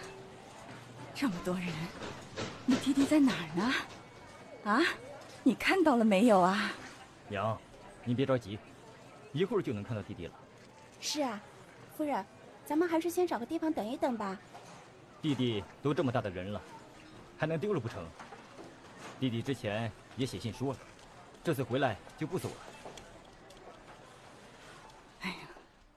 [1.15, 1.65] 这么多人，
[2.67, 3.73] 你弟弟在哪儿呢？
[4.65, 4.83] 啊，
[5.41, 6.71] 你看到了没有啊？
[7.27, 7.59] 娘，
[8.03, 8.59] 您别着急，
[9.31, 10.33] 一会儿就能看到弟弟了。
[10.99, 11.41] 是啊，
[11.97, 12.23] 夫人，
[12.67, 14.37] 咱们还是先找个地方等一等吧。
[15.23, 16.61] 弟弟都这么大的人了，
[17.35, 18.05] 还能丢了不成？
[19.19, 20.80] 弟弟之前也写信说了，
[21.44, 22.56] 这次回来就不走了。
[25.22, 25.35] 哎呀，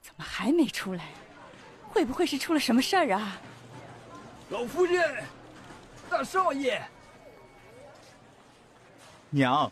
[0.01, 1.09] 怎么还没出来？
[1.93, 3.41] 会不会是出了什么事儿啊？
[4.49, 5.25] 老夫人，
[6.09, 6.81] 大少爷，
[9.29, 9.71] 娘，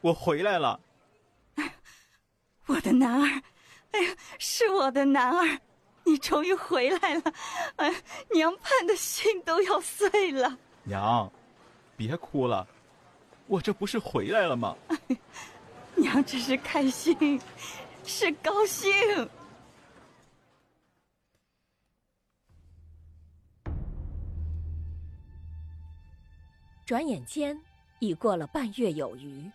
[0.00, 0.78] 我回来了。
[2.66, 3.42] 我的男儿，
[3.92, 5.60] 哎呀，是我的男儿，
[6.04, 7.32] 你终于回来了！
[7.76, 7.94] 哎，
[8.32, 10.58] 娘盼的心都要碎了。
[10.82, 11.32] 娘。
[11.96, 12.66] 别哭了，
[13.46, 14.76] 我这不是回来了吗？
[15.96, 17.40] 娘只是开心，
[18.04, 18.92] 是高兴。
[26.84, 27.60] 转眼间
[27.98, 29.50] 已过了半月有余，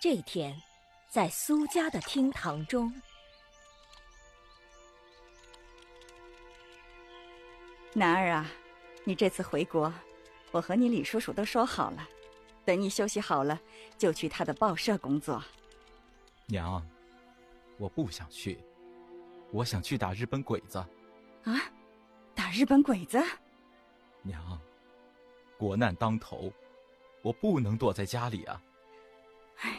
[0.00, 0.54] 这天，
[1.08, 2.92] 在苏家的厅堂中，
[7.92, 8.46] 男儿啊，
[9.02, 9.92] 你这次回国。
[10.50, 12.08] 我和你李叔叔都说好了，
[12.64, 13.60] 等你休息好了，
[13.96, 15.42] 就去他的报社工作。
[16.46, 16.84] 娘，
[17.78, 18.58] 我不想去，
[19.52, 20.78] 我想去打日本鬼子。
[21.44, 21.60] 啊，
[22.34, 23.22] 打日本鬼子？
[24.22, 24.60] 娘，
[25.56, 26.52] 国难当头，
[27.22, 28.62] 我不能躲在家里啊。
[29.58, 29.78] 哎，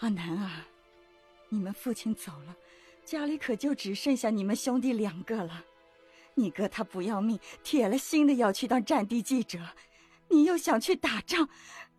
[0.00, 0.66] 阿南啊，
[1.48, 2.56] 你们父亲走了，
[3.04, 5.64] 家里可就只剩下你们兄弟两个了。
[6.36, 9.58] 你哥他不要命，铁了心的要去当战地记者，
[10.28, 11.48] 你又想去打仗，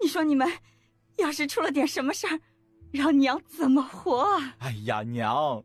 [0.02, 0.52] 你说你们
[1.18, 2.40] 要是出了点什么事儿，
[2.92, 4.56] 让娘怎么活啊？
[4.60, 5.64] 哎呀，娘，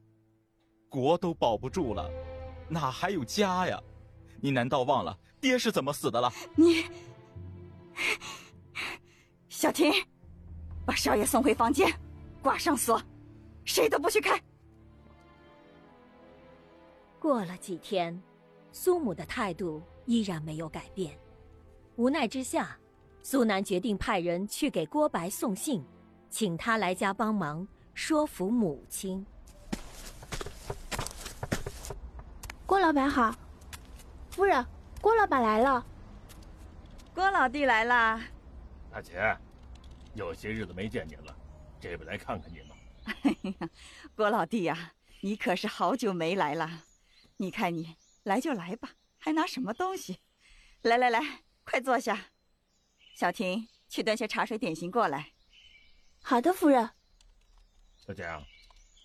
[0.88, 2.08] 国都保不住了，
[2.68, 3.82] 哪还有家呀？
[4.40, 6.32] 你难道忘了爹是怎么死的了？
[6.54, 6.84] 你，
[9.48, 9.92] 小婷，
[10.86, 11.92] 把少爷送回房间，
[12.40, 13.02] 挂上锁，
[13.64, 14.40] 谁都不许开。
[17.18, 18.18] 过了几天。
[18.72, 21.18] 苏母的态度依然没有改变，
[21.96, 22.78] 无奈之下，
[23.22, 25.84] 苏南决定派人去给郭白送信，
[26.30, 29.26] 请他来家帮忙说服母亲。
[32.64, 33.34] 郭老板好，
[34.30, 34.64] 夫人，
[35.00, 35.84] 郭老板来了。
[37.12, 38.20] 郭老弟来了，
[38.92, 39.36] 大姐，
[40.14, 41.36] 有些日子没见您了，
[41.80, 42.76] 这不来看看您吗？
[43.04, 43.68] 哎呀，
[44.14, 46.84] 郭老弟呀，你可是好久没来了，
[47.36, 47.96] 你看你。
[48.22, 50.20] 来就来吧，还拿什么东西？
[50.82, 51.20] 来来来，
[51.64, 52.32] 快坐下。
[53.14, 55.32] 小婷，去端些茶水点心过来。
[56.22, 56.90] 好的，夫人。
[57.96, 58.24] 小姐，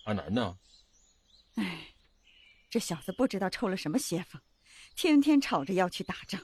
[0.04, 0.58] 阿南呢？
[1.54, 1.94] 哎，
[2.68, 4.40] 这小子不知道抽了什么邪风，
[4.94, 6.42] 天天吵着要去打仗，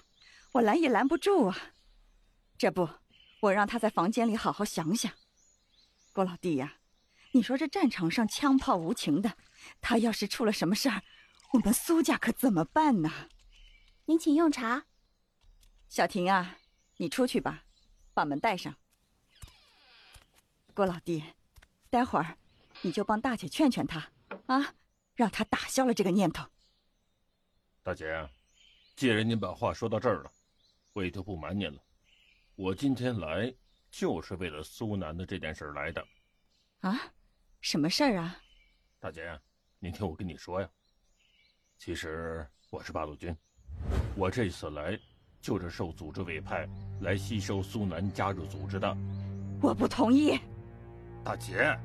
[0.52, 1.74] 我拦也拦不住啊。
[2.56, 2.88] 这不，
[3.40, 5.12] 我让他在房间里好好想想。
[6.12, 6.78] 郭老弟呀，
[7.32, 9.36] 你说这战场上枪炮无情的，
[9.80, 11.02] 他要是出了什么事儿？
[11.52, 13.28] 我们苏家可怎么办呢？
[14.06, 14.86] 您请用茶。
[15.88, 16.58] 小婷啊，
[16.96, 17.64] 你出去吧，
[18.14, 18.74] 把门带上。
[20.72, 21.22] 郭老弟，
[21.90, 22.38] 待会儿
[22.80, 24.10] 你就帮大姐劝劝他，
[24.46, 24.74] 啊，
[25.14, 26.48] 让他打消了这个念头。
[27.82, 28.26] 大姐，
[28.96, 30.32] 既然您把话说到这儿了，
[30.94, 31.82] 我也就不瞒您了。
[32.54, 33.54] 我今天来
[33.90, 36.02] 就是为了苏南的这件事来的。
[36.80, 36.98] 啊，
[37.60, 38.40] 什么事儿啊？
[38.98, 39.38] 大姐，
[39.78, 40.70] 您听我跟你说呀。
[41.84, 43.36] 其实我是八路军，
[44.14, 44.96] 我这次来
[45.40, 46.64] 就是受组织委派
[47.00, 48.96] 来吸收苏南加入组织的。
[49.60, 50.38] 我不同意，
[51.24, 51.76] 大姐，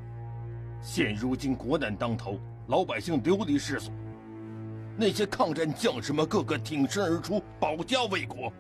[0.84, 3.92] 现如今国难当头，老百姓流离失所，
[4.96, 8.54] 那些抗战将士们个个挺身而出，保家卫国。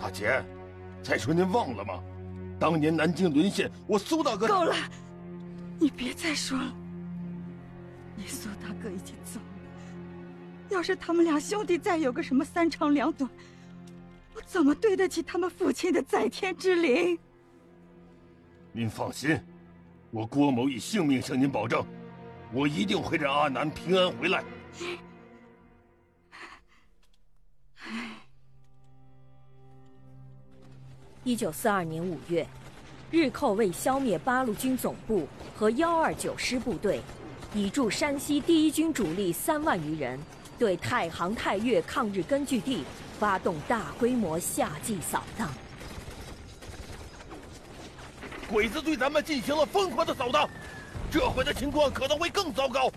[0.00, 0.42] 大姐，
[1.02, 2.02] 再说您忘了吗？
[2.58, 4.48] 当年南京沦陷，我苏大哥……
[4.48, 4.74] 够了，
[5.78, 6.74] 你别再说了。
[8.16, 9.38] 你苏大哥已经走。
[10.70, 13.30] 要是他们俩兄弟再有个什么三长两短，
[14.34, 17.18] 我怎么对得起他们父亲的在天之灵？
[18.72, 19.38] 您放心，
[20.10, 21.84] 我郭某以性命向您保证，
[22.52, 24.42] 我一定会让阿南平安回来。
[31.22, 32.46] 一九四二年五月，
[33.10, 37.00] 日寇为消灭八路军总部和幺二九师部队，
[37.54, 40.18] 已驻山西第一军主力三万余人，
[40.58, 42.84] 对太行太岳抗日根据地
[43.18, 45.48] 发动大规模夏季扫荡。
[48.50, 50.48] 鬼子对咱们进行了疯狂的扫荡，
[51.10, 52.90] 这回的情况可能会更糟糕。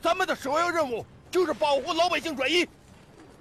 [0.00, 2.66] 咱们的首要任务就是保护老百姓转移。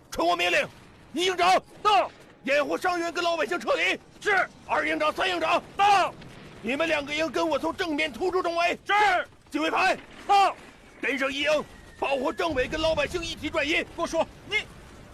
[0.09, 0.67] 传我命令，
[1.13, 2.11] 一营长到，
[2.43, 3.99] 掩护伤员跟老百姓撤离。
[4.19, 4.49] 是。
[4.65, 6.13] 二营长、三营长到，
[6.61, 8.77] 你们两个营跟我从正面突出重围。
[8.85, 8.93] 是。
[9.51, 9.95] 警卫排
[10.25, 10.55] 到，
[10.99, 11.63] 跟上一营，
[11.99, 13.85] 保护政委跟老百姓一起转移。
[13.95, 14.57] 我说你，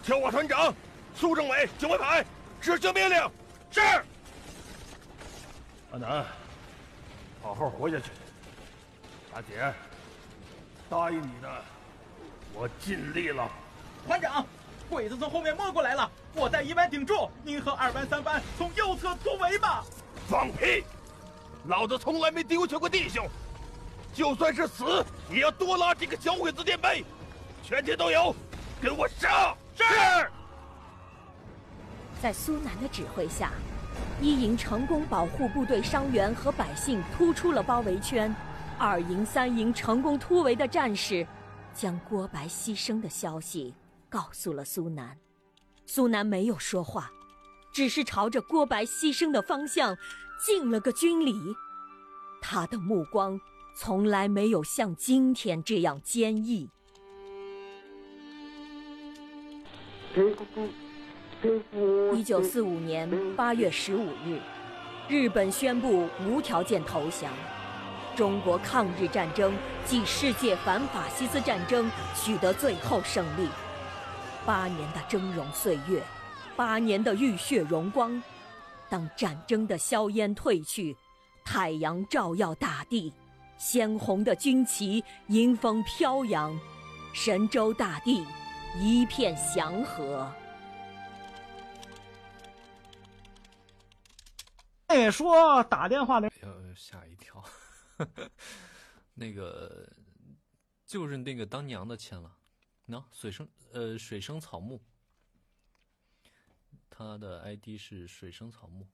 [0.02, 0.74] 叫我团长，
[1.14, 2.24] 苏政委，警卫排，
[2.60, 3.18] 执行命令。
[3.70, 3.80] 是。
[5.92, 6.24] 阿南，
[7.42, 8.10] 好好活下去。
[9.32, 9.72] 大姐，
[10.90, 11.48] 答应你的，
[12.52, 13.50] 我尽力了。
[14.06, 14.46] 团长，
[14.90, 19.84] 鬼子从后面摸过来了，我带一班顶住，您和二班、三班从右侧突围吧。
[20.28, 20.84] 放屁！
[21.66, 23.26] 老子从来没丢下过弟兄，
[24.14, 27.04] 就算是死，也要多拉几个小鬼子垫背。
[27.62, 28.34] 全体都有，
[28.80, 29.56] 跟我上！
[29.74, 29.84] 是。
[32.22, 33.52] 在苏南的指挥下，
[34.20, 38.34] 一营成功保护部队伤员和百姓突出了包围圈，
[38.78, 41.26] 二营、三营成功突围的战士，
[41.74, 43.74] 将郭白牺牲的消息
[44.08, 45.16] 告诉了苏南。
[45.86, 47.10] 苏南没有说话，
[47.72, 49.96] 只是朝着郭白牺牲的方向
[50.46, 51.34] 敬了个军礼。
[52.40, 53.38] 他的目光
[53.76, 56.70] 从来没有像今天这样坚毅。
[62.14, 64.38] 一九四五年八月十五日，
[65.08, 67.32] 日本宣布无条件投降，
[68.14, 69.52] 中国抗日战争
[69.84, 73.48] 继世界反法西斯战争取得最后胜利。
[74.46, 76.00] 八年的峥嵘岁月，
[76.54, 78.22] 八年的浴血荣光，
[78.88, 80.96] 当战争的硝烟褪去，
[81.44, 83.12] 太阳照耀大地，
[83.64, 86.54] 鲜红的军旗迎风飘扬，
[87.14, 88.22] 神州大地
[88.78, 90.30] 一片祥和。
[94.88, 97.42] 哎，说打电话的，呃，吓一跳，
[99.14, 99.90] 那个
[100.84, 102.36] 就是那个当娘的签了，
[102.88, 104.78] 喏，水生呃水生草木，
[106.90, 108.86] 他的 ID 是水生草木，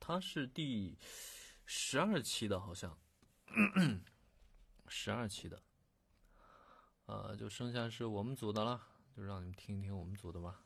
[0.00, 0.96] 他是第
[1.66, 2.98] 十二期的，好像
[4.88, 5.62] 十二期的，
[7.06, 8.80] 呃，就剩下是我们组的了，
[9.16, 10.60] 就让你们听一听我们组的吧。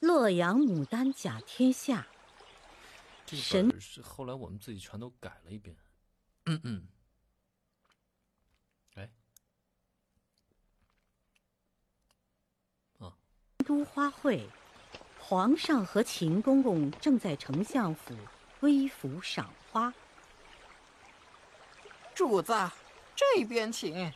[0.00, 2.06] 洛阳牡丹甲天下。
[3.26, 5.76] 这个本是后来我们自己全都改了一遍。
[6.46, 6.88] 嗯嗯。
[8.94, 9.10] 哎。
[12.98, 13.16] 啊。
[13.64, 14.48] 都花卉，
[15.18, 18.16] 皇上和秦公公正在丞相府
[18.60, 19.94] 微服赏花。
[22.20, 22.52] 主子，
[23.16, 24.12] 这边请。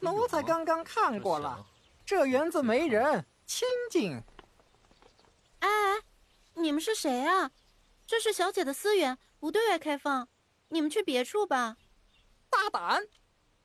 [0.00, 1.62] 奴才刚刚看过了，
[2.02, 4.14] 这园子没人，清静。
[5.58, 6.00] 哎哎，
[6.54, 7.50] 你们是谁啊？
[8.06, 10.26] 这是小姐的私园，不对外开放，
[10.68, 11.76] 你们去别处吧。
[12.48, 13.06] 大胆！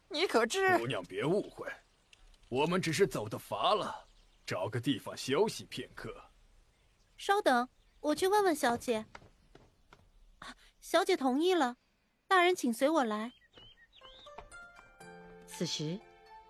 [0.10, 0.78] 你可知？
[0.78, 1.66] 姑娘别误会，
[2.50, 4.10] 我们只是走得乏了，
[4.46, 6.14] 找个地方休息片刻。
[7.16, 7.70] 稍等，
[8.02, 9.06] 我去问问小姐。
[10.82, 11.78] 小姐同意了，
[12.28, 13.32] 大人请随我来。
[15.58, 16.00] 此时，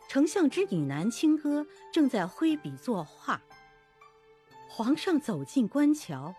[0.09, 3.41] 丞相之女南清歌正在挥笔作画。
[4.67, 6.35] 皇上走进官桥。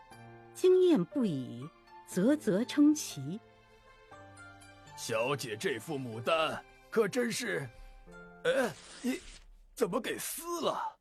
[0.53, 1.67] 惊艳不已，
[2.07, 3.41] 啧啧称奇。
[4.99, 7.67] 小姐这副牡丹可真是……
[8.45, 8.71] 哎，
[9.01, 9.19] 你
[9.75, 10.99] 怎么给撕了？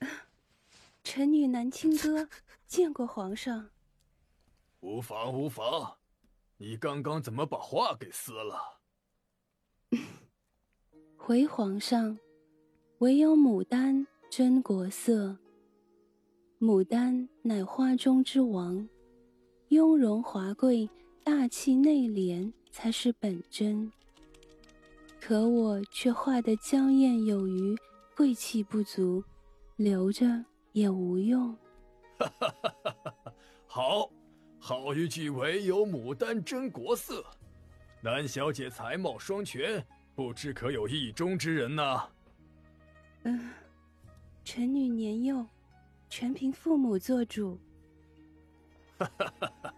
[1.02, 2.28] 臣女南清歌
[2.66, 3.70] 见过皇上。
[4.80, 5.96] 无妨无妨，
[6.58, 8.80] 你刚刚怎么把画给撕了？
[11.24, 12.18] 回皇上，
[12.98, 15.36] 唯有牡丹真国色。
[16.58, 18.88] 牡丹乃花中之王，
[19.68, 20.90] 雍容华贵、
[21.22, 23.88] 大气内敛才是本真。
[25.20, 27.76] 可我却画得娇艳有余，
[28.16, 29.22] 贵气不足，
[29.76, 31.56] 留着也无用。
[32.18, 33.34] 哈哈哈哈哈！
[33.68, 34.10] 好，
[34.58, 37.24] 好一句唯有牡丹真国色。
[38.00, 42.08] 南小姐才貌双全，不知可有意中之人呢？
[43.24, 43.50] 嗯，
[44.44, 45.46] 臣女年幼。
[46.08, 47.58] 全凭父母做主。
[48.98, 49.74] 哈哈哈哈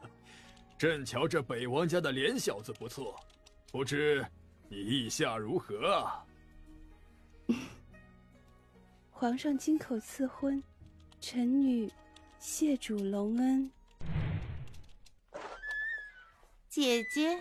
[0.77, 3.15] 朕瞧这北王家的脸小子不错，
[3.71, 4.27] 不知
[4.69, 6.27] 你意下如何啊？
[9.13, 10.61] 皇上金口赐婚，
[11.21, 11.89] 臣女
[12.41, 13.71] 谢主隆恩。
[16.69, 17.41] 姐姐，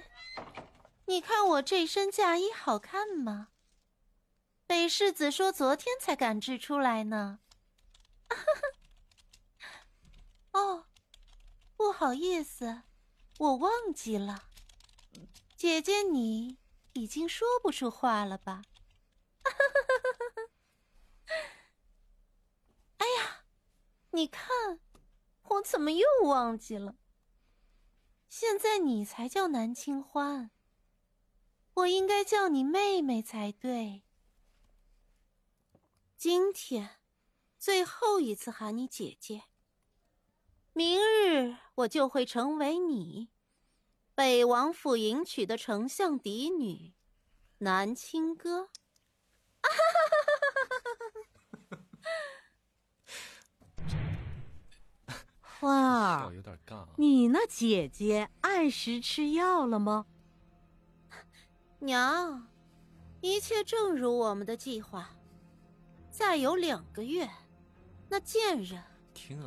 [1.05, 3.49] 你看我这身嫁衣好看吗？
[4.65, 7.39] 北世子说昨天才赶制出来呢。
[10.53, 10.85] 哦，
[11.75, 12.83] 不好意思，
[13.37, 14.45] 我忘记了。
[15.57, 16.57] 姐姐，你
[16.93, 18.61] 已经说不出话了吧？
[22.97, 23.43] 哎呀，
[24.11, 24.79] 你看，
[25.43, 26.95] 我怎么又忘记了？
[28.29, 30.49] 现在你才叫南清欢，
[31.75, 34.03] 我应该叫你妹妹才对。
[36.15, 36.97] 今天，
[37.57, 39.45] 最后一次喊你姐姐。
[40.73, 43.29] 明日我就会成为你
[44.15, 46.93] 北王府迎娶的丞相嫡女，
[47.59, 48.69] 南清歌。
[55.41, 56.31] 花儿。
[56.97, 60.05] 你那姐姐按时吃药了吗？
[61.83, 62.47] 娘，
[63.21, 65.09] 一切正如我们的计划。
[66.09, 67.29] 再有两个月，
[68.07, 68.81] 那贱人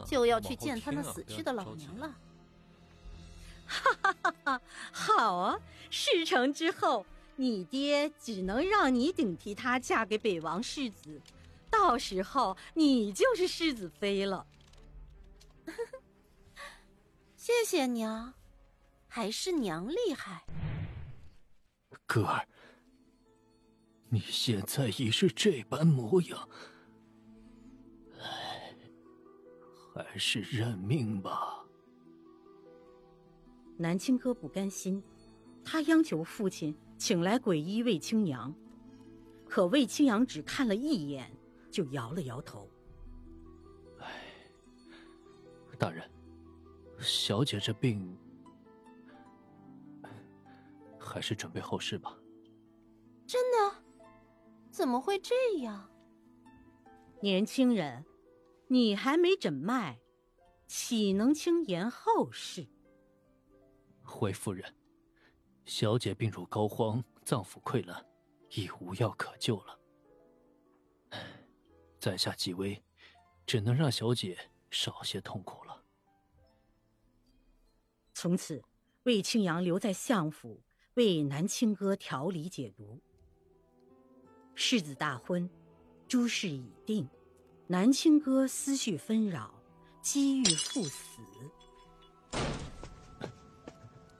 [0.06, 2.14] 就要去见他那死去的老娘了。
[3.66, 4.60] 哈哈哈哈！
[4.92, 5.58] 好啊，
[5.90, 7.06] 事成之后，
[7.36, 11.20] 你爹只能让你顶替他嫁给北王世子，
[11.70, 14.46] 到时候你就是世子妃了。
[17.36, 18.34] 谢谢娘，
[19.08, 20.44] 还是娘厉害。
[22.06, 22.46] 哥儿，
[24.08, 26.48] 你现在已是这般模样，
[28.20, 28.74] 唉，
[29.94, 31.64] 还是认命吧。
[33.76, 35.02] 南青哥不甘心，
[35.64, 38.54] 他央求父亲请来鬼医魏青阳，
[39.48, 41.30] 可魏青阳只看了一眼，
[41.70, 42.70] 就摇了摇头。
[43.98, 44.06] 唉
[45.76, 46.08] 大人，
[46.98, 48.16] 小姐这病，
[51.16, 52.14] 还是准备后事吧。
[53.26, 53.82] 真的？
[54.70, 55.90] 怎么会这样？
[57.22, 58.04] 年轻人，
[58.68, 59.98] 你还没诊脉，
[60.66, 62.66] 岂能轻言后事？
[64.02, 64.76] 回夫人，
[65.64, 68.06] 小姐病入膏肓，脏腑溃烂，
[68.50, 69.80] 已无药可救了。
[71.98, 72.84] 在下几位，
[73.46, 75.82] 只能让小姐少些痛苦了。
[78.12, 78.62] 从此，
[79.04, 80.62] 魏青阳留在相府
[80.96, 82.98] 为南清歌调理解毒。
[84.54, 85.48] 世子大婚，
[86.08, 87.06] 诸事已定，
[87.66, 89.52] 南清歌思绪纷扰，
[90.00, 91.20] 机遇赴死。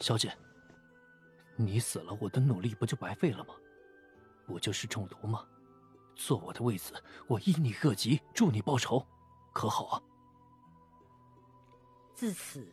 [0.01, 0.37] 小姐，
[1.57, 3.55] 你死了，我的努力不就白费了吗？
[4.45, 5.47] 不就是中毒吗？
[6.15, 6.93] 做我的位子，
[7.27, 9.03] 我因你恶疾，助你报仇，
[9.55, 10.03] 可好啊？
[12.15, 12.71] 自此，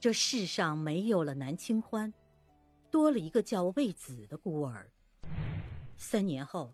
[0.00, 2.12] 这世上没有了南清欢，
[2.94, 4.88] 多了一个叫魏子的孤儿。
[5.96, 6.72] 三年后，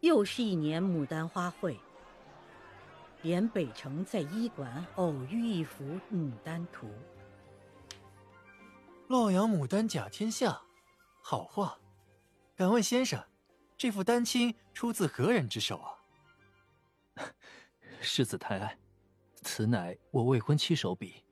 [0.00, 1.80] 又是一年牡丹花会。
[3.22, 6.86] 连北城在医馆偶遇一幅牡丹图。
[9.08, 10.60] 洛阳牡丹甲天下，
[11.22, 11.78] 好画。
[12.54, 13.24] 敢问先生，
[13.78, 15.78] 这幅丹青出自何人之手
[17.16, 17.24] 啊？
[18.02, 18.78] 世子抬爱，
[19.40, 21.24] 此乃我未婚妻手笔。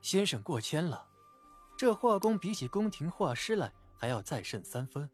[0.00, 1.09] 先生过谦了，
[1.80, 5.08] 这画工比起宫廷画师来还要再胜三分。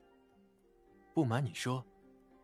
[1.14, 1.86] 不瞒你说，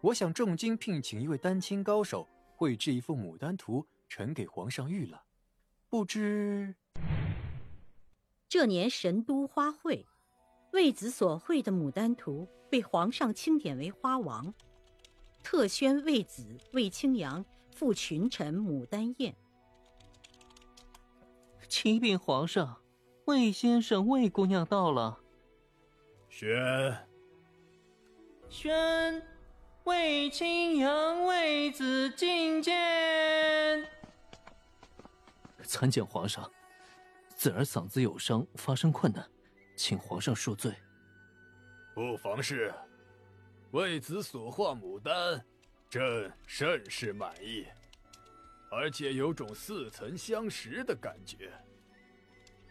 [0.01, 5.25] 我想重金聘请一位丹青高手绘制一幅牡丹图，呈给皇上御了。
[5.89, 6.73] 不知
[8.49, 10.07] 这年神都花卉，
[10.73, 14.55] 魏子所绘的牡丹图被皇上钦点为花王，
[15.43, 17.45] 特宣魏子、魏青阳
[17.75, 19.35] 赴群臣牡丹宴。
[21.69, 22.81] 启禀皇上，
[23.33, 25.19] 魏先生、魏姑娘到了。
[26.29, 26.95] 宣。
[28.51, 29.27] 宣，
[29.85, 33.89] 魏青阳、魏子觐见。
[35.63, 36.49] 参见皇上，
[37.35, 39.27] 子儿嗓子有伤，发声困难，
[39.77, 40.71] 请皇上恕罪。
[41.95, 42.71] 不妨事，
[43.71, 45.43] 为子所画牡丹，
[45.89, 47.65] 朕甚是满意，
[48.71, 51.51] 而且有种似曾相识的感觉。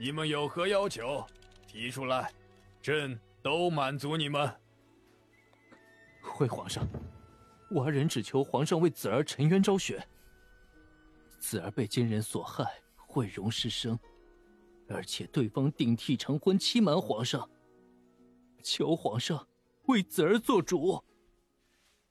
[0.03, 1.23] 你们有何要求，
[1.68, 2.34] 提出来，
[2.82, 4.52] 朕都满足你们。
[6.23, 6.88] 回皇上，
[7.69, 10.03] 寡人只求皇上为子儿沉冤昭雪。
[11.38, 12.65] 子儿被奸人所害，
[12.95, 13.95] 毁容失声，
[14.90, 17.48] 而且对方顶替成婚，欺瞒皇上。
[18.64, 19.48] 求皇上
[19.84, 20.99] 为子儿做主。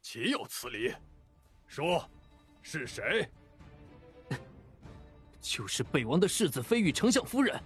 [0.00, 0.94] 岂有此理！
[1.66, 2.08] 说，
[2.62, 3.28] 是谁？
[5.40, 7.60] 就是北王的世子妃与丞相夫人。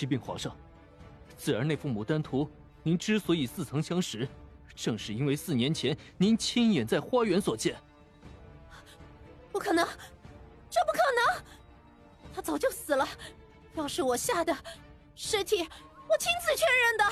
[0.00, 0.56] 启禀皇上，
[1.36, 2.50] 子儿那幅牡丹图，
[2.82, 4.26] 您之所以似曾相识，
[4.74, 7.76] 正是因为四年前您亲眼在花园所见。
[9.52, 9.86] 不可能，
[10.70, 11.44] 这不可能！
[12.32, 13.06] 他早就死了，
[13.74, 14.56] 要是我下的
[15.14, 17.04] 尸体，我亲自确认的。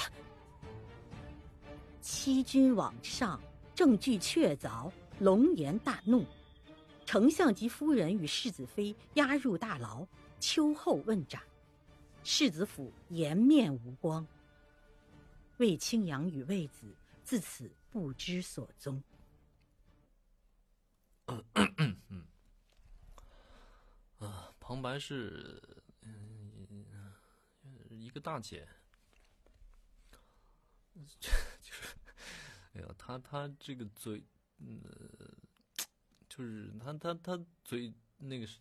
[2.00, 3.38] 欺君罔上，
[3.74, 6.24] 证据确凿，龙颜大怒，
[7.04, 10.06] 丞相及夫人与世子妃押入大牢，
[10.40, 11.38] 秋后问斩。
[12.24, 14.26] 世子府颜面无光，
[15.56, 19.02] 魏青阳与魏子自此不知所踪。
[24.18, 25.62] 啊，旁白是
[26.02, 26.84] 嗯
[27.90, 28.68] 一个大姐，
[31.20, 31.30] 就
[31.72, 31.96] 是
[32.74, 34.22] 哎呀，她她这个嘴，
[34.58, 34.82] 嗯，
[36.28, 38.58] 就是她她她嘴那个是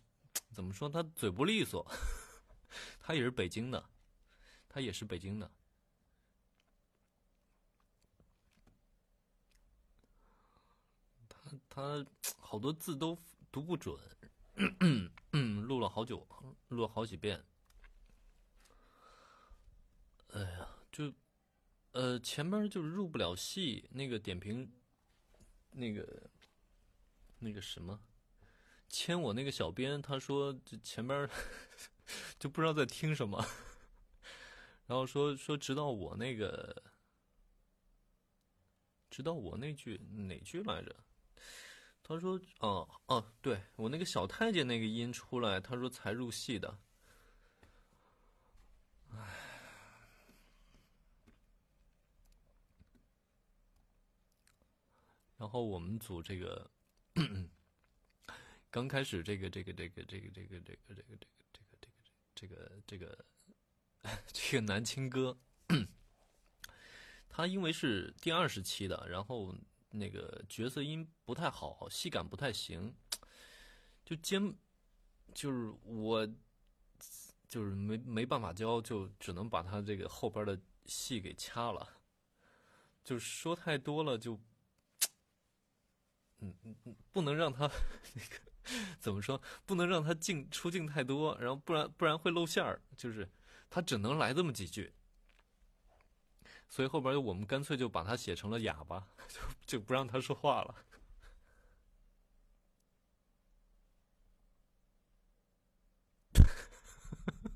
[0.52, 0.88] 怎么说？
[0.88, 1.86] 她嘴不利索。
[3.00, 3.88] 他也是北京的，
[4.68, 5.50] 他也是北京的。
[11.28, 12.06] 他他
[12.38, 13.18] 好多字都
[13.50, 13.98] 读不准，
[15.66, 16.26] 录了好久，
[16.68, 17.44] 录了好几遍。
[20.34, 21.12] 哎呀，就
[21.92, 24.70] 呃前面就入不了戏，那个点评，
[25.70, 26.30] 那个
[27.38, 27.98] 那个什么，
[28.88, 31.28] 签我那个小编他说这前边。
[32.38, 33.38] 就不知道在听什么，
[34.86, 36.82] 然后说说直到我那个，
[39.10, 40.96] 直到我那句哪句来着？
[42.02, 46.78] 他说哦哦，对我那个小太监那个音出来，他说才入戏的。
[49.10, 49.18] 唉，
[55.36, 56.70] 然后我们组这个
[58.70, 61.26] 刚开始这个这个这个这个这个这个这个这个。
[61.50, 61.98] 这个这个
[62.34, 63.24] 这个这个
[64.32, 65.36] 这个男青哥，
[67.28, 69.52] 他因为是第二十期的，然后
[69.90, 72.94] 那个角色音不太好，戏感不太行，
[74.04, 74.54] 就兼
[75.34, 76.24] 就是我
[77.48, 81.88] 就是没没办法教，就只能把他这个后边的戏给掐了，
[83.02, 84.34] 就是说太多了，就
[86.38, 87.68] 嗯嗯嗯，不能让他
[88.14, 88.38] 那个。
[88.98, 89.40] 怎么说？
[89.66, 92.80] 不能让他进出镜太多，然后不然不然会露馅儿。
[92.96, 93.28] 就是
[93.70, 94.92] 他只能来这么几句，
[96.68, 100.74] 所以后边我们干脆就把他写成了哑巴，就就不让他说话了。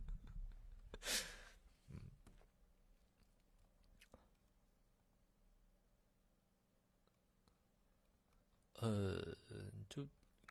[8.80, 9.41] 呃。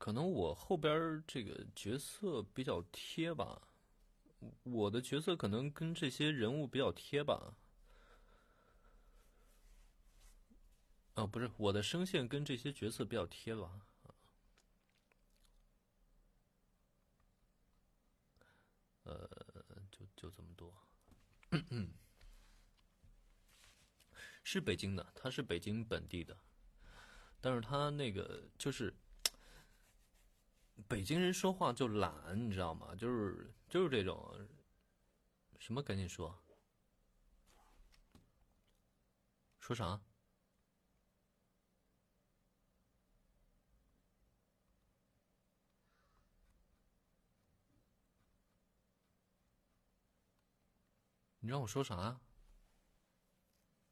[0.01, 3.61] 可能我后边这个角色比较贴吧，
[4.63, 7.53] 我的角色可能跟这些人物比较贴吧。
[11.13, 13.85] 哦，不是，我的声线跟这些角色比较贴吧。
[19.03, 19.29] 呃，
[19.91, 20.73] 就就这么多。
[24.43, 26.35] 是北京的，他是北京本地的，
[27.39, 28.91] 但是他那个就是。
[30.87, 32.13] 北京人说话就懒，
[32.47, 32.93] 你知道吗？
[32.95, 34.49] 就是就是这种，
[35.59, 36.37] 什么赶紧说，
[39.59, 40.01] 说啥？
[51.39, 52.19] 你让我说啥？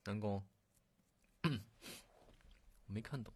[0.03, 0.47] 南宫，
[1.43, 3.33] 我没看懂，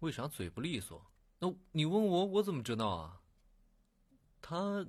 [0.00, 1.11] 为啥嘴不利索？
[1.42, 3.20] 那你问我，我怎么知道啊？
[4.40, 4.86] 他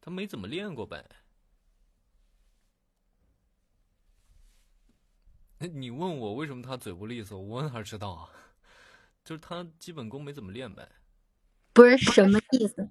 [0.00, 1.08] 他没怎么练过呗。
[5.72, 8.28] 你问我为什么他嘴不利索，我哪知道啊？
[9.24, 10.90] 就是他基本功没怎么练呗。
[11.72, 12.90] 不是什么意思？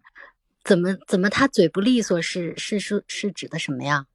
[0.63, 2.21] 怎么怎么他嘴不利索？
[2.21, 4.07] 是是是是指的什么呀？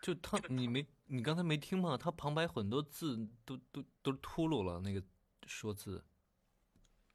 [0.00, 1.96] 就他，你没你刚才没听吗？
[1.96, 5.00] 他旁白很多字都都都秃噜了，那个
[5.46, 6.04] 说字。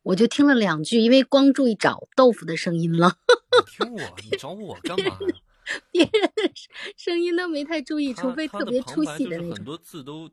[0.08, 3.18] 我就听了两句，因为光注意找豆腐的声音了。
[3.60, 5.36] 你听我，你找我干嘛呀？
[5.92, 6.52] 别人的
[6.96, 9.50] 声音都没太注意，除非特别出戏的那种。
[9.50, 10.32] 就是很多字都，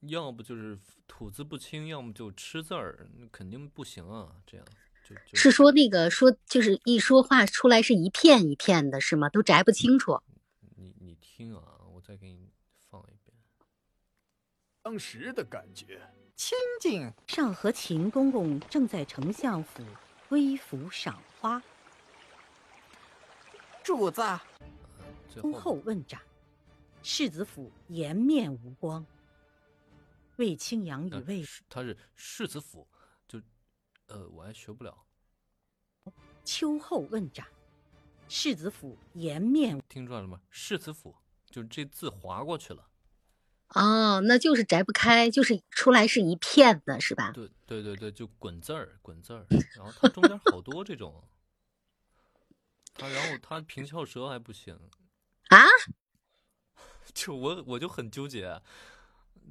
[0.00, 0.76] 要不就是
[1.06, 4.32] 吐字不清，要么就吃字儿，那肯定不行啊。
[4.44, 4.66] 这样
[5.08, 9.28] 就就是说那个说就是一说话出来是一片一片的，是吗？
[9.28, 10.20] 都摘不清楚。
[10.76, 11.62] 你你听啊，
[11.94, 12.50] 我再给你
[12.90, 13.36] 放一遍。
[14.82, 16.00] 当时的感觉。
[16.36, 17.12] 清静。
[17.26, 19.84] 上和秦公公正在丞相府
[20.30, 21.62] 微服赏花，
[23.82, 24.22] 主子，
[25.40, 26.20] 恭候问斩。
[27.02, 29.04] 世子府颜面无光。
[30.36, 32.88] 魏青阳以为他是世子府，
[33.28, 33.40] 就
[34.06, 35.04] 呃我还学不了。
[36.44, 37.46] 秋后问斩。
[38.26, 40.40] 世子府颜面听出来了吗？
[40.50, 41.14] 世子府
[41.46, 42.88] 就这字划过去了。
[43.74, 47.32] 哦，那就是摘不开，就是出来是一片的，是吧？
[47.32, 49.44] 对对对对，就滚字儿，滚字儿，
[49.76, 51.28] 然后它中间好多这种，
[52.94, 54.78] 它然后它平翘舌还不行
[55.48, 55.66] 啊，
[57.12, 58.62] 就我我就很纠结，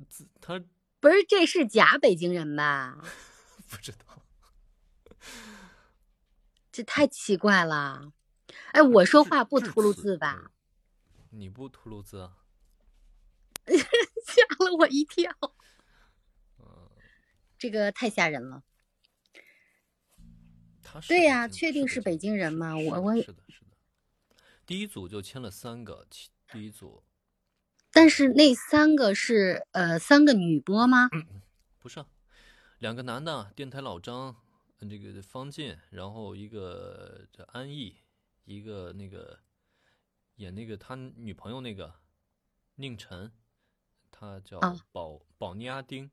[0.08, 0.64] 字他
[1.02, 2.98] 不是这是假北京人吧？
[3.70, 4.24] 不知道，
[6.72, 8.14] 这太奇怪了。
[8.72, 10.52] 哎，我说话不秃噜字吧？
[11.32, 12.38] 你不秃噜字啊？
[14.26, 15.32] 吓了我一跳，
[17.58, 18.64] 这个太吓人了。
[21.08, 22.78] 对呀、确定是北京人吗？
[22.78, 23.72] 我我是的，是的。
[24.66, 27.04] 第一组就签了三个，其第一组
[27.92, 31.10] 但是那三个是呃三个女播吗？
[31.80, 32.08] 不是啊，
[32.80, 34.36] 两个男的，电台老张，
[34.80, 37.98] 呃这个方进，然后一个这安逸，
[38.46, 39.40] 一个那个
[40.36, 41.96] 演那个他女朋友那个
[42.76, 43.32] 宁晨，
[44.24, 46.10] 他叫啊保保尼阿丁。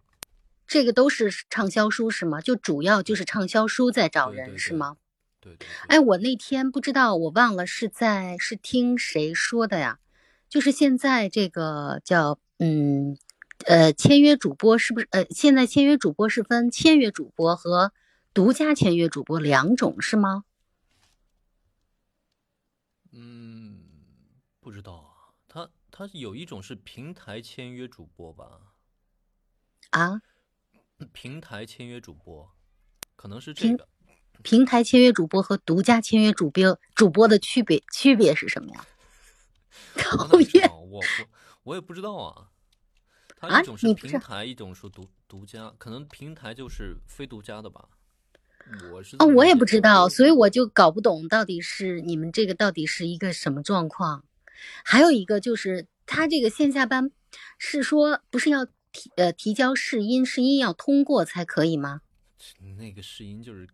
[0.66, 2.40] 这个都是畅销书是吗？
[2.40, 4.96] 就主要就是畅销书在找人是吗？
[5.40, 5.68] 对对。
[5.88, 9.98] 哎，我那天不知道，我忘了是在是听谁说的呀？
[10.48, 13.16] 就是现在这个叫嗯
[13.66, 17.92] 呃签约主播是不是呃现在签约主播是分签约主播和
[18.34, 20.44] 独家签约主播两种是吗？
[23.12, 23.80] 嗯，
[24.60, 25.09] 不知道
[26.00, 28.72] 啊，他他有一种是平台签约主播吧？
[29.90, 30.22] 啊，
[31.12, 32.50] 平台签约主播，
[33.16, 33.86] 可能是这平个。
[34.42, 38.86] 平台签约主播和独家签约主播主播的区别区别是什么呀？
[39.94, 41.02] 讨厌，我我
[41.64, 42.48] 我也不知道啊。
[43.36, 47.86] 它啊一种是平台，一种是独独家，可能平台就是非独家的吧。
[48.90, 54.24] 我是哦，我也不知道，所以我就搞不懂到底是你们这个到底是一个什么状况。
[54.84, 57.10] 还有一个就是他这个线下班
[57.58, 62.02] 是说不是要提呃提交试音，试音要通过才可以吗？
[62.78, 63.66] 那个试音就是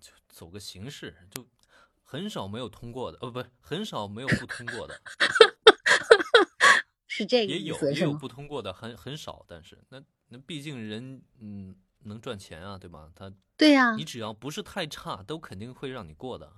[0.00, 1.46] 就走个形式，就
[2.02, 5.00] 很少没有通过的，呃，不是很少没有不通过的，
[7.06, 7.90] 是这个也有？
[7.90, 13.10] 也有不通过的，很很少，但是那那毕竟人嗯能赚钱啊，对吧？
[13.14, 16.52] 他对呀你只要不是太差，都肯定会让你过的。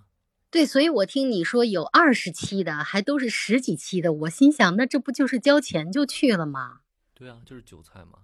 [0.51, 6.81] 对，所以我听你说有二十期的，还都是十几期的，我心想那这不就是交钱就去了吗？
[7.15, 8.21] 对啊，就是韭菜嘛。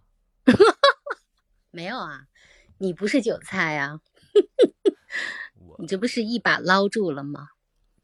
[1.71, 2.27] 没有啊，
[2.79, 4.01] 你不是韭菜 呀、
[5.79, 7.51] 你这不是一把捞住了吗？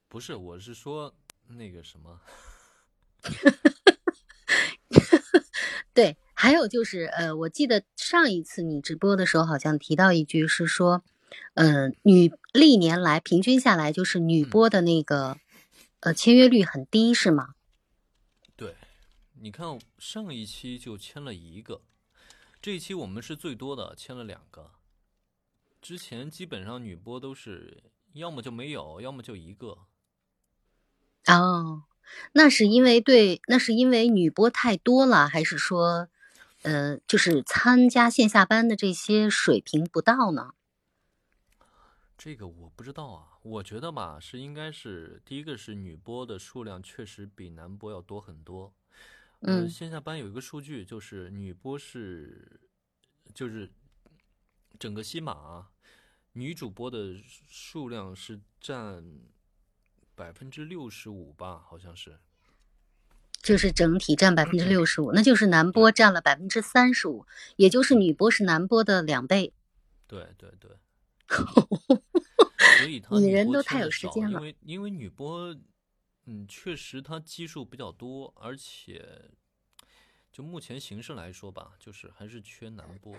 [0.09, 1.15] 不是，我是说
[1.49, 2.21] 那个什么，
[5.95, 11.05] 对，还有就是，呃，我记得上一次你直播的时候，好像提到一句是说，
[11.55, 15.39] 嗯、女历年来平均下来就是女播的那个，
[16.01, 17.55] 呃，签约率很低，是吗？
[18.57, 18.77] 对，
[19.41, 21.83] 你看上一期就签了一个，
[22.61, 24.71] 这一期我们是最多的，签了两个。
[25.81, 27.83] 之前基本上女播都是
[28.15, 29.79] 要么就没有，要么就一个。
[31.27, 31.85] 哦，
[32.33, 36.09] 那是因为对，那是因为女播太多了，还是说，
[36.63, 40.55] 呃，就是参加线下班的这些水平不到呢？
[42.19, 48.75] 这个我不知道啊，我觉得吧，是应该是第一个是女播的数量确实比男播要多很多。
[49.41, 52.61] 呃嗯线下班有一个数据，就是女播是，
[53.33, 53.71] 就是
[54.81, 55.71] 整个西马啊
[56.33, 57.15] 女主播的
[57.49, 59.05] 数量是占
[60.17, 62.19] 百分之六十五吧，好像是。
[63.41, 67.25] 就是整体占百分之六十五，那就是男播占了百分之三十五，
[67.55, 69.53] 也就是女播是男播的两倍。
[70.09, 70.73] 对对对，
[72.79, 75.55] 所以她女人都太有时间了因为因为女播，
[76.27, 79.31] 嗯，确实她基数比较多，而且
[80.33, 83.15] 就目前形势来说吧，就是还是缺男播，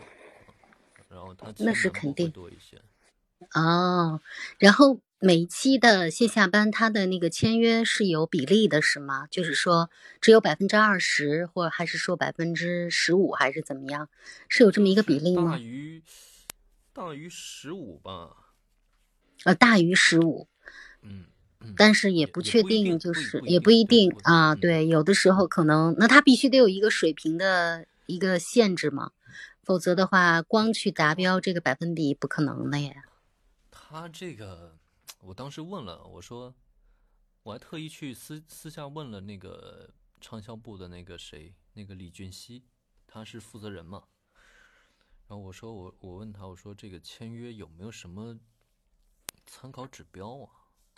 [1.09, 2.81] 然后他那是肯定多一些。
[3.53, 4.21] 哦，
[4.57, 9.27] 然后每一期的线下班，他的那个签约是有比例的，是吗？
[9.27, 9.89] 就是说
[10.21, 14.09] 只有百分之二十，或者还是说百分之十五，还是怎么样？
[14.47, 15.59] 是有这么一个比例吗大？
[15.59, 16.03] 于
[16.93, 18.48] 大于十五吧。
[19.45, 20.47] 呃，大于十五。
[21.01, 21.25] 嗯。
[21.75, 24.55] 但是也不确定，就是也不一定啊。
[24.55, 29.11] 对，有的时候可能，那他必须得有一个水平的一个限制嘛，
[29.61, 33.03] 否则的话，光去达标这个百分比不可能的呀。
[33.69, 34.77] 他这个，
[35.19, 36.55] 我当时问了，我说，
[37.43, 39.89] 我还特意去私私下问了那个
[40.21, 42.63] 畅销部的那个谁，那个李俊熙，
[43.05, 44.03] 他是负责人嘛。
[45.27, 48.39] 然后我说我我问他，我说这个签约有没有什么
[49.49, 50.49] 参考指标啊？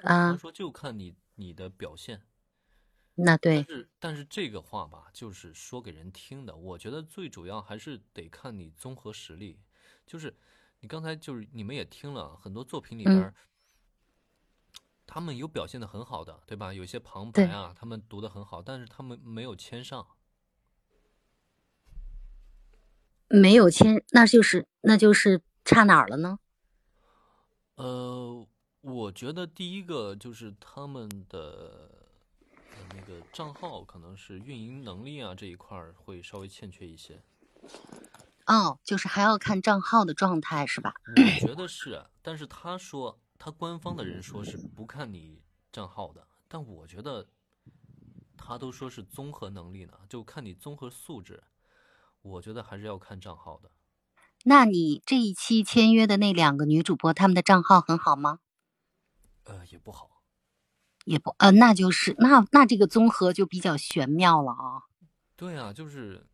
[0.03, 2.21] 啊，他说就看你你的表现。
[3.15, 6.55] 那对，但是但是这个话吧，就是说给人听的。
[6.55, 9.59] 我觉得最主要还是得看你综合实力。
[10.05, 10.35] 就是
[10.79, 13.33] 你刚才就是你们也听了很多作品里边，嗯、
[15.05, 16.73] 他们有表现的很好的，对吧？
[16.73, 20.07] 有些旁白啊，他们读的很好，但是他们没有签上。
[23.27, 26.39] 没有签，那就是那就是差哪儿了呢？
[27.83, 28.47] 呃。
[28.83, 31.87] 我觉得第一个就是他们的
[32.95, 37.21] 那个账号可能是运营能力啊这一块会稍微欠缺一些。
[38.47, 40.95] 哦，就是还要看账号的状态是吧？
[41.15, 47.27] 我觉得是，但是他说他官方的人说是不看你账号的，但我觉得
[48.35, 51.43] 他都说是综合能力呢，就看你综合素质。
[52.23, 53.69] 我觉得还是要看账号的。
[54.43, 58.39] 那你这一期签约的那两个女主播，她们的账号很好吗？
[59.45, 60.21] 呃，也不好，
[61.05, 64.83] 也不呃，那就是那那这个综合就比较玄妙了啊。
[65.35, 66.25] 对啊，就是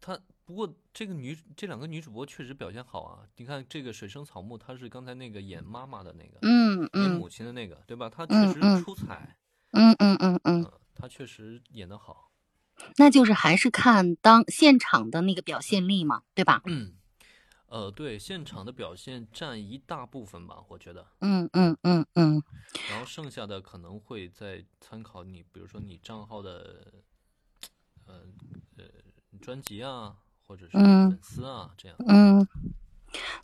[0.00, 0.18] 她。
[0.44, 3.20] 不过这个女这两个女主播确实表现好啊。
[3.36, 8.08] 你看这个水生草木，她是刚才那个演妈妈的那个，嗯嗯，演母亲的那个，对吧？
[8.08, 9.36] 她确实出彩。
[9.72, 12.30] 嗯嗯嗯嗯，她确实演得好。
[12.96, 16.62] 那就是还是看当现场的那个表现力嘛，对吧？
[16.64, 16.94] 嗯。
[17.68, 21.06] 呃，对，现场的表现占一大部分吧，我觉得。
[21.20, 22.42] 嗯嗯嗯嗯。
[22.90, 26.92] 然后剩下的可能会再参考你，比如说你账号的，
[28.06, 28.14] 呃
[28.78, 28.84] 呃，
[29.42, 30.16] 专辑啊，
[30.46, 31.96] 或者是粉丝啊，这样。
[32.06, 32.48] 嗯，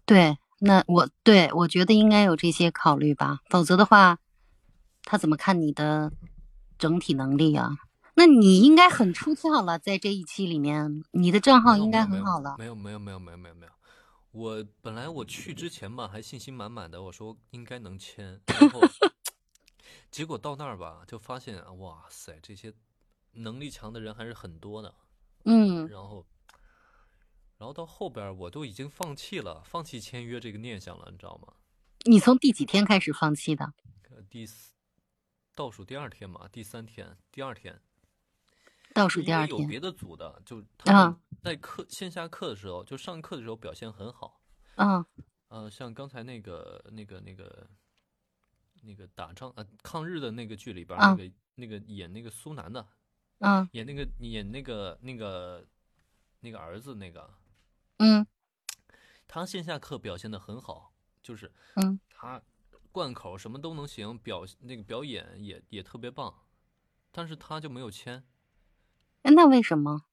[0.07, 4.19] 对，那我对我觉得应该有这些考虑吧，否则的话，
[5.03, 6.11] 他怎么看你的
[6.79, 7.77] 整体能力啊？
[8.15, 12.57] 那你应该很出挑了，在这一期里面，你的账号应该很好了。
[12.59, 13.73] 没有没有没有没有没有没有。
[14.35, 18.81] 我本来我去之前吧，还信心满满的，我说应该能签， 然后
[20.11, 22.75] 结果到那儿吧，就发现哇塞，这些
[23.31, 24.93] 能力强的人还是很多的，
[25.45, 26.27] 嗯，然后，
[27.59, 31.55] 然后到后边我都已经放弃了，放弃签约这个念想了，你知道吗？
[32.05, 33.73] 你从第几天开始放弃的？
[34.29, 34.75] 第四
[35.55, 37.81] 倒数第二天嘛，第三天，第二天。
[38.95, 40.65] 倒数第二天有别的组的，就。
[40.79, 44.41] 他们在课线下课的时候，就上课的时候表现很好。
[44.77, 45.05] 嗯，
[45.49, 47.69] 呃，像刚才那个、那个、那个、
[48.83, 52.87] 那个打仗呃抗日的那个剧里边，那个那个演那个苏南的，
[53.39, 55.67] 嗯，演那个演那个那个
[56.41, 57.29] 那个儿子那个，
[57.99, 58.25] 嗯，
[59.27, 60.93] 他线下课表现的很好，
[61.23, 62.41] 就是嗯，他
[62.93, 66.33] 贯口什么都能行，表那个表演也也特别棒，
[67.11, 68.25] 但是他就没有签。
[69.31, 70.05] 那为什么？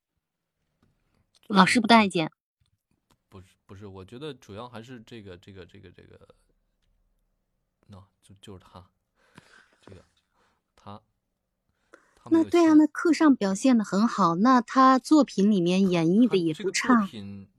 [1.47, 2.31] 老师不待见？
[3.27, 6.35] 不是不是，我觉得主要还是这个这个这个这个，
[7.87, 8.89] 那就就是他，
[9.81, 10.05] 这个
[10.75, 11.01] 他。
[12.29, 16.95] 那对啊，那课上表现的很好，那他作品里面演绎的也不差。
[16.95, 17.49] 作品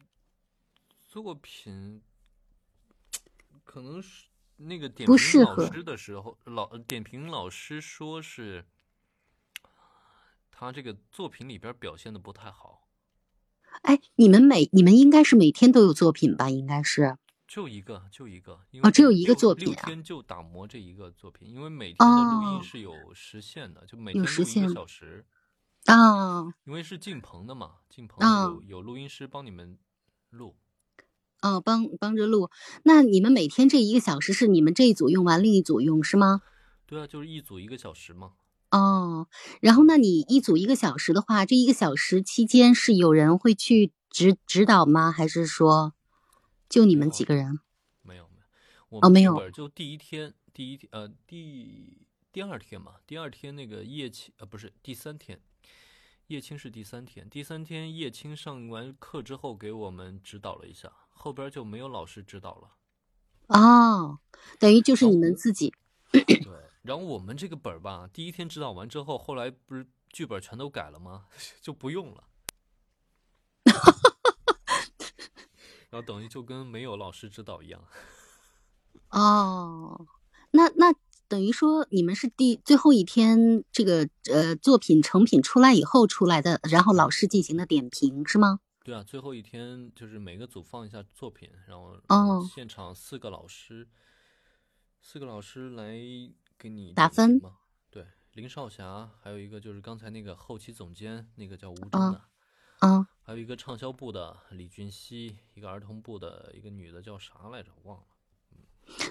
[1.06, 2.00] 作品
[3.64, 4.26] 可能是
[4.56, 8.64] 那个点评老师的时候，老点评老师说是。
[10.52, 12.86] 他这个作品里边表现的不太好。
[13.80, 16.50] 哎，你们每你们应该是每天都有作品吧？
[16.50, 17.16] 应该是。
[17.48, 18.60] 就一个，就一个。
[18.82, 25.24] 哦，只有一个作品六天就打磨这一个作品，因为每天的录音是有时限的，就每天录一个小时。
[25.86, 26.44] 啊。
[26.64, 29.78] 因为是进棚的嘛，进棚有有录音师帮你们
[30.30, 30.54] 录。
[31.40, 32.50] 哦，帮帮着录。
[32.84, 36.42] 那你们每天这一个小时是你们这一组用完，另一组用是吗？
[36.86, 38.34] 对啊，就是一组一个小时嘛。
[38.72, 39.28] 哦，
[39.60, 45.12] 然后那你一组一个小时的话，这一个小时期间是有人会去指指导吗？
[45.12, 45.92] 还是说
[46.68, 47.60] 就你们几个人？
[48.02, 48.42] 没有没有，
[48.88, 55.38] 我哦没有，就第一天第一天呃第第二天嘛，第二天那个叶青呃不是第三天，
[56.28, 62.70] 叶青是第三天，第三天叶青上完课之后给我们指导了一下，后边就没有老师指导了。
[63.48, 64.20] 哦，
[64.58, 65.74] 等于就是你们自己。
[66.10, 66.24] 对，
[66.82, 71.26] 然后我们这个本儿吧，第一天指导完之后，后来不是剧本全都改了吗？
[71.62, 72.24] 就不用了。
[75.90, 77.84] 然后等于就跟没有老师指导一样。
[79.10, 80.06] 哦，
[80.52, 80.94] 那那
[81.28, 88.60] 等于说你们是第最后一天这个呃作品成品出来以后出来的，然后老师进行的点评是吗？
[88.84, 93.88] 对啊，最后一天就是每个组放一下作品，然后哦现场四个老师，
[95.00, 95.94] 四个老师来
[96.62, 97.56] 给你打分吗？
[97.90, 102.24] 对，林少霞，还有一个就是刚才那个后期总监，那个叫吴真嗯的，
[102.82, 108.04] 嗯，还有一个畅销部的李俊熙，一个儿童部的一个女的叫啥来着，忘了。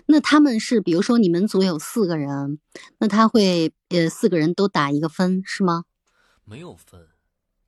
[0.06, 2.62] 那他们是比如说你们组有四个人，
[3.00, 5.84] 那他会呃四个人都打一个分是吗？
[6.46, 7.10] 没有分，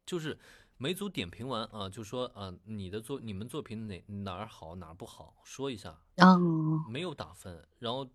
[0.05, 0.39] 就是
[0.77, 5.99] 每组点评完啊，就说啊，你的作你们作品哪哪儿好哪儿不好，说一下。
[6.15, 8.07] 哦，没有打分，然后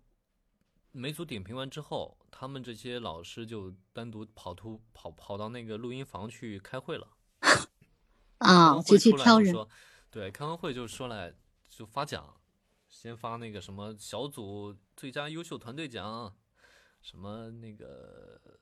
[0.91, 7.15] 每组点评完之后，他们这些老师就单独跑图跑跑到那个录音房去开会了。
[8.39, 9.53] 啊，完就去会出来挑人。
[9.53, 9.69] 就说，
[10.09, 11.33] 对，开完会就说来
[11.69, 12.39] 就发奖，
[12.87, 16.35] 先发那个什么小组最佳优秀团队奖，
[17.01, 18.59] 什么那个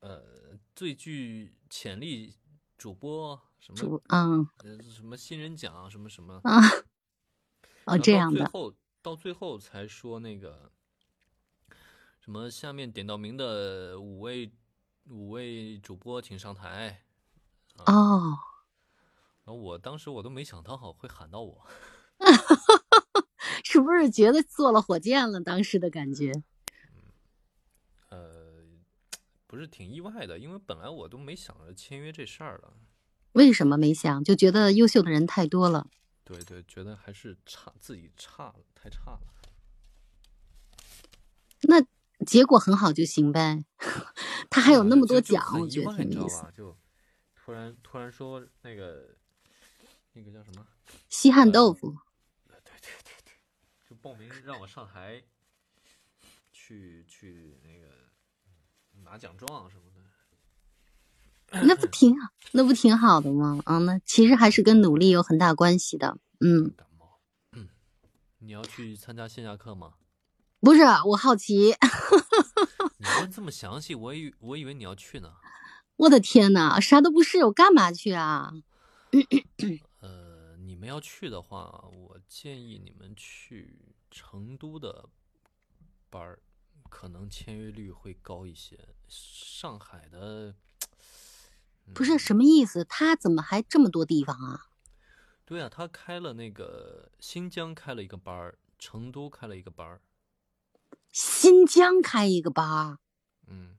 [0.00, 2.34] 呃最具潜力
[2.76, 6.60] 主播什么主嗯呃什么新人奖什么什么啊
[7.84, 10.72] 哦这样的最后到最后才说那个
[12.22, 14.52] 什么下面点到名的五位
[15.08, 17.02] 五位主播请上台。
[17.86, 18.38] 哦，
[19.44, 21.66] 然后我当时我都没想到会喊到我，
[23.64, 25.40] 是不是觉得坐了火箭了？
[25.40, 26.44] 当时的感觉。
[28.10, 28.62] 呃，
[29.48, 32.74] 不是挺意外的，因为本来我都没想着签约这事儿了。
[33.32, 34.22] 为什么没想？
[34.22, 35.88] 就觉得优秀的人太多了。
[36.22, 39.20] 对对，觉得还是差自己差了，太差了。
[41.62, 41.84] 那
[42.24, 43.64] 结果很好就行呗。
[44.50, 46.44] 他还有那么多奖，我觉得挺有意思。
[46.56, 46.76] 就
[47.34, 49.16] 突然突然说那个
[50.12, 50.66] 那个叫什么？
[51.08, 51.96] 稀罕豆腐
[52.48, 53.32] 对对对对，
[53.88, 55.22] 就报名让我上台
[56.52, 57.86] 去去那个
[59.04, 59.92] 拿奖状什么的。
[61.66, 62.30] 那不挺好？
[62.52, 63.60] 那不挺好的吗？
[63.66, 66.16] 啊，那其实还是跟努力有很大关系的。
[66.40, 67.20] 嗯，感冒
[67.52, 67.68] 嗯，
[68.38, 69.94] 你要去参加线下课吗？
[70.62, 71.74] 不是，我好奇。
[72.98, 75.34] 你问这么详细，我以我以为你要去呢。
[75.96, 78.52] 我的天呐，啥都不是，我干嘛去啊？
[79.98, 85.08] 呃，你们要去的话，我建议你们去成都的
[86.08, 86.38] 班儿，
[86.88, 88.78] 可能签约率会高一些。
[89.08, 90.54] 上海的，
[91.92, 92.84] 不是什么意思？
[92.84, 94.66] 他怎么还这么多地方啊？
[95.44, 100.00] 对啊，他开了那个新疆开了一个班儿，成都开了一个班儿。
[101.12, 102.98] 新疆开一个班儿。
[103.46, 103.76] 嗯，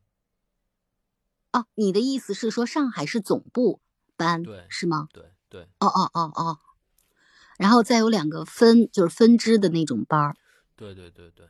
[1.51, 3.81] 哦，你的意思是说上海是总部
[4.15, 5.10] 班，对，是吗？
[5.11, 5.64] 对对。
[5.80, 6.60] 哦哦哦哦，
[7.57, 10.35] 然后再有两个分，就是分支的那种班儿。
[10.76, 11.47] 对对对对，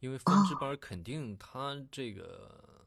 [0.00, 2.86] 因为分支班肯定他这个，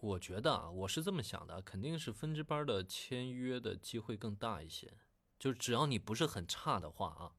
[0.00, 4.92] 我觉得啊，我是这么想的，肯定是分支班的签约的机会更大一些。
[5.38, 7.32] 就是只要你不是很差的话啊，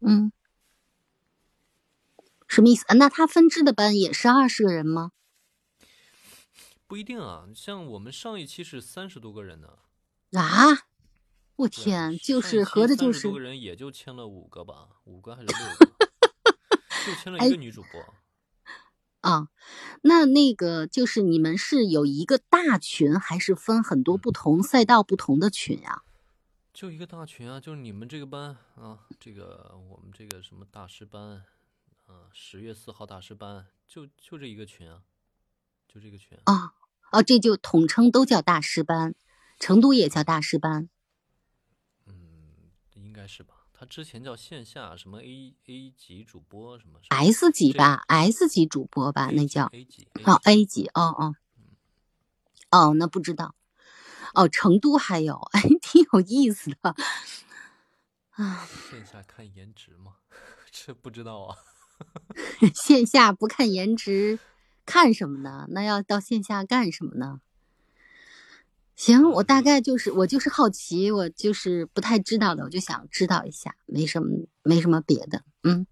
[0.00, 0.32] 嗯，
[2.56, 2.86] 什么意思？
[2.88, 5.12] 啊那他分支的班也是二十个人吗？
[6.86, 7.44] 不一定啊。
[7.54, 9.68] 像我们上一期是三十多个人呢，
[10.40, 10.86] 啊！
[11.56, 15.86] 我天，就是合着就是三十多个人也就签了五个吧，五个还是六个，
[17.04, 18.14] 就签了一个女主播。
[19.20, 19.48] 啊，
[20.00, 26.04] 那那个就是你们是有一个大群，还是分很多不同赛道不同的群呀、
[26.72, 31.44] 就一个大群啊，就是你们这个班啊，这个我们这个什么大师班，
[32.06, 35.02] 啊，十月四号大师班，就就这一个群啊，
[35.88, 36.74] 就这个群啊？
[37.12, 39.14] 哦，这就统称都叫大师班，
[39.58, 40.88] 成都也叫大师班。
[42.06, 43.66] 嗯应该是吧？
[43.72, 51.36] 他之前叫线下什么 A A 级主播什么 S 级吧，S 级主播吧，那叫 A 级哦 A 级哦哦
[52.70, 53.54] 哦，那不知道
[54.32, 56.96] 哦，成都还有， 哎，挺有意思的
[58.30, 58.66] 啊。
[58.90, 60.16] 线下看颜值吗？
[60.72, 61.58] 这不知道啊。
[62.74, 64.38] 线下不看颜值，
[64.84, 65.66] 看什么呢？
[65.70, 67.40] 那要到线下干什么呢？
[68.94, 75.86] 行，我大概就是我就是好奇，我就是不太知道的，我就想知道一下，没什么没什么别的，嗯。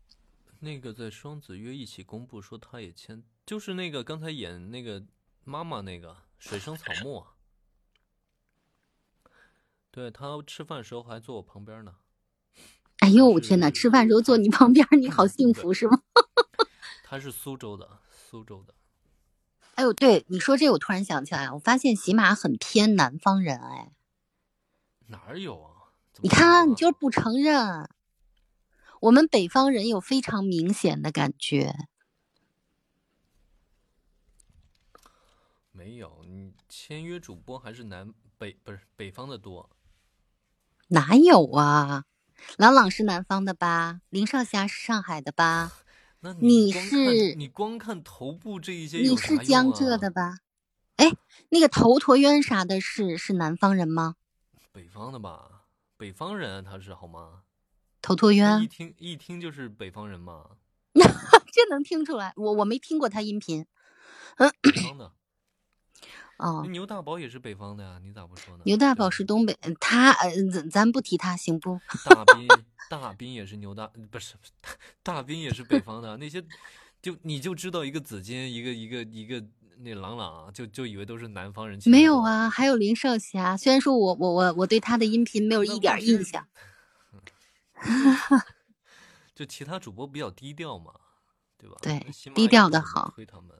[0.61, 5.05] 那个在双子月一起公布说他也签，就是那个刚才演那个
[5.45, 7.23] 妈妈那个水生草木，
[9.91, 11.95] 对他吃饭的时候还坐我旁边呢。
[13.05, 13.71] 哎呦，我天哪！
[13.71, 16.01] 吃饭时候坐你旁边，你好幸福是吗？
[17.05, 18.73] 他是苏州的，苏州的。
[19.75, 23.93] 哎呦，对你说这，我突然想起来，我发现喜马很偏南方人，哎，
[25.09, 25.93] 哪儿有啊？
[26.23, 27.91] 你看，你就是不承认。
[29.01, 31.75] 我们北方人有非常明显的感觉。
[35.73, 39.69] 没有，你签约主播还是南北不是北方的多？
[40.89, 42.07] 哪有啊？
[42.57, 44.01] 朗朗是南方的吧？
[44.11, 45.73] 林少霞是上海的吧？
[46.21, 50.39] 那你是你光看头部这一些，你是江浙的吧？
[50.97, 51.13] 哎，
[51.51, 54.17] 那个头陀渊啥的，是是南方人吗？
[54.73, 55.67] 北方的吧？
[55.97, 57.43] 北方人他是好吗？
[58.01, 60.51] 头陀渊一听一听就是北方人嘛？
[60.95, 62.33] 这能听出来？
[62.37, 63.67] 我我没听过他音频。
[64.61, 65.13] 北方的。
[66.39, 68.63] 哦，牛大宝也是北方的呀，你咋不说呢？
[68.65, 71.81] 牛大宝是东北，他呃，咱咱不提他行不？
[72.11, 72.49] 大兵，
[72.91, 74.35] 大兵也是牛大，不是
[75.03, 76.17] 大兵也是北方的。
[76.17, 76.45] 那些
[77.01, 79.45] 就你就知道一个紫金，一个一个一个
[79.79, 81.79] 那朗朗，就就以为都是南方人。
[81.87, 83.57] 没有啊，还有林少霞。
[83.57, 86.47] 虽然说我我我我对他的音频没有一点印象。
[89.35, 90.93] 就其他主播比较低调嘛，
[91.59, 91.77] 对吧？
[91.83, 93.13] 对，低调的好。
[93.15, 93.51] 推他们。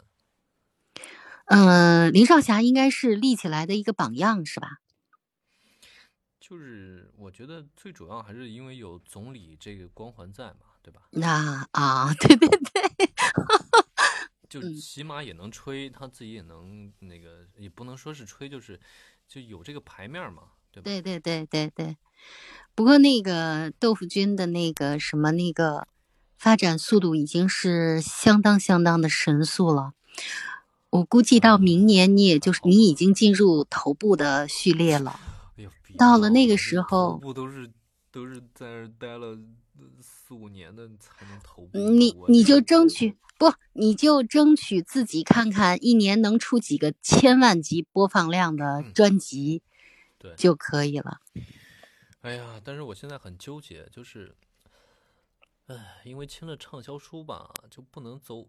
[1.47, 4.79] 嗯，林少侠应该是立起来的一个榜样，是吧？
[6.41, 11.03] 就是我觉得最主要还是因为有总理这个光环在嘛，对吧？
[11.11, 13.11] 那啊，对对对，
[14.49, 18.79] 就起码也能吹，他自己也能那个，也不能说是吹，就是
[19.27, 20.85] 就有这个牌面嘛，对吧？
[20.85, 21.97] 对对对对对。
[22.75, 25.89] 不过那个豆腐君的那个什么那个
[26.37, 29.95] 发展速度已经是相当相当的神速了。
[30.95, 35.19] 我估计到明年，你也就是你已经进入头部的序列了。
[35.99, 37.69] 到了那个时候，头部都是
[38.13, 39.37] 都是在那待了
[40.01, 41.77] 四五年的才能头部。
[41.77, 49.63] 你你就争取不，你就争取自己看看一年能出几个千万级播放量的专辑，
[50.17, 51.21] 对就可以了。
[52.21, 54.37] 哎呀，但是我现在很纠结，就是，
[55.67, 58.47] 哎，因为签了畅销书吧，就不能走。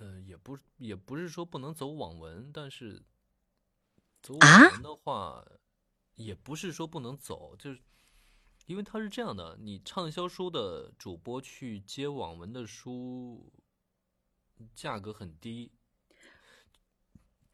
[0.00, 3.02] 呃，也不也不是说不能走网文，但是
[4.22, 5.44] 走网文的话，
[6.14, 7.78] 也不是说不能走，就是
[8.64, 13.52] 因为它是这样的，你畅销书的主播去接网文的书，
[14.74, 15.70] 价格很低，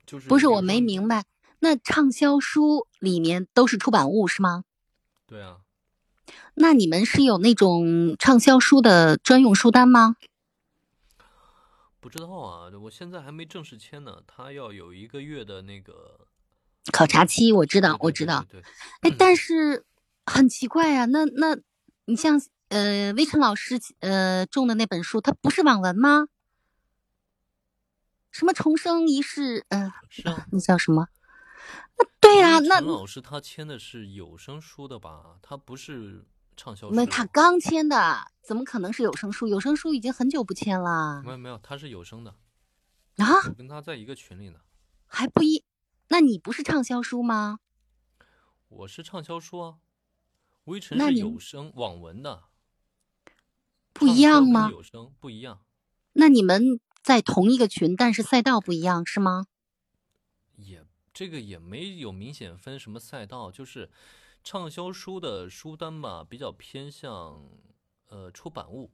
[0.06, 1.24] 就是不是我没明白，
[1.58, 4.62] 那畅销书里面都是出版物是吗？
[5.26, 5.62] 对啊，
[6.54, 10.14] 那你们是有那种畅销书的专用书单吗？
[12.06, 14.22] 不知道啊，我现在还没正式签呢。
[14.28, 16.28] 他要有一个月的那个
[16.92, 18.46] 考察期，我知道，我知道。
[18.48, 18.62] 对，
[19.00, 19.84] 哎，但是
[20.24, 21.58] 很奇怪啊，那那
[22.04, 26.28] 你像呃，微尘老师呃种的那本书，它不是网文吗？
[28.30, 29.66] 什么重生一世？
[29.70, 31.08] 呃，是啊，那叫什么？
[32.20, 35.40] 对呀，那陈老师他签的是有声书的吧？
[35.42, 36.24] 他不是。
[36.56, 39.46] 畅销书，没他刚签的，怎么可能是有声书？
[39.46, 41.22] 有声书已经很久不签了。
[41.22, 42.34] 没有没有，他是有声的
[43.18, 43.26] 啊！
[43.48, 44.60] 我跟他在一个群里呢。
[45.06, 45.64] 还不一？
[46.08, 47.60] 那你不是畅销书吗？
[48.68, 49.76] 我是畅销书啊，
[50.64, 52.44] 微尘是有声网文的，
[53.92, 54.70] 不一样吗？
[54.70, 55.60] 有声不一样。
[56.14, 59.46] 那你们在同一个群，但是赛道不一样是吗？
[60.56, 63.90] 也这个也没有明显分什么赛道，就是。
[64.46, 67.50] 畅销书的书单吧，比较偏向
[68.06, 68.92] 呃出版物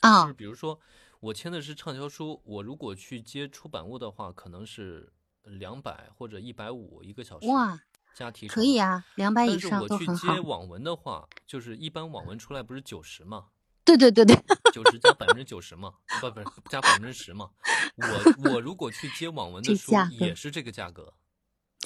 [0.00, 0.80] 啊，就是比如说
[1.20, 5.12] 我签的是畅销书，我如果去接出版物的话，可能是
[5.42, 7.78] 两百或者一百五一个小时哇，
[8.14, 10.06] 加提成可以啊，两百以上都很好。
[10.06, 13.48] 但是我去接网文的话，就是一般网文出来不是九十吗？
[13.84, 14.34] 对对对对，
[14.72, 15.92] 九十加百分之九十嘛，
[16.22, 17.50] 不不是加百分之十嘛。
[17.96, 21.12] 我我如果去接网文的书， 也是这个价格。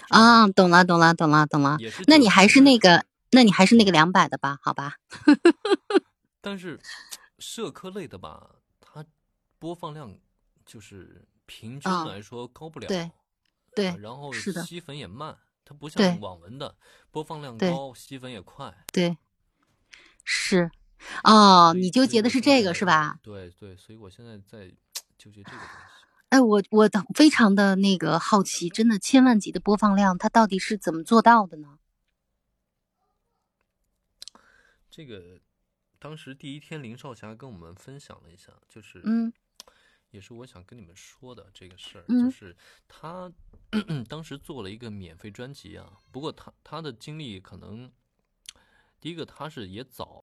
[0.08, 1.78] 啊，懂了，懂了，懂了，懂了。
[2.06, 4.58] 那你还是那个，那你还是那个两百的吧？
[4.62, 4.94] 好吧。
[6.40, 6.80] 但是
[7.38, 9.04] 社科类的吧，它
[9.58, 10.18] 播放量
[10.64, 12.86] 就是平均来说高不了。
[12.86, 13.10] 对，
[13.74, 13.96] 对。
[13.98, 16.76] 然后，吸粉也慢，它不像网文的
[17.10, 18.72] 播放量高，吸粉也快。
[18.92, 19.18] 对，
[20.24, 20.70] 是。
[21.22, 23.18] 哦，你纠结的是这个是吧？
[23.22, 24.68] 对对，所以我现在在
[25.16, 25.97] 纠结这个东西。
[26.30, 31.78] 哎，我我非常的那个好奇，真的千万级的播放量，它到底是怎么做到的呢？
[34.90, 35.40] 这个
[35.98, 39.32] 当时第一天林少霞跟我们分享了一下，就是嗯，
[40.10, 42.56] 也是我想跟你们说的这个事儿，嗯，就是
[42.86, 43.32] 他
[44.08, 47.90] 当时做了一个免费专辑啊，不过他他的经历可能
[49.00, 50.16] 第一个他是也早